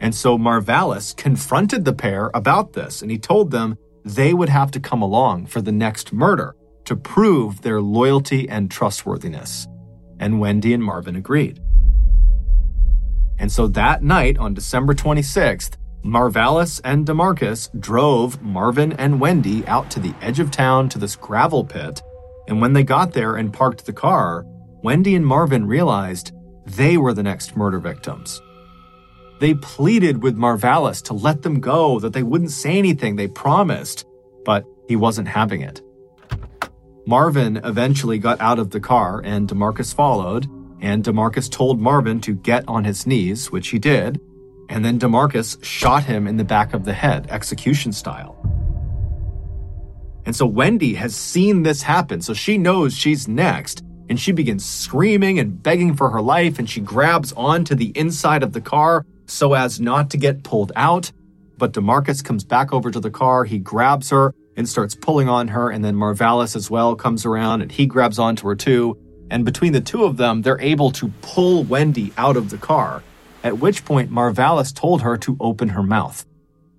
And 0.00 0.12
so 0.12 0.36
Marvallous 0.36 1.12
confronted 1.12 1.84
the 1.84 1.92
pair 1.92 2.32
about 2.34 2.72
this, 2.72 3.02
and 3.02 3.10
he 3.12 3.18
told 3.18 3.52
them 3.52 3.76
they 4.04 4.34
would 4.34 4.48
have 4.48 4.72
to 4.72 4.80
come 4.80 5.00
along 5.00 5.46
for 5.46 5.60
the 5.60 5.70
next 5.70 6.12
murder 6.12 6.56
to 6.88 6.96
prove 6.96 7.60
their 7.60 7.82
loyalty 7.82 8.48
and 8.48 8.70
trustworthiness. 8.70 9.68
And 10.18 10.40
Wendy 10.40 10.72
and 10.72 10.82
Marvin 10.82 11.16
agreed. 11.16 11.60
And 13.38 13.52
so 13.52 13.68
that 13.68 14.02
night 14.02 14.38
on 14.38 14.54
December 14.54 14.94
26th, 14.94 15.76
Marvallous 16.02 16.80
and 16.80 17.06
DeMarcus 17.06 17.68
drove 17.78 18.40
Marvin 18.40 18.94
and 18.94 19.20
Wendy 19.20 19.66
out 19.66 19.90
to 19.90 20.00
the 20.00 20.14
edge 20.22 20.40
of 20.40 20.50
town 20.50 20.88
to 20.88 20.98
this 20.98 21.14
gravel 21.14 21.62
pit. 21.62 22.00
And 22.48 22.62
when 22.62 22.72
they 22.72 22.84
got 22.84 23.12
there 23.12 23.36
and 23.36 23.52
parked 23.52 23.84
the 23.84 23.92
car, 23.92 24.46
Wendy 24.82 25.14
and 25.14 25.26
Marvin 25.26 25.66
realized 25.66 26.32
they 26.64 26.96
were 26.96 27.12
the 27.12 27.22
next 27.22 27.54
murder 27.54 27.80
victims. 27.80 28.40
They 29.40 29.52
pleaded 29.52 30.22
with 30.22 30.36
Marvallous 30.36 31.02
to 31.02 31.12
let 31.12 31.42
them 31.42 31.60
go, 31.60 32.00
that 32.00 32.14
they 32.14 32.22
wouldn't 32.22 32.50
say 32.50 32.78
anything, 32.78 33.16
they 33.16 33.28
promised, 33.28 34.06
but 34.46 34.64
he 34.88 34.96
wasn't 34.96 35.28
having 35.28 35.60
it. 35.60 35.82
Marvin 37.08 37.58
eventually 37.64 38.18
got 38.18 38.38
out 38.38 38.58
of 38.58 38.68
the 38.68 38.80
car 38.80 39.22
and 39.24 39.48
DeMarcus 39.48 39.94
followed, 39.94 40.44
and 40.78 41.02
DeMarcus 41.02 41.50
told 41.50 41.80
Marvin 41.80 42.20
to 42.20 42.34
get 42.34 42.68
on 42.68 42.84
his 42.84 43.06
knees, 43.06 43.50
which 43.50 43.68
he 43.68 43.78
did, 43.78 44.20
and 44.68 44.84
then 44.84 44.98
DeMarcus 44.98 45.64
shot 45.64 46.04
him 46.04 46.26
in 46.26 46.36
the 46.36 46.44
back 46.44 46.74
of 46.74 46.84
the 46.84 46.92
head, 46.92 47.26
execution 47.30 47.94
style. 47.94 48.36
And 50.26 50.36
so 50.36 50.44
Wendy 50.44 50.96
has 50.96 51.16
seen 51.16 51.62
this 51.62 51.80
happen, 51.80 52.20
so 52.20 52.34
she 52.34 52.58
knows 52.58 52.92
she's 52.92 53.26
next, 53.26 53.82
and 54.10 54.20
she 54.20 54.32
begins 54.32 54.66
screaming 54.66 55.38
and 55.38 55.62
begging 55.62 55.96
for 55.96 56.10
her 56.10 56.20
life, 56.20 56.58
and 56.58 56.68
she 56.68 56.82
grabs 56.82 57.32
onto 57.32 57.74
the 57.74 57.90
inside 57.96 58.42
of 58.42 58.52
the 58.52 58.60
car 58.60 59.06
so 59.24 59.54
as 59.54 59.80
not 59.80 60.10
to 60.10 60.18
get 60.18 60.44
pulled 60.44 60.72
out. 60.76 61.10
But 61.56 61.72
DeMarcus 61.72 62.22
comes 62.22 62.44
back 62.44 62.70
over 62.70 62.90
to 62.90 63.00
the 63.00 63.10
car, 63.10 63.44
he 63.44 63.56
grabs 63.56 64.10
her 64.10 64.34
and 64.58 64.68
starts 64.68 64.96
pulling 64.96 65.28
on 65.28 65.48
her, 65.48 65.70
and 65.70 65.84
then 65.84 65.94
Marvallous 65.94 66.56
as 66.56 66.68
well 66.68 66.96
comes 66.96 67.24
around 67.24 67.62
and 67.62 67.70
he 67.70 67.86
grabs 67.86 68.18
onto 68.18 68.46
her 68.48 68.56
too. 68.56 68.98
And 69.30 69.44
between 69.44 69.72
the 69.72 69.80
two 69.80 70.04
of 70.04 70.16
them, 70.16 70.42
they're 70.42 70.60
able 70.60 70.90
to 70.92 71.12
pull 71.22 71.62
Wendy 71.62 72.12
out 72.18 72.36
of 72.36 72.50
the 72.50 72.58
car, 72.58 73.04
at 73.44 73.58
which 73.58 73.84
point 73.84 74.10
Marvallous 74.10 74.72
told 74.72 75.02
her 75.02 75.16
to 75.18 75.36
open 75.38 75.68
her 75.70 75.82
mouth. 75.82 76.26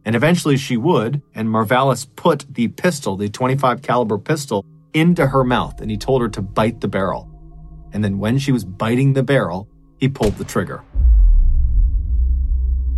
And 0.04 0.14
eventually 0.14 0.58
she 0.58 0.76
would, 0.76 1.22
and 1.34 1.50
Marvallous 1.50 2.04
put 2.04 2.46
the 2.54 2.68
pistol, 2.68 3.16
the 3.16 3.30
25 3.30 3.82
caliber 3.82 4.18
pistol, 4.18 4.66
into 4.94 5.28
her 5.28 5.46
mouth 5.46 5.80
and 5.80 5.90
he 5.90 5.98
told 5.98 6.22
her 6.22 6.30
to 6.30 6.42
bite 6.42 6.82
the 6.82 6.88
barrel. 6.88 7.30
And 7.94 8.04
then 8.04 8.20
when 8.20 8.40
she 8.40 8.52
was 8.52 8.66
biting 8.66 9.14
the 9.14 9.24
barrel, 9.24 9.70
he 10.00 10.10
pulled 10.10 10.36
the 10.36 10.44
trigger. 10.44 10.84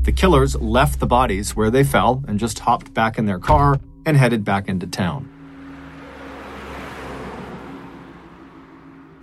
The 0.04 0.12
killers 0.12 0.56
left 0.56 1.00
the 1.00 1.06
bodies 1.06 1.56
where 1.56 1.70
they 1.70 1.84
fell 1.84 2.24
and 2.28 2.40
just 2.40 2.60
hopped 2.60 2.94
back 2.96 3.20
in 3.20 3.28
their 3.28 3.38
car 3.38 3.80
and 4.06 4.18
headed 4.18 4.44
back 4.44 4.68
into 4.68 4.88
town. 4.88 5.30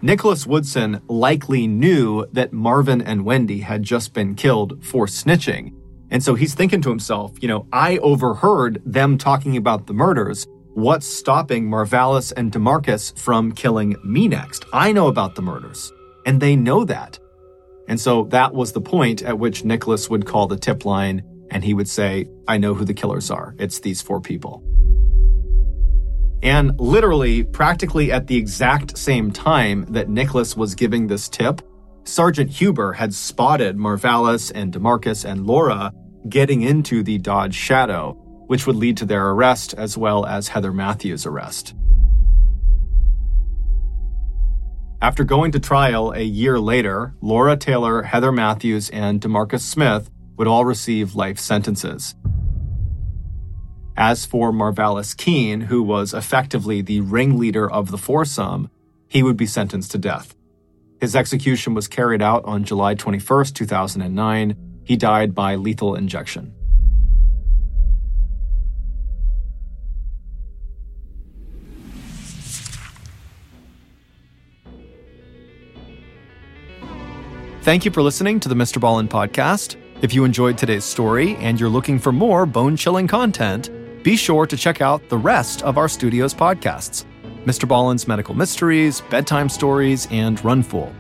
Nicholas 0.00 0.46
Woodson 0.46 1.00
likely 1.08 1.66
knew 1.66 2.24
that 2.32 2.52
Marvin 2.52 3.02
and 3.02 3.24
Wendy 3.24 3.60
had 3.60 3.82
just 3.82 4.14
been 4.14 4.36
killed 4.36 4.84
for 4.84 5.06
snitching. 5.06 5.74
And 6.10 6.22
so 6.22 6.36
he's 6.36 6.54
thinking 6.54 6.80
to 6.82 6.88
himself, 6.88 7.32
you 7.42 7.48
know, 7.48 7.66
I 7.72 7.98
overheard 7.98 8.80
them 8.86 9.18
talking 9.18 9.56
about 9.56 9.86
the 9.86 9.94
murders. 9.94 10.46
What's 10.74 11.06
stopping 11.06 11.68
Marvallous 11.68 12.30
and 12.30 12.52
DeMarcus 12.52 13.18
from 13.18 13.50
killing 13.50 13.96
me 14.04 14.28
next? 14.28 14.64
I 14.72 14.92
know 14.92 15.08
about 15.08 15.34
the 15.34 15.42
murders, 15.42 15.92
and 16.24 16.40
they 16.40 16.54
know 16.54 16.84
that. 16.84 17.18
And 17.88 17.98
so 17.98 18.24
that 18.26 18.54
was 18.54 18.72
the 18.72 18.80
point 18.80 19.22
at 19.22 19.40
which 19.40 19.64
Nicholas 19.64 20.08
would 20.08 20.26
call 20.26 20.46
the 20.46 20.58
tip 20.58 20.84
line 20.84 21.22
and 21.50 21.64
he 21.64 21.74
would 21.74 21.88
say, 21.88 22.28
I 22.46 22.58
know 22.58 22.74
who 22.74 22.84
the 22.84 22.94
killers 22.94 23.30
are. 23.30 23.54
It's 23.58 23.80
these 23.80 24.02
four 24.02 24.20
people. 24.20 24.62
And 26.42 26.78
literally, 26.78 27.42
practically 27.42 28.12
at 28.12 28.26
the 28.26 28.36
exact 28.36 28.96
same 28.96 29.32
time 29.32 29.86
that 29.90 30.08
Nicholas 30.08 30.56
was 30.56 30.74
giving 30.74 31.06
this 31.06 31.28
tip, 31.28 31.62
Sergeant 32.04 32.50
Huber 32.50 32.92
had 32.92 33.12
spotted 33.12 33.76
Marvallous 33.76 34.50
and 34.50 34.72
DeMarcus 34.72 35.24
and 35.24 35.46
Laura 35.46 35.92
getting 36.28 36.62
into 36.62 37.02
the 37.02 37.18
Dodge 37.18 37.54
Shadow, 37.54 38.12
which 38.46 38.66
would 38.66 38.76
lead 38.76 38.96
to 38.98 39.04
their 39.04 39.30
arrest 39.30 39.74
as 39.74 39.98
well 39.98 40.24
as 40.26 40.48
Heather 40.48 40.72
Matthews' 40.72 41.26
arrest. 41.26 41.74
After 45.00 45.22
going 45.22 45.52
to 45.52 45.60
trial 45.60 46.12
a 46.12 46.22
year 46.22 46.58
later, 46.58 47.14
Laura 47.20 47.56
Taylor, 47.56 48.02
Heather 48.02 48.32
Matthews, 48.32 48.90
and 48.90 49.20
DeMarcus 49.20 49.60
Smith 49.60 50.10
would 50.38 50.46
all 50.46 50.64
receive 50.64 51.14
life 51.14 51.38
sentences. 51.38 52.14
As 53.96 54.24
for 54.24 54.52
Marvallous 54.52 55.12
Keene, 55.12 55.62
who 55.62 55.82
was 55.82 56.14
effectively 56.14 56.80
the 56.80 57.00
ringleader 57.00 57.68
of 57.68 57.90
the 57.90 57.98
foursome, 57.98 58.70
he 59.08 59.24
would 59.24 59.36
be 59.36 59.46
sentenced 59.46 59.90
to 59.90 59.98
death. 59.98 60.36
His 61.00 61.16
execution 61.16 61.74
was 61.74 61.88
carried 61.88 62.22
out 62.22 62.44
on 62.44 62.64
July 62.64 62.94
21, 62.94 63.46
2009. 63.46 64.56
He 64.84 64.96
died 64.96 65.34
by 65.34 65.56
lethal 65.56 65.96
injection. 65.96 66.54
Thank 77.62 77.84
you 77.84 77.90
for 77.90 78.02
listening 78.02 78.40
to 78.40 78.48
the 78.48 78.54
Mr. 78.54 78.80
Ballen 78.80 79.08
podcast. 79.08 79.76
If 80.00 80.14
you 80.14 80.24
enjoyed 80.24 80.56
today's 80.56 80.84
story 80.84 81.34
and 81.36 81.58
you're 81.58 81.68
looking 81.68 81.98
for 81.98 82.12
more 82.12 82.46
bone 82.46 82.76
chilling 82.76 83.08
content, 83.08 83.68
be 84.04 84.14
sure 84.14 84.46
to 84.46 84.56
check 84.56 84.80
out 84.80 85.08
the 85.08 85.18
rest 85.18 85.62
of 85.62 85.76
our 85.76 85.88
studio's 85.88 86.32
podcasts 86.32 87.04
Mr. 87.44 87.66
Ballen's 87.66 88.06
Medical 88.06 88.34
Mysteries, 88.34 89.00
Bedtime 89.10 89.48
Stories, 89.48 90.06
and 90.10 90.42
Run 90.44 90.62
Fool. 90.62 90.92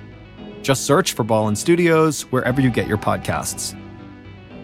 Just 0.62 0.84
search 0.84 1.12
for 1.12 1.24
Ballen 1.24 1.56
Studios 1.56 2.22
wherever 2.32 2.60
you 2.60 2.70
get 2.70 2.88
your 2.88 2.98
podcasts. 2.98 3.78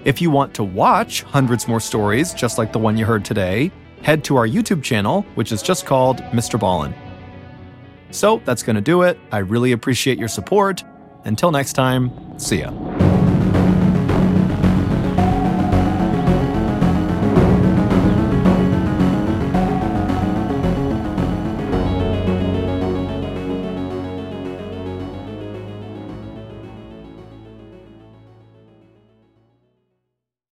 If 0.05 0.20
you 0.20 0.30
want 0.30 0.53
to 0.55 0.64
watch 0.64 1.22
hundreds 1.22 1.68
more 1.68 1.80
stories 1.80 2.35
just 2.35 2.59
like 2.59 2.72
the 2.72 2.78
one 2.78 2.97
you 2.97 3.05
heard 3.05 3.24
today, 3.24 3.70
head 4.03 4.24
to 4.24 4.37
our 4.37 4.49
YouTube 4.49 4.82
channel, 4.82 5.22
which 5.35 5.53
is 5.53 5.62
just 5.62 5.87
called 5.87 6.18
Mr. 6.32 6.59
Ballin. 6.59 6.95
So 8.11 8.41
that's 8.45 8.62
going 8.62 8.76
to 8.76 8.82
do 8.82 9.03
it. 9.03 9.18
I 9.30 9.39
really 9.39 9.72
appreciate 9.72 10.18
your 10.18 10.28
support. 10.28 10.82
Until 11.24 11.53
next 11.53 11.74
time, 11.74 12.39
see 12.39 12.61
ya. 12.61 13.14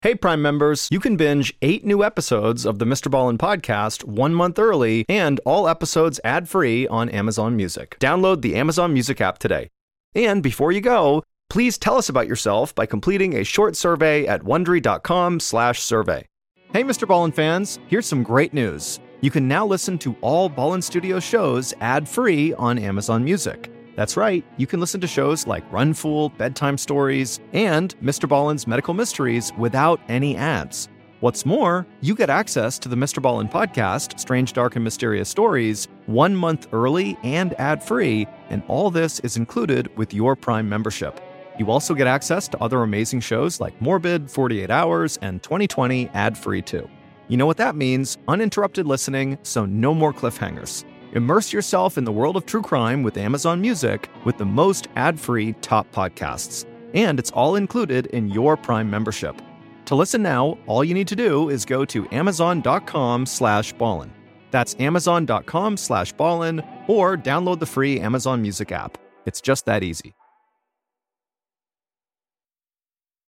Hey, 0.03 0.17
Prime 0.17 0.43
members, 0.43 0.89
you 0.91 0.99
can 0.99 1.17
binge 1.17 1.55
eight 1.63 1.85
new 1.85 2.03
episodes 2.03 2.67
of 2.67 2.81
the 2.81 2.85
Mr. 2.85 3.09
Ballen 3.09 3.39
podcast 3.39 4.03
one 4.03 4.35
month 4.35 4.59
early 4.59 5.05
and 5.09 5.39
all 5.47 5.69
episodes 5.69 6.19
ad 6.25 6.49
free 6.49 6.89
on 6.89 7.09
Amazon 7.09 7.55
Music. 7.55 7.97
Download 8.01 8.43
the 8.43 8.57
Amazon 8.57 8.93
Music 8.93 9.21
app 9.21 9.39
today. 9.39 9.69
And 10.13 10.43
before 10.43 10.73
you 10.73 10.81
go, 10.81 11.23
please 11.49 11.79
tell 11.79 11.97
us 11.97 12.09
about 12.09 12.27
yourself 12.27 12.75
by 12.75 12.85
completing 12.85 13.37
a 13.37 13.45
short 13.45 13.77
survey 13.77 14.27
at 14.27 14.43
wondery.com/survey. 14.43 16.27
Hey, 16.73 16.83
Mr. 16.83 17.07
Ballen 17.07 17.33
fans, 17.33 17.79
here's 17.87 18.07
some 18.07 18.25
great 18.25 18.53
news. 18.53 18.99
You 19.21 19.31
can 19.31 19.47
now 19.47 19.65
listen 19.65 19.99
to 19.99 20.17
all 20.21 20.51
Ballen 20.51 20.83
Studio 20.83 21.21
shows 21.21 21.75
ad-free 21.81 22.55
on 22.55 22.77
Amazon 22.77 23.23
Music. 23.23 23.71
That's 23.95 24.17
right, 24.17 24.45
you 24.57 24.67
can 24.67 24.81
listen 24.81 25.01
to 25.03 25.07
shows 25.07 25.47
like 25.47 25.71
Run 25.71 25.93
Fool, 25.93 26.31
Bedtime 26.31 26.79
Stories, 26.79 27.41
and 27.53 27.95
Mr. 28.01 28.27
Ballen's 28.29 28.67
Medical 28.67 28.95
Mysteries 28.95 29.53
without 29.59 30.01
any 30.09 30.35
ads. 30.35 30.89
What's 31.21 31.47
more, 31.47 31.87
you 32.01 32.17
get 32.17 32.31
access 32.31 32.79
to 32.81 32.89
the 32.89 32.97
Mr. 32.97 33.23
Ballin 33.23 33.49
podcast, 33.49 34.19
Strange, 34.19 34.55
Dark, 34.55 34.75
and 34.75 34.83
Mysterious 34.83 35.29
Stories, 35.29 35.87
one 36.07 36.35
month 36.35 36.67
early 36.73 37.17
and 37.23 37.55
ad 37.61 37.81
free, 37.85 38.27
and 38.49 38.63
all 38.67 38.91
this 38.91 39.21
is 39.21 39.37
included 39.37 39.95
with 39.97 40.13
your 40.13 40.35
Prime 40.35 40.69
membership. 40.69 41.21
You 41.59 41.71
also 41.71 41.95
get 41.95 42.07
access 42.07 42.49
to 42.49 42.63
other 42.63 42.83
amazing 42.83 43.21
shows 43.21 43.61
like 43.61 43.81
Morbid, 43.81 44.31
48 44.31 44.71
Hours, 44.71 45.19
and 45.23 45.43
2020 45.43 46.09
ad 46.09 46.37
free 46.37 46.63
too. 46.63 46.89
You 47.29 47.37
know 47.37 47.47
what 47.47 47.59
that 47.59 47.77
means 47.77 48.19
uninterrupted 48.27 48.87
listening, 48.87 49.39
so 49.43 49.65
no 49.65 49.95
more 49.95 50.13
cliffhangers. 50.13 50.85
Immerse 51.13 51.53
yourself 51.53 51.99
in 51.99 52.05
the 52.05 52.13
world 52.13 52.37
of 52.37 52.47
true 52.47 52.63
crime 52.63 53.03
with 53.03 53.19
Amazon 53.19 53.61
Music 53.61 54.09
with 54.25 54.39
the 54.39 54.47
most 54.47 54.89
ad 54.97 55.21
free 55.21 55.53
top 55.61 55.91
podcasts. 55.93 56.65
And 56.95 57.19
it's 57.19 57.31
all 57.31 57.57
included 57.57 58.07
in 58.07 58.29
your 58.29 58.57
Prime 58.57 58.89
membership. 58.89 59.41
To 59.87 59.95
listen 59.95 60.23
now, 60.23 60.57
all 60.67 60.83
you 60.83 60.95
need 60.95 61.09
to 61.09 61.17
do 61.17 61.51
is 61.51 61.65
go 61.67 61.85
to 61.85 62.09
amazon.com 62.13 63.27
slash 63.27 63.75
ballen. 63.75 64.11
That's 64.51 64.75
amazon.com 64.79 65.77
slash 65.77 66.15
ballen 66.15 66.67
or 66.89 67.17
download 67.17 67.59
the 67.59 67.67
free 67.67 68.01
Amazon 68.01 68.41
Music 68.41 68.73
app. 68.73 68.97
It's 69.27 69.41
just 69.41 69.67
that 69.67 69.83
easy. 69.83 70.15